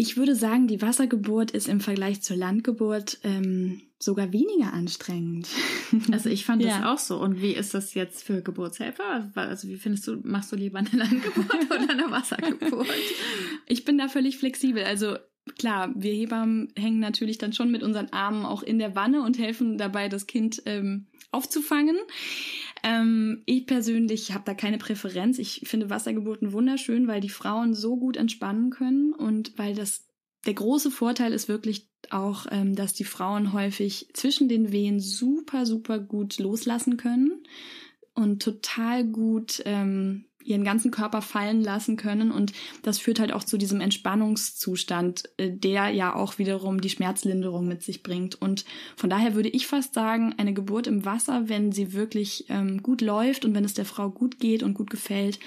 Ich 0.00 0.16
würde 0.16 0.34
sagen, 0.34 0.66
die 0.66 0.80
Wassergeburt 0.80 1.50
ist 1.50 1.68
im 1.68 1.80
Vergleich 1.80 2.22
zur 2.22 2.34
Landgeburt 2.34 3.18
ähm, 3.22 3.82
sogar 3.98 4.32
weniger 4.32 4.72
anstrengend. 4.72 5.46
Also 6.12 6.30
ich 6.30 6.44
fand 6.46 6.62
das 6.62 6.70
Ja. 6.70 6.94
auch 6.94 6.98
so. 6.98 7.20
Und 7.20 7.42
wie 7.42 7.52
ist 7.52 7.74
das 7.74 7.92
jetzt 7.94 8.22
für 8.24 8.40
Geburtshelfer? 8.42 9.30
Also 9.34 9.68
wie 9.68 9.76
findest 9.76 10.06
du, 10.06 10.20
machst 10.22 10.50
du 10.52 10.56
lieber 10.56 10.78
eine 10.78 10.88
Landgeburt 10.92 11.52
oder 11.70 11.90
eine 11.90 12.10
Wassergeburt? 12.10 12.86
Ich 13.66 13.84
bin 13.84 13.98
da 13.98 14.08
völlig 14.08 14.38
flexibel. 14.38 14.84
Also 14.84 15.16
klar, 15.58 15.92
wir 15.96 16.12
Hebammen 16.14 16.72
hängen 16.76 17.00
natürlich 17.00 17.36
dann 17.38 17.52
schon 17.52 17.70
mit 17.70 17.82
unseren 17.82 18.08
Armen 18.12 18.46
auch 18.46 18.62
in 18.62 18.78
der 18.78 18.94
Wanne 18.94 19.22
und 19.22 19.38
helfen 19.38 19.76
dabei, 19.78 20.08
das 20.08 20.26
Kind 20.26 20.62
ähm, 20.64 21.08
aufzufangen. 21.32 21.96
Ähm, 22.82 23.42
ich 23.46 23.66
persönlich 23.66 24.32
habe 24.32 24.44
da 24.44 24.54
keine 24.54 24.78
Präferenz. 24.78 25.38
Ich 25.38 25.62
finde 25.64 25.90
Wassergeburten 25.90 26.52
wunderschön, 26.52 27.06
weil 27.06 27.20
die 27.20 27.28
Frauen 27.28 27.74
so 27.74 27.96
gut 27.96 28.16
entspannen 28.16 28.70
können 28.70 29.12
und 29.12 29.58
weil 29.58 29.74
das 29.74 30.06
der 30.46 30.54
große 30.54 30.90
Vorteil 30.90 31.32
ist 31.32 31.48
wirklich 31.48 31.88
auch, 32.08 32.46
ähm, 32.50 32.74
dass 32.74 32.94
die 32.94 33.04
Frauen 33.04 33.52
häufig 33.52 34.08
zwischen 34.14 34.48
den 34.48 34.72
Wehen 34.72 35.00
super, 35.00 35.66
super 35.66 35.98
gut 35.98 36.38
loslassen 36.38 36.96
können 36.96 37.42
und 38.14 38.42
total 38.42 39.04
gut 39.04 39.62
ähm, 39.66 40.24
ihren 40.42 40.64
ganzen 40.64 40.90
Körper 40.90 41.22
fallen 41.22 41.62
lassen 41.62 41.96
können. 41.96 42.30
Und 42.30 42.52
das 42.82 42.98
führt 42.98 43.20
halt 43.20 43.32
auch 43.32 43.44
zu 43.44 43.58
diesem 43.58 43.80
Entspannungszustand, 43.80 45.24
äh, 45.36 45.50
der 45.50 45.88
ja 45.90 46.14
auch 46.14 46.38
wiederum 46.38 46.80
die 46.80 46.90
Schmerzlinderung 46.90 47.66
mit 47.66 47.82
sich 47.82 48.02
bringt. 48.02 48.40
Und 48.40 48.64
von 48.96 49.10
daher 49.10 49.34
würde 49.34 49.48
ich 49.48 49.66
fast 49.66 49.94
sagen, 49.94 50.34
eine 50.38 50.52
Geburt 50.52 50.86
im 50.86 51.04
Wasser, 51.04 51.48
wenn 51.48 51.72
sie 51.72 51.92
wirklich 51.92 52.46
ähm, 52.48 52.82
gut 52.82 53.00
läuft 53.00 53.44
und 53.44 53.54
wenn 53.54 53.64
es 53.64 53.74
der 53.74 53.84
Frau 53.84 54.10
gut 54.10 54.38
geht 54.38 54.62
und 54.62 54.74
gut 54.74 54.90
gefällt, 54.90 55.38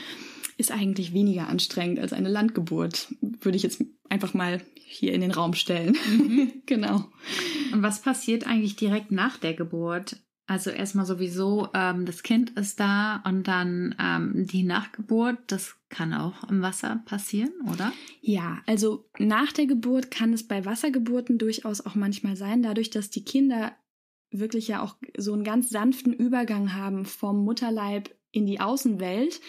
ist 0.57 0.71
eigentlich 0.71 1.13
weniger 1.13 1.47
anstrengend 1.47 1.99
als 1.99 2.13
eine 2.13 2.29
Landgeburt. 2.29 3.13
Würde 3.21 3.55
ich 3.55 3.63
jetzt 3.63 3.83
einfach 4.09 4.33
mal 4.33 4.61
hier 4.85 5.13
in 5.13 5.21
den 5.21 5.31
Raum 5.31 5.53
stellen. 5.53 5.97
genau. 6.65 7.05
Und 7.71 7.81
was 7.81 8.01
passiert 8.01 8.45
eigentlich 8.45 8.75
direkt 8.75 9.11
nach 9.11 9.37
der 9.37 9.53
Geburt? 9.53 10.17
Also 10.45 10.71
erstmal 10.71 11.05
sowieso, 11.05 11.69
ähm, 11.73 12.05
das 12.05 12.21
Kind 12.21 12.51
ist 12.51 12.79
da 12.79 13.23
und 13.25 13.47
dann 13.47 13.95
ähm, 13.97 14.45
die 14.45 14.63
Nachgeburt, 14.63 15.37
das 15.47 15.75
kann 15.89 16.13
auch 16.13 16.43
im 16.49 16.61
Wasser 16.61 17.01
passieren, 17.05 17.53
oder? 17.71 17.93
Ja, 18.19 18.61
also 18.65 19.09
nach 19.19 19.53
der 19.53 19.67
Geburt 19.67 20.11
kann 20.11 20.33
es 20.33 20.45
bei 20.45 20.65
Wassergeburten 20.65 21.37
durchaus 21.37 21.85
auch 21.85 21.95
manchmal 21.95 22.35
sein, 22.35 22.61
dadurch, 22.61 22.89
dass 22.89 23.09
die 23.09 23.23
Kinder 23.23 23.71
wirklich 24.31 24.67
ja 24.67 24.81
auch 24.81 24.97
so 25.17 25.31
einen 25.31 25.45
ganz 25.45 25.69
sanften 25.69 26.11
Übergang 26.11 26.73
haben 26.73 27.05
vom 27.05 27.45
Mutterleib 27.45 28.13
in 28.31 28.45
die 28.45 28.59
Außenwelt. 28.59 29.39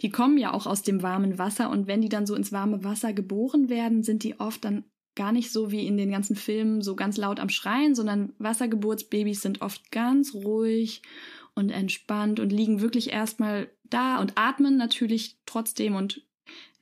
Die 0.00 0.10
kommen 0.10 0.38
ja 0.38 0.54
auch 0.54 0.66
aus 0.66 0.82
dem 0.82 1.02
warmen 1.02 1.38
Wasser 1.38 1.68
und 1.70 1.86
wenn 1.86 2.00
die 2.00 2.08
dann 2.08 2.24
so 2.24 2.34
ins 2.34 2.52
warme 2.52 2.84
Wasser 2.84 3.12
geboren 3.12 3.68
werden, 3.68 4.02
sind 4.02 4.22
die 4.22 4.40
oft 4.40 4.64
dann 4.64 4.84
gar 5.18 5.32
nicht 5.32 5.50
so 5.52 5.70
wie 5.72 5.84
in 5.84 5.96
den 5.96 6.10
ganzen 6.10 6.36
Filmen 6.36 6.80
so 6.80 6.94
ganz 6.94 7.16
laut 7.16 7.40
am 7.40 7.48
Schreien, 7.50 7.94
sondern 7.96 8.32
Wassergeburtsbabys 8.38 9.42
sind 9.42 9.60
oft 9.60 9.90
ganz 9.90 10.32
ruhig 10.32 11.02
und 11.54 11.70
entspannt 11.70 12.38
und 12.38 12.50
liegen 12.50 12.80
wirklich 12.80 13.10
erstmal 13.10 13.68
da 13.82 14.20
und 14.20 14.32
atmen 14.36 14.76
natürlich 14.76 15.36
trotzdem 15.44 15.96
und 15.96 16.22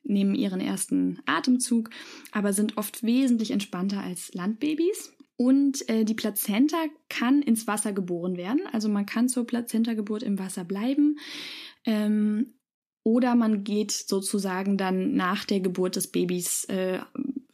nehmen 0.05 0.35
ihren 0.35 0.61
ersten 0.61 1.19
Atemzug, 1.25 1.89
aber 2.31 2.53
sind 2.53 2.77
oft 2.77 3.03
wesentlich 3.03 3.51
entspannter 3.51 4.03
als 4.03 4.33
Landbabys. 4.35 5.15
Und 5.39 5.89
äh, 5.89 6.05
die 6.05 6.15
Plazenta 6.15 6.77
kann 7.09 7.43
ins 7.43 7.67
Wasser 7.67 7.93
geboren 7.93 8.37
werden. 8.37 8.63
Also 8.73 8.89
man 8.89 9.07
kann 9.07 9.29
zur 9.29 9.47
Plazentageburt 9.47 10.23
im 10.23 10.39
Wasser 10.39 10.65
bleiben. 10.65 11.19
Ähm, 11.85 12.55
oder 13.03 13.35
man 13.35 13.63
geht 13.63 13.93
sozusagen 13.93 14.77
dann 14.77 15.15
nach 15.15 15.45
der 15.45 15.61
Geburt 15.61 15.97
des 15.97 16.11
Babys, 16.11 16.65
äh, 16.65 17.01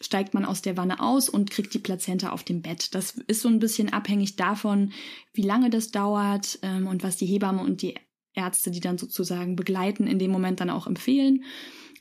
steigt 0.03 0.35
man 0.35 0.45
aus 0.45 0.63
der 0.63 0.77
Wanne 0.77 1.01
aus 1.01 1.29
und 1.29 1.51
kriegt 1.51 1.73
die 1.75 1.79
Plazenta 1.79 2.31
auf 2.31 2.43
dem 2.43 2.61
Bett. 2.61 2.95
Das 2.95 3.13
ist 3.27 3.41
so 3.41 3.49
ein 3.49 3.59
bisschen 3.59 3.93
abhängig 3.93 4.37
davon, 4.37 4.93
wie 5.33 5.43
lange 5.43 5.71
das 5.71 5.91
dauert 5.91 6.59
ähm, 6.63 6.87
und 6.87 7.03
was 7.03 7.17
die 7.17 7.27
Hebamme 7.27 7.63
und 7.63 7.83
die 7.83 7.95
Ärzte, 8.35 8.71
die 8.71 8.81
dann 8.81 8.99
sozusagen 8.99 9.57
begleiten, 9.57 10.07
in 10.07 10.19
dem 10.19 10.31
Moment 10.31 10.61
dann 10.61 10.71
auch 10.71 10.87
empfehlen. 10.87 11.45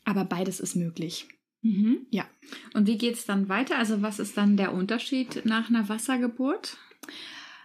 Aber 0.03 0.25
beides 0.25 0.59
ist 0.59 0.75
möglich. 0.75 1.28
Mhm. 1.61 2.07
Ja. 2.09 2.25
Und 2.73 2.88
wie 2.88 2.97
geht's 2.97 3.25
dann 3.25 3.49
weiter? 3.49 3.78
Also 3.78 4.01
was 4.01 4.19
ist 4.19 4.38
dann 4.38 4.57
der 4.57 4.73
Unterschied 4.73 5.45
nach 5.45 5.69
einer 5.69 5.89
Wassergeburt? 5.89 6.78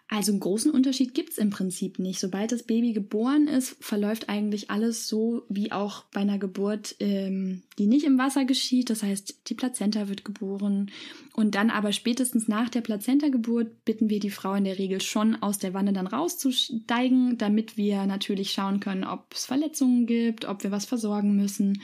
Also 0.08 0.30
einen 0.30 0.40
großen 0.40 0.70
Unterschied 0.70 1.14
gibt's 1.14 1.36
im 1.36 1.50
Prinzip 1.50 1.98
nicht. 1.98 2.20
Sobald 2.20 2.52
das 2.52 2.62
Baby 2.62 2.92
geboren 2.92 3.48
ist, 3.48 3.76
verläuft 3.80 4.28
eigentlich 4.28 4.70
alles 4.70 5.08
so 5.08 5.42
wie 5.48 5.72
auch 5.72 6.04
bei 6.12 6.20
einer 6.20 6.38
Geburt, 6.38 6.94
ähm, 7.00 7.62
die 7.76 7.88
nicht 7.88 8.04
im 8.04 8.16
Wasser 8.16 8.44
geschieht. 8.44 8.88
Das 8.88 9.02
heißt, 9.02 9.48
die 9.48 9.54
Plazenta 9.54 10.08
wird 10.08 10.24
geboren. 10.24 10.92
Und 11.34 11.56
dann 11.56 11.70
aber 11.70 11.90
spätestens 11.90 12.46
nach 12.46 12.68
der 12.68 12.82
Plazentageburt 12.82 13.84
bitten 13.84 14.08
wir 14.08 14.20
die 14.20 14.30
Frau 14.30 14.54
in 14.54 14.64
der 14.64 14.78
Regel 14.78 15.00
schon 15.00 15.42
aus 15.42 15.58
der 15.58 15.74
Wanne 15.74 15.92
dann 15.92 16.06
rauszusteigen, 16.06 17.36
damit 17.36 17.76
wir 17.76 18.06
natürlich 18.06 18.52
schauen 18.52 18.78
können, 18.78 19.02
ob 19.02 19.34
es 19.34 19.44
Verletzungen 19.44 20.06
gibt, 20.06 20.44
ob 20.44 20.62
wir 20.62 20.70
was 20.70 20.84
versorgen 20.84 21.34
müssen. 21.34 21.82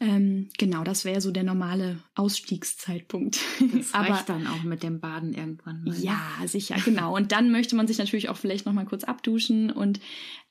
Ähm, 0.00 0.48
genau, 0.58 0.84
das 0.84 1.04
wäre 1.04 1.20
so 1.20 1.30
der 1.30 1.44
normale 1.44 1.98
Ausstiegszeitpunkt. 2.14 3.38
Das 3.74 3.94
reicht 3.94 4.28
dann 4.28 4.46
auch 4.46 4.62
mit 4.62 4.82
dem 4.82 5.00
Baden 5.00 5.32
irgendwann 5.32 5.84
mal. 5.84 5.96
Ja, 5.96 6.20
sicher, 6.46 6.76
genau. 6.84 7.14
Und 7.14 7.32
dann 7.32 7.50
möchte 7.50 7.76
man 7.76 7.86
sich 7.86 7.98
natürlich 7.98 8.28
auch 8.28 8.36
vielleicht 8.36 8.66
noch 8.66 8.72
mal 8.72 8.84
kurz 8.86 9.04
abduschen 9.04 9.70
und 9.70 10.00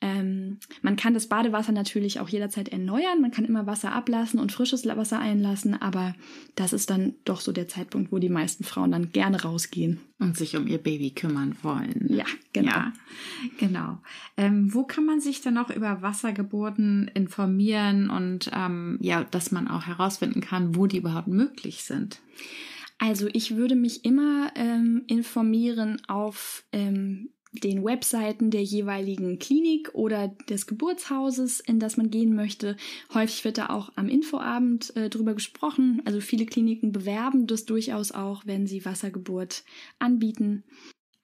ähm, 0.00 0.58
man 0.82 0.96
kann 0.96 1.14
das 1.14 1.28
Badewasser 1.28 1.72
natürlich 1.72 2.20
auch 2.20 2.28
jederzeit 2.28 2.68
erneuern. 2.68 3.20
Man 3.20 3.30
kann 3.30 3.44
immer 3.44 3.66
Wasser 3.66 3.92
ablassen 3.92 4.38
und 4.38 4.52
frisches 4.52 4.84
Wasser 4.86 5.18
einlassen, 5.18 5.80
aber 5.80 6.14
das 6.56 6.72
ist 6.72 6.90
dann 6.90 7.14
doch 7.24 7.40
so 7.40 7.52
der 7.52 7.68
Zeitpunkt, 7.68 8.12
wo 8.12 8.18
die 8.18 8.28
meisten 8.28 8.64
Frauen 8.64 8.92
dann 8.92 9.12
gerne 9.12 9.42
rausgehen. 9.42 10.00
Und 10.20 10.36
sich 10.36 10.56
um 10.56 10.66
ihr 10.66 10.78
Baby 10.78 11.10
kümmern 11.10 11.56
wollen. 11.62 12.06
Ja, 12.08 12.24
genau. 12.52 12.70
Ja, 12.70 12.92
genau. 13.58 13.98
Ähm, 14.36 14.72
wo 14.72 14.84
kann 14.84 15.04
man 15.04 15.20
sich 15.20 15.40
dann 15.40 15.58
auch 15.58 15.70
über 15.70 16.02
Wassergeburten 16.02 17.10
informieren 17.14 18.10
und 18.10 18.50
ähm, 18.54 18.98
ja, 19.00 19.24
dass 19.34 19.50
man 19.50 19.68
auch 19.68 19.86
herausfinden 19.86 20.40
kann, 20.40 20.76
wo 20.76 20.86
die 20.86 20.98
überhaupt 20.98 21.28
möglich 21.28 21.82
sind? 21.82 22.20
Also 22.98 23.28
ich 23.32 23.56
würde 23.56 23.74
mich 23.74 24.04
immer 24.04 24.52
ähm, 24.54 25.04
informieren 25.08 26.00
auf 26.06 26.64
ähm, 26.72 27.30
den 27.62 27.84
Webseiten 27.84 28.50
der 28.50 28.62
jeweiligen 28.62 29.38
Klinik 29.38 29.94
oder 29.94 30.28
des 30.48 30.66
Geburtshauses, 30.66 31.60
in 31.60 31.78
das 31.78 31.96
man 31.96 32.10
gehen 32.10 32.34
möchte. 32.34 32.76
Häufig 33.12 33.44
wird 33.44 33.58
da 33.58 33.68
auch 33.68 33.92
am 33.96 34.08
Infoabend 34.08 34.94
äh, 34.96 35.08
drüber 35.08 35.34
gesprochen. 35.34 36.02
Also 36.04 36.20
viele 36.20 36.46
Kliniken 36.46 36.92
bewerben 36.92 37.46
das 37.46 37.64
durchaus 37.64 38.10
auch, 38.12 38.44
wenn 38.46 38.66
sie 38.66 38.84
Wassergeburt 38.84 39.64
anbieten. 39.98 40.64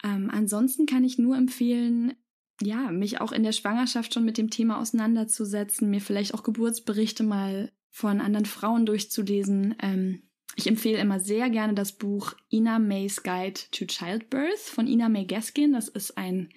Ähm, 0.05 0.31
ansonsten 0.33 0.87
kann 0.87 1.05
ich 1.05 1.19
nur 1.19 1.37
empfehlen, 1.37 2.15
ja, 2.63 2.91
mich 2.91 3.21
auch 3.21 3.33
in 3.33 3.43
der 3.43 3.53
Schwangerschaft 3.53 4.15
schon 4.15 4.25
mit 4.25 4.39
dem 4.39 4.51
Thema 4.51 4.79
auseinanderzusetzen, 4.81 5.91
mir 5.91 6.01
vielleicht 6.01 6.35
auch 6.35 6.43
Geburtsberichte 6.43 7.23
mal 7.23 7.73
von 7.91 8.21
anderen 8.21 8.47
Frauen 8.47 8.87
durchzulesen. 8.87 9.75
Ähm, 9.83 10.23
ich 10.57 10.67
empfehle 10.67 10.99
immer 10.99 11.21
sehr 11.21 11.49
gerne 11.49 11.75
das 11.75 11.93
Buch 11.93 12.35
Ina 12.53 12.79
May's 12.79 13.23
Guide 13.23 13.61
to 13.71 13.85
Childbirth 13.85 14.59
von 14.59 14.87
Ina 14.87 15.09
May 15.09 15.25
Gaskin. 15.25 15.73
Das 15.73 15.89
ist 15.89 16.19
ein, 16.19 16.51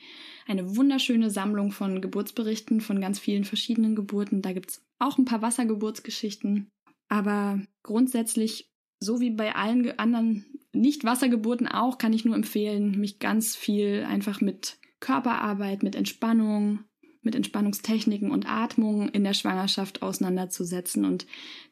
eine 0.48 0.76
wunderschöne 0.76 1.30
Sammlung 1.30 1.72
von 1.72 2.02
Geburtsberichten 2.02 2.82
von 2.82 3.00
ganz 3.00 3.20
vielen 3.20 3.44
verschiedenen 3.44 3.96
Geburten. 3.96 4.42
Da 4.42 4.54
gibt's 4.54 4.84
auch 5.00 5.18
ein 5.18 5.26
paar 5.26 5.42
Wassergeburtsgeschichten. 5.42 6.70
Aber 7.08 7.62
grundsätzlich, 7.84 8.72
so 9.00 9.20
wie 9.20 9.30
bei 9.30 9.56
allen 9.56 9.98
anderen 10.00 10.46
Nicht-Wassergeburten 10.74 11.68
auch, 11.68 11.98
kann 11.98 12.14
ich 12.14 12.26
nur 12.26 12.36
empfehlen, 12.36 13.00
mich 13.00 13.20
ganz 13.20 13.56
viel 13.56 14.06
einfach 14.08 14.42
mit 14.42 14.80
Körperarbeit, 15.00 15.84
mit 15.84 15.96
Entspannung, 15.96 16.86
mit 17.24 17.36
Entspannungstechniken 17.36 18.32
und 18.32 18.48
Atmung 18.48 19.10
in 19.10 19.24
der 19.24 19.34
Schwangerschaft 19.34 20.02
auseinanderzusetzen 20.02 21.06
und 21.06 21.26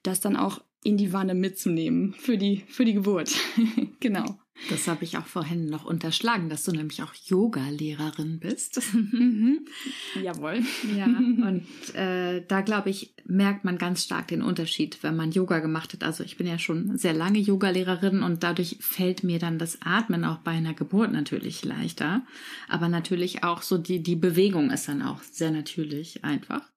das 0.04 0.20
dann 0.22 0.36
auch 0.36 0.62
in 0.84 0.98
die 0.98 1.14
Wanne 1.14 1.36
mitzunehmen 1.36 2.14
für 2.14 2.38
die, 2.38 2.64
für 2.68 2.86
die 2.86 2.94
Geburt. 2.94 3.36
genau. 4.00 4.40
Das 4.70 4.88
habe 4.88 5.04
ich 5.04 5.18
auch 5.18 5.26
vorhin 5.26 5.68
noch 5.68 5.86
unterschlagen, 5.86 6.50
dass 6.50 6.64
du 6.64 6.72
nämlich 6.72 7.02
auch 7.02 7.14
Yoga-Lehrerin 7.16 8.40
bist. 8.40 8.82
mhm. 8.94 9.66
Jawohl. 10.22 10.62
Ja, 10.96 11.06
und 11.06 11.66
äh, 11.96 12.46
da 12.48 12.62
glaube 12.62 12.90
ich, 12.92 13.16
merkt 13.26 13.66
man 13.66 13.78
ganz 13.78 14.04
stark 14.04 14.28
den 14.28 14.44
Unterschied, 14.44 15.02
wenn 15.02 15.16
man 15.16 15.32
Yoga 15.32 15.60
gemacht 15.60 15.94
hat. 15.94 16.04
Also 16.04 16.24
ich 16.24 16.38
bin 16.38 16.46
ja 16.46 16.60
schon 16.60 16.98
sehr 16.98 17.14
lange 17.14 17.40
Yoga-Lehrerin 17.40 18.22
und 18.22 18.44
dadurch 18.44 18.78
fällt 18.82 19.24
mir 19.24 19.40
dann 19.40 19.58
das 19.58 19.80
Atmen 19.84 20.26
auch 20.26 20.40
bei 20.40 20.52
einer 20.52 20.74
Geburt 20.74 21.12
natürlich 21.12 21.66
leichter. 21.66 22.24
Aber 22.68 22.88
natürlich 22.88 23.44
auch 23.44 23.64
so 23.64 23.78
die, 23.78 24.04
die 24.04 24.16
Bewegung 24.16 24.70
ist 24.70 24.88
dann 24.88 25.02
auch 25.02 25.24
sehr 25.24 25.52
natürlich 25.52 26.24
einfach. 26.24 26.71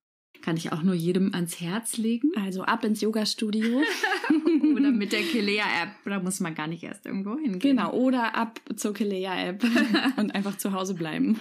Kann 0.45 0.59
ich 0.59 0.73
auch 0.73 0.83
nur 0.83 0.93
jedem 0.93 1.33
ans 1.33 1.59
Herz 1.59 1.97
legen. 1.97 2.31
Also 2.37 2.65
ab 2.65 2.85
ins 2.85 3.01
Yoga-Studio. 3.01 3.81
oder 4.77 4.91
mit 4.91 5.13
der 5.13 5.23
Kilea-App. 5.33 5.89
Da 6.05 6.21
muss 6.21 6.39
man 6.41 6.55
gar 6.55 6.67
nicht 6.67 6.83
erst 6.83 7.07
irgendwo 7.07 7.37
hingehen. 7.37 7.61
Genau, 7.61 7.95
oder 7.95 8.35
ab 8.35 8.61
zur 8.77 8.93
Kilea-App 8.93 9.65
und 10.19 10.35
einfach 10.35 10.59
zu 10.59 10.73
Hause 10.73 10.93
bleiben. 10.93 11.41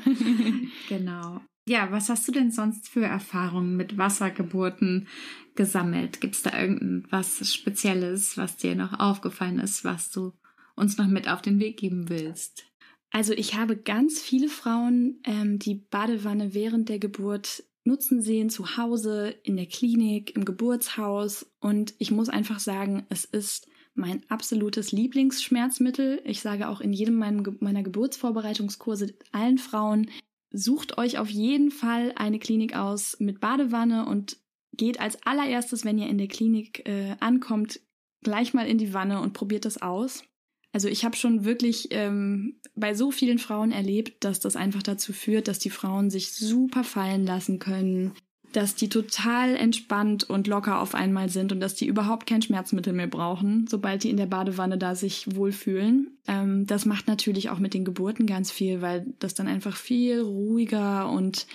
genau. 0.87 1.41
Ja, 1.67 1.91
was 1.91 2.07
hast 2.07 2.25
du 2.29 2.31
denn 2.31 2.51
sonst 2.51 2.87
für 2.87 3.03
Erfahrungen 3.03 3.75
mit 3.75 3.97
Wassergeburten 3.97 5.09
gesammelt? 5.55 6.21
Gibt 6.21 6.35
es 6.35 6.43
da 6.43 6.57
irgendwas 6.57 7.53
Spezielles, 7.53 8.37
was 8.37 8.55
dir 8.55 8.75
noch 8.75 8.97
aufgefallen 9.01 9.59
ist, 9.59 9.83
was 9.83 10.11
du 10.11 10.31
uns 10.75 10.97
noch 10.97 11.07
mit 11.07 11.27
auf 11.27 11.41
den 11.41 11.59
Weg 11.59 11.75
geben 11.75 12.07
willst? 12.07 12.65
Also 13.11 13.33
ich 13.33 13.55
habe 13.55 13.75
ganz 13.75 14.21
viele 14.21 14.47
Frauen, 14.47 15.19
ähm, 15.25 15.59
die 15.59 15.75
Badewanne 15.75 16.53
während 16.53 16.87
der 16.87 16.99
Geburt 16.99 17.65
nutzen 17.83 18.21
sehen, 18.21 18.49
zu 18.49 18.77
Hause, 18.77 19.35
in 19.43 19.57
der 19.57 19.65
Klinik, 19.65 20.35
im 20.35 20.45
Geburtshaus. 20.45 21.45
Und 21.59 21.93
ich 21.97 22.11
muss 22.11 22.29
einfach 22.29 22.59
sagen, 22.59 23.05
es 23.09 23.25
ist 23.25 23.67
mein 23.93 24.23
absolutes 24.29 24.91
Lieblingsschmerzmittel. 24.91 26.21
Ich 26.25 26.41
sage 26.41 26.69
auch 26.69 26.81
in 26.81 26.93
jedem 26.93 27.17
meiner 27.17 27.83
Geburtsvorbereitungskurse 27.83 29.13
allen 29.31 29.57
Frauen, 29.57 30.09
sucht 30.51 30.97
euch 30.97 31.17
auf 31.17 31.29
jeden 31.29 31.71
Fall 31.71 32.13
eine 32.15 32.39
Klinik 32.39 32.75
aus 32.75 33.19
mit 33.19 33.39
Badewanne 33.39 34.05
und 34.05 34.37
geht 34.71 34.99
als 34.99 35.21
allererstes, 35.23 35.83
wenn 35.85 35.97
ihr 35.97 36.07
in 36.07 36.17
der 36.17 36.27
Klinik 36.27 36.87
äh, 36.87 37.15
ankommt, 37.19 37.79
gleich 38.23 38.53
mal 38.53 38.67
in 38.67 38.77
die 38.77 38.93
Wanne 38.93 39.19
und 39.21 39.33
probiert 39.33 39.65
das 39.65 39.81
aus. 39.81 40.23
Also 40.73 40.87
ich 40.87 41.05
habe 41.05 41.15
schon 41.15 41.45
wirklich 41.45 41.89
ähm, 41.91 42.55
bei 42.75 42.95
so 42.95 43.11
vielen 43.11 43.37
Frauen 43.37 43.71
erlebt, 43.71 44.23
dass 44.23 44.39
das 44.39 44.55
einfach 44.55 44.83
dazu 44.83 45.13
führt, 45.13 45.47
dass 45.47 45.59
die 45.59 45.69
Frauen 45.69 46.09
sich 46.09 46.33
super 46.33 46.83
fallen 46.83 47.25
lassen 47.25 47.59
können, 47.59 48.13
dass 48.53 48.73
die 48.73 48.89
total 48.89 49.55
entspannt 49.55 50.23
und 50.23 50.47
locker 50.47 50.79
auf 50.79 50.95
einmal 50.95 51.29
sind 51.29 51.51
und 51.51 51.59
dass 51.59 51.75
die 51.75 51.87
überhaupt 51.87 52.25
kein 52.25 52.41
Schmerzmittel 52.41 52.91
mehr 52.91 53.07
brauchen, 53.07 53.67
sobald 53.67 54.03
die 54.03 54.09
in 54.09 54.17
der 54.17 54.25
Badewanne 54.25 54.79
da 54.79 54.95
sich 54.95 55.35
wohlfühlen. 55.35 56.17
Ähm, 56.27 56.65
das 56.65 56.85
macht 56.85 57.07
natürlich 57.07 57.51
auch 57.51 57.59
mit 57.59 57.75
den 57.75 57.85
Geburten 57.85 58.25
ganz 58.25 58.51
viel, 58.51 58.81
weil 58.81 59.05
das 59.19 59.35
dann 59.35 59.47
einfach 59.47 59.75
viel 59.75 60.21
ruhiger 60.21 61.09
und 61.09 61.45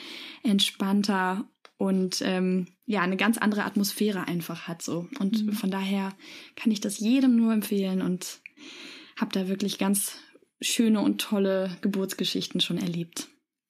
entspannter 0.44 1.44
und 1.76 2.22
ähm, 2.22 2.68
ja 2.86 3.00
eine 3.00 3.16
ganz 3.16 3.38
andere 3.38 3.64
Atmosphäre 3.64 4.28
einfach 4.28 4.68
hat 4.68 4.82
so. 4.82 5.08
Und 5.18 5.44
mhm. 5.44 5.52
von 5.52 5.70
daher 5.70 6.12
kann 6.56 6.70
ich 6.70 6.80
das 6.80 6.98
jedem 6.98 7.36
nur 7.36 7.52
empfehlen 7.52 8.02
und 8.02 8.40
habe 9.20 9.32
da 9.32 9.48
wirklich 9.48 9.78
ganz 9.78 10.18
schöne 10.60 11.00
und 11.00 11.20
tolle 11.20 11.76
Geburtsgeschichten 11.80 12.60
schon 12.60 12.78
erlebt. 12.78 13.28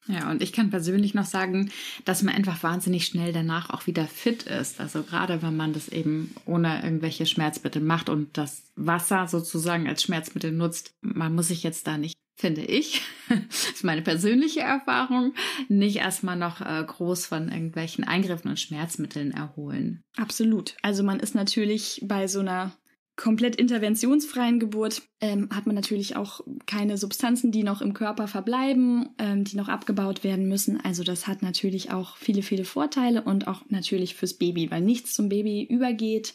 Ja, 0.09 0.30
und 0.30 0.42
ich 0.42 0.55
kann 0.55 0.70
persönlich 0.70 1.12
noch 1.12 1.26
sagen, 1.26 1.70
dass 2.07 2.22
man 2.22 2.34
einfach 2.34 2.62
wahnsinnig 2.62 3.05
schnell 3.05 3.32
danach 3.34 3.68
auch 3.68 3.86
wieder 3.86 4.07
fit 4.07 4.44
ist. 4.44 4.80
Also 4.80 5.03
gerade 5.03 5.42
wenn 5.42 5.55
man 5.55 5.74
das 5.74 5.88
eben 5.90 6.34
ohne 6.46 6.82
irgendwelche 6.82 7.26
Schmerzmittel 7.26 7.82
macht 7.82 8.09
und 8.09 8.38
das 8.38 8.72
Wasser 8.74 9.28
sozusagen 9.28 9.86
als 9.86 10.03
Schmerzmittel 10.03 10.51
nutzt, 10.51 10.94
man 11.03 11.34
muss 11.34 11.49
sich 11.49 11.62
jetzt 11.62 11.86
da 11.86 11.99
nicht, 11.99 12.14
finde 12.36 12.62
ich, 12.62 13.03
das 13.28 13.68
ist 13.70 13.84
meine 13.84 14.01
persönliche 14.01 14.61
Erfahrung, 14.61 15.34
nicht 15.68 15.96
erstmal 15.96 16.36
noch 16.36 16.62
äh, 16.62 16.82
groß 16.86 17.26
von 17.26 17.51
irgendwelchen 17.51 18.05
Eingriffen 18.05 18.49
und 18.49 18.59
Schmerzmitteln 18.59 19.32
erholen. 19.32 20.01
Absolut. 20.16 20.74
Also 20.80 21.03
man 21.03 21.20
ist 21.20 21.34
natürlich 21.34 22.01
bei 22.07 22.28
so 22.28 22.40
einer 22.40 22.72
komplett 23.19 23.57
interventionsfreien 23.57 24.61
Geburt 24.61 25.03
ähm, 25.21 25.49
hat 25.53 25.66
man 25.66 25.75
natürlich 25.75 26.16
auch 26.16 26.41
keine 26.66 26.97
Substanzen, 26.97 27.51
die 27.51 27.64
noch 27.64 27.83
im 27.83 27.93
Körper 27.93 28.29
verbleiben, 28.29 29.11
ähm, 29.19 29.43
die 29.45 29.57
noch 29.57 29.69
abgebaut 29.69 30.23
werden 30.23 30.49
müssen. 30.49 30.81
Also 30.81 31.03
das 31.03 31.27
hat 31.27 31.43
natürlich 31.43 31.91
auch 31.91 32.16
viele, 32.16 32.43
viele 32.43 32.64
Vorteile 32.64 33.23
und 33.23 33.49
auch 33.49 33.62
natürlich 33.69 34.14
fürs 34.14 34.35
Baby, 34.35 34.71
weil 34.71 34.83
nichts 34.83 35.14
zum 35.14 35.29
Baby 35.29 35.64
übergeht. 35.64 36.33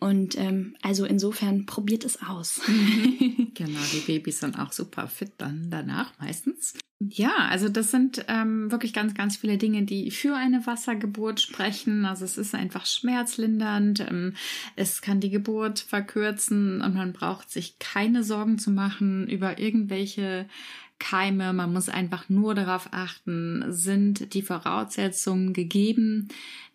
Und 0.00 0.36
ähm, 0.36 0.74
also 0.82 1.06
insofern 1.06 1.64
probiert 1.64 2.04
es 2.04 2.20
aus. 2.20 2.60
genau, 3.54 3.80
die 3.92 4.02
Babys 4.04 4.40
sind 4.40 4.58
auch 4.58 4.72
super 4.72 5.06
fit 5.06 5.32
dann 5.38 5.70
danach 5.70 6.18
meistens. 6.18 6.74
Ja, 6.98 7.48
also 7.50 7.68
das 7.68 7.90
sind 7.90 8.24
ähm, 8.26 8.70
wirklich 8.70 8.94
ganz, 8.94 9.12
ganz 9.12 9.36
viele 9.36 9.58
Dinge, 9.58 9.82
die 9.84 10.10
für 10.10 10.34
eine 10.34 10.66
Wassergeburt 10.66 11.40
sprechen. 11.40 12.06
Also 12.06 12.24
es 12.24 12.38
ist 12.38 12.54
einfach 12.54 12.86
schmerzlindernd, 12.86 14.00
ähm, 14.00 14.32
es 14.76 15.02
kann 15.02 15.20
die 15.20 15.28
Geburt 15.28 15.78
verkürzen 15.78 16.80
und 16.80 16.94
man 16.94 17.12
braucht 17.12 17.50
sich 17.50 17.78
keine 17.78 18.24
Sorgen 18.24 18.58
zu 18.58 18.70
machen 18.70 19.28
über 19.28 19.58
irgendwelche 19.58 20.48
Keime. 20.98 21.52
Man 21.52 21.72
muss 21.72 21.88
einfach 21.88 22.28
nur 22.28 22.54
darauf 22.54 22.88
achten, 22.92 23.64
sind 23.68 24.34
die 24.34 24.42
Voraussetzungen 24.42 25.52
gegeben, 25.52 26.28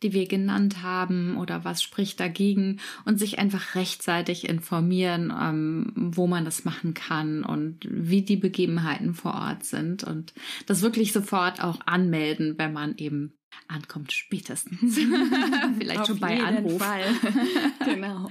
die 0.04 0.14
wir 0.14 0.28
genannt 0.28 0.82
haben 0.84 1.38
oder 1.38 1.66
was 1.66 1.82
spricht 1.82 2.20
dagegen 2.20 2.80
und 3.06 3.18
sich 3.20 3.40
einfach 3.40 3.76
rechtzeitig 3.76 4.48
informieren, 4.48 5.34
ähm, 5.38 5.94
wo 5.96 6.28
man 6.28 6.46
das 6.46 6.66
machen 6.66 6.94
kann 6.94 7.44
und 7.44 7.80
wie 7.90 8.22
die 8.22 8.38
Begebenheiten 8.38 9.14
vor 9.14 9.34
Ort 9.34 9.64
sind 9.64 10.04
und 10.04 10.34
das 10.66 10.82
wirklich 10.82 11.14
sofort 11.14 11.64
auch 11.64 11.80
anmelden, 11.86 12.58
wenn 12.58 12.74
man 12.74 12.98
eben 12.98 13.34
ankommt 13.68 14.12
spätestens. 14.12 15.00
Vielleicht 15.80 16.08
schon 16.08 16.20
bei 16.20 16.42
Anruf. 16.42 16.82
Fall. 16.82 17.04
genau. 17.86 18.30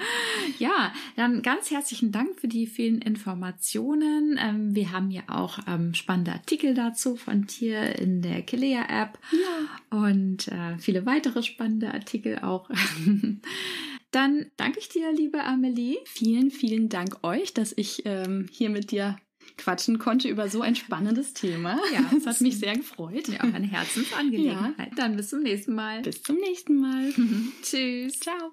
Ja, 0.58 0.92
dann 1.16 1.42
ganz 1.42 1.70
herzlichen 1.70 2.12
Dank 2.12 2.38
für 2.38 2.48
die 2.48 2.66
vielen 2.66 3.00
Informationen. 3.00 4.38
Ähm, 4.40 4.74
wir 4.74 4.92
haben 4.92 5.10
ja 5.10 5.22
auch 5.28 5.58
ähm, 5.66 5.94
spannende 5.94 6.32
Artikel 6.32 6.74
dazu 6.74 7.16
von 7.16 7.46
dir 7.46 7.98
in 7.98 8.22
der 8.22 8.42
Kilea-App 8.42 9.18
ja. 9.32 9.98
und 9.98 10.48
äh, 10.48 10.78
viele 10.78 11.06
weitere 11.06 11.42
spannende 11.42 11.92
Artikel 11.92 12.38
auch. 12.40 12.68
Dann 14.10 14.46
danke 14.56 14.80
ich 14.80 14.88
dir, 14.88 15.12
liebe 15.12 15.44
Amelie. 15.44 15.98
Vielen, 16.04 16.50
vielen 16.50 16.88
Dank 16.88 17.22
euch, 17.22 17.54
dass 17.54 17.72
ich 17.76 18.02
ähm, 18.06 18.48
hier 18.50 18.68
mit 18.68 18.90
dir 18.90 19.16
quatschen 19.60 19.98
konnte 19.98 20.28
über 20.28 20.48
so 20.48 20.62
ein 20.62 20.74
spannendes 20.74 21.34
Thema. 21.34 21.78
Ja, 21.92 22.00
das 22.12 22.26
hat 22.26 22.40
mich 22.40 22.58
sehr 22.58 22.76
gefreut. 22.76 23.28
Ja, 23.28 23.40
eine 23.40 23.66
Herzensangelegenheit. 23.66 24.88
Ja. 24.90 24.94
Dann 24.96 25.16
bis 25.16 25.30
zum 25.30 25.42
nächsten 25.42 25.74
Mal. 25.74 26.02
Bis 26.02 26.22
zum 26.22 26.36
nächsten 26.36 26.80
Mal. 26.80 27.12
Tschüss. 27.62 28.18
Ciao. 28.20 28.52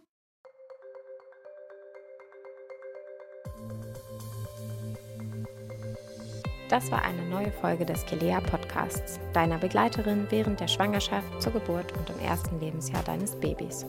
Das 6.70 6.91
war 6.91 7.01
eine 7.03 7.24
neue 7.30 7.51
Folge 7.51 7.86
des 7.86 8.05
Kelea 8.05 8.41
Podcasts, 8.41 9.22
deiner 9.32 9.58
Begleiterin 9.58 10.28
während 10.30 10.60
der 10.60 10.68
Schwangerschaft, 10.68 11.41
zur 11.41 11.53
Geburt 11.53 11.93
und 11.97 12.10
im 12.10 12.20
ersten 12.20 12.60
Lebensjahr 12.60 13.03
deines 13.03 13.39
Babys. 13.39 13.86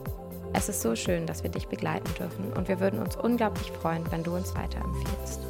Es 0.52 0.68
ist 0.68 0.80
so 0.80 0.94
schön, 0.94 1.26
dass 1.26 1.42
wir 1.42 1.50
dich 1.50 1.66
begleiten 1.66 2.08
dürfen 2.16 2.52
und 2.52 2.68
wir 2.68 2.78
würden 2.78 3.00
uns 3.00 3.16
unglaublich 3.16 3.70
freuen, 3.72 4.04
wenn 4.12 4.22
du 4.22 4.34
uns 4.34 4.54
weiterempfiehlst. 4.54 5.40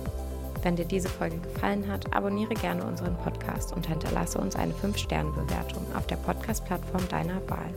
Wenn 0.62 0.76
dir 0.76 0.84
diese 0.84 1.08
Folge 1.08 1.38
gefallen 1.38 1.90
hat, 1.90 2.14
abonniere 2.14 2.54
gerne 2.54 2.84
unseren 2.84 3.16
Podcast 3.18 3.72
und 3.72 3.86
hinterlasse 3.86 4.38
uns 4.38 4.56
eine 4.56 4.74
5-Sterne-Bewertung 4.74 5.84
auf 5.96 6.06
der 6.06 6.16
Podcast-Plattform 6.16 7.06
deiner 7.08 7.40
Wahl. 7.48 7.72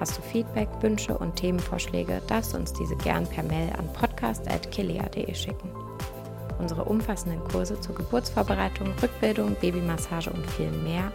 Hast 0.00 0.18
du 0.18 0.22
Feedback, 0.22 0.68
Wünsche 0.80 1.16
und 1.16 1.36
Themenvorschläge, 1.36 2.20
darfst 2.26 2.52
du 2.52 2.58
uns 2.58 2.72
diese 2.72 2.96
gern 2.96 3.26
per 3.26 3.44
Mail 3.44 3.70
an 3.78 3.92
podcast.kelea.de 3.92 5.34
schicken. 5.34 5.70
Unsere 6.58 6.84
umfassenden 6.84 7.42
Kurse 7.44 7.80
zur 7.80 7.94
Geburtsvorbereitung, 7.94 8.92
Rückbildung, 9.00 9.56
Babymassage 9.60 10.30
und 10.30 10.44
viel 10.50 10.70
mehr, 10.70 11.12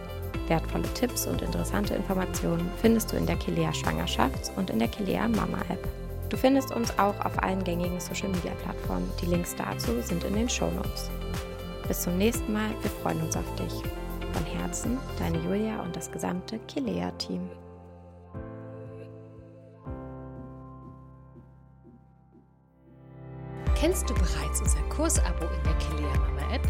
wertvolle 0.48 0.88
Tipps 0.94 1.26
und 1.26 1.42
interessante 1.42 1.94
Informationen 1.94 2.70
findest 2.80 3.12
du 3.12 3.16
in 3.16 3.26
der 3.26 3.36
Kilea 3.36 3.70
Schwangerschafts- 3.70 4.54
und 4.56 4.70
in 4.70 4.78
der 4.78 4.88
Kilea 4.88 5.28
Mama 5.28 5.58
App. 5.68 6.03
Du 6.28 6.36
findest 6.36 6.72
uns 6.72 6.90
auch 6.98 7.18
auf 7.24 7.42
allen 7.42 7.62
gängigen 7.62 8.00
Social 8.00 8.28
Media 8.28 8.52
Plattformen. 8.62 9.10
Die 9.20 9.26
Links 9.26 9.54
dazu 9.54 10.00
sind 10.00 10.24
in 10.24 10.34
den 10.34 10.48
Show 10.48 10.70
Notes. 10.70 11.10
Bis 11.86 12.02
zum 12.02 12.16
nächsten 12.16 12.52
Mal, 12.52 12.70
wir 12.80 12.90
freuen 12.90 13.20
uns 13.20 13.36
auf 13.36 13.54
dich. 13.56 13.72
Von 14.32 14.44
Herzen, 14.46 14.98
deine 15.18 15.38
Julia 15.38 15.80
und 15.82 15.94
das 15.94 16.10
gesamte 16.10 16.58
Kilea-Team. 16.66 17.48
Kennst 23.76 24.08
du 24.08 24.14
bereits 24.14 24.60
unser 24.60 24.80
Kursabo 24.88 25.44
in 25.44 25.62
der 25.62 25.74
Kilea 25.74 26.18
Mama 26.18 26.54
App? 26.54 26.66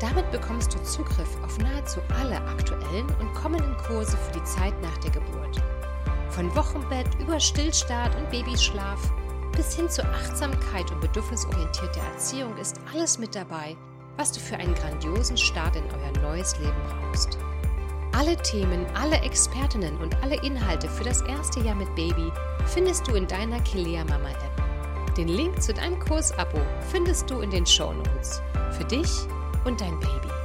Damit 0.00 0.28
bekommst 0.32 0.74
du 0.74 0.82
Zugriff 0.82 1.36
auf 1.44 1.58
nahezu 1.58 2.00
alle 2.18 2.38
aktuellen 2.38 3.06
und 3.20 3.34
kommenden 3.34 3.76
Kurse 3.76 4.16
für 4.16 4.32
die 4.32 4.44
Zeit 4.44 4.74
nach 4.82 4.96
der 4.98 5.10
Geburt. 5.10 5.62
Von 6.32 6.54
Wochenbett 6.56 7.08
über 7.20 7.38
Stillstart 7.38 8.16
und 8.16 8.30
Babyschlaf 8.30 9.12
bis 9.54 9.76
hin 9.76 9.90
zur 9.90 10.06
Achtsamkeit 10.06 10.90
und 10.90 11.02
bedürfnisorientierter 11.02 12.00
Erziehung 12.14 12.56
ist 12.56 12.80
alles 12.90 13.18
mit 13.18 13.34
dabei, 13.34 13.76
was 14.16 14.32
du 14.32 14.40
für 14.40 14.56
einen 14.56 14.74
grandiosen 14.74 15.36
Start 15.36 15.76
in 15.76 15.84
euer 15.84 16.22
neues 16.22 16.58
Leben 16.58 16.72
brauchst. 16.88 17.36
Alle 18.16 18.34
Themen, 18.38 18.86
alle 18.94 19.16
Expertinnen 19.20 19.98
und 19.98 20.16
alle 20.22 20.42
Inhalte 20.42 20.88
für 20.88 21.04
das 21.04 21.20
erste 21.20 21.60
Jahr 21.60 21.74
mit 21.74 21.94
Baby 21.96 22.32
findest 22.64 23.06
du 23.06 23.14
in 23.14 23.26
deiner 23.26 23.60
Kilea 23.60 24.02
Mama 24.04 24.30
App. 24.30 25.14
Den 25.16 25.28
Link 25.28 25.62
zu 25.62 25.74
deinem 25.74 26.00
Kursabo 26.00 26.62
findest 26.90 27.28
du 27.30 27.40
in 27.40 27.50
den 27.50 27.66
Show 27.66 27.92
Notes. 27.92 28.40
Für 28.70 28.84
dich 28.84 29.26
und 29.66 29.82
dein 29.82 30.00
Baby. 30.00 30.41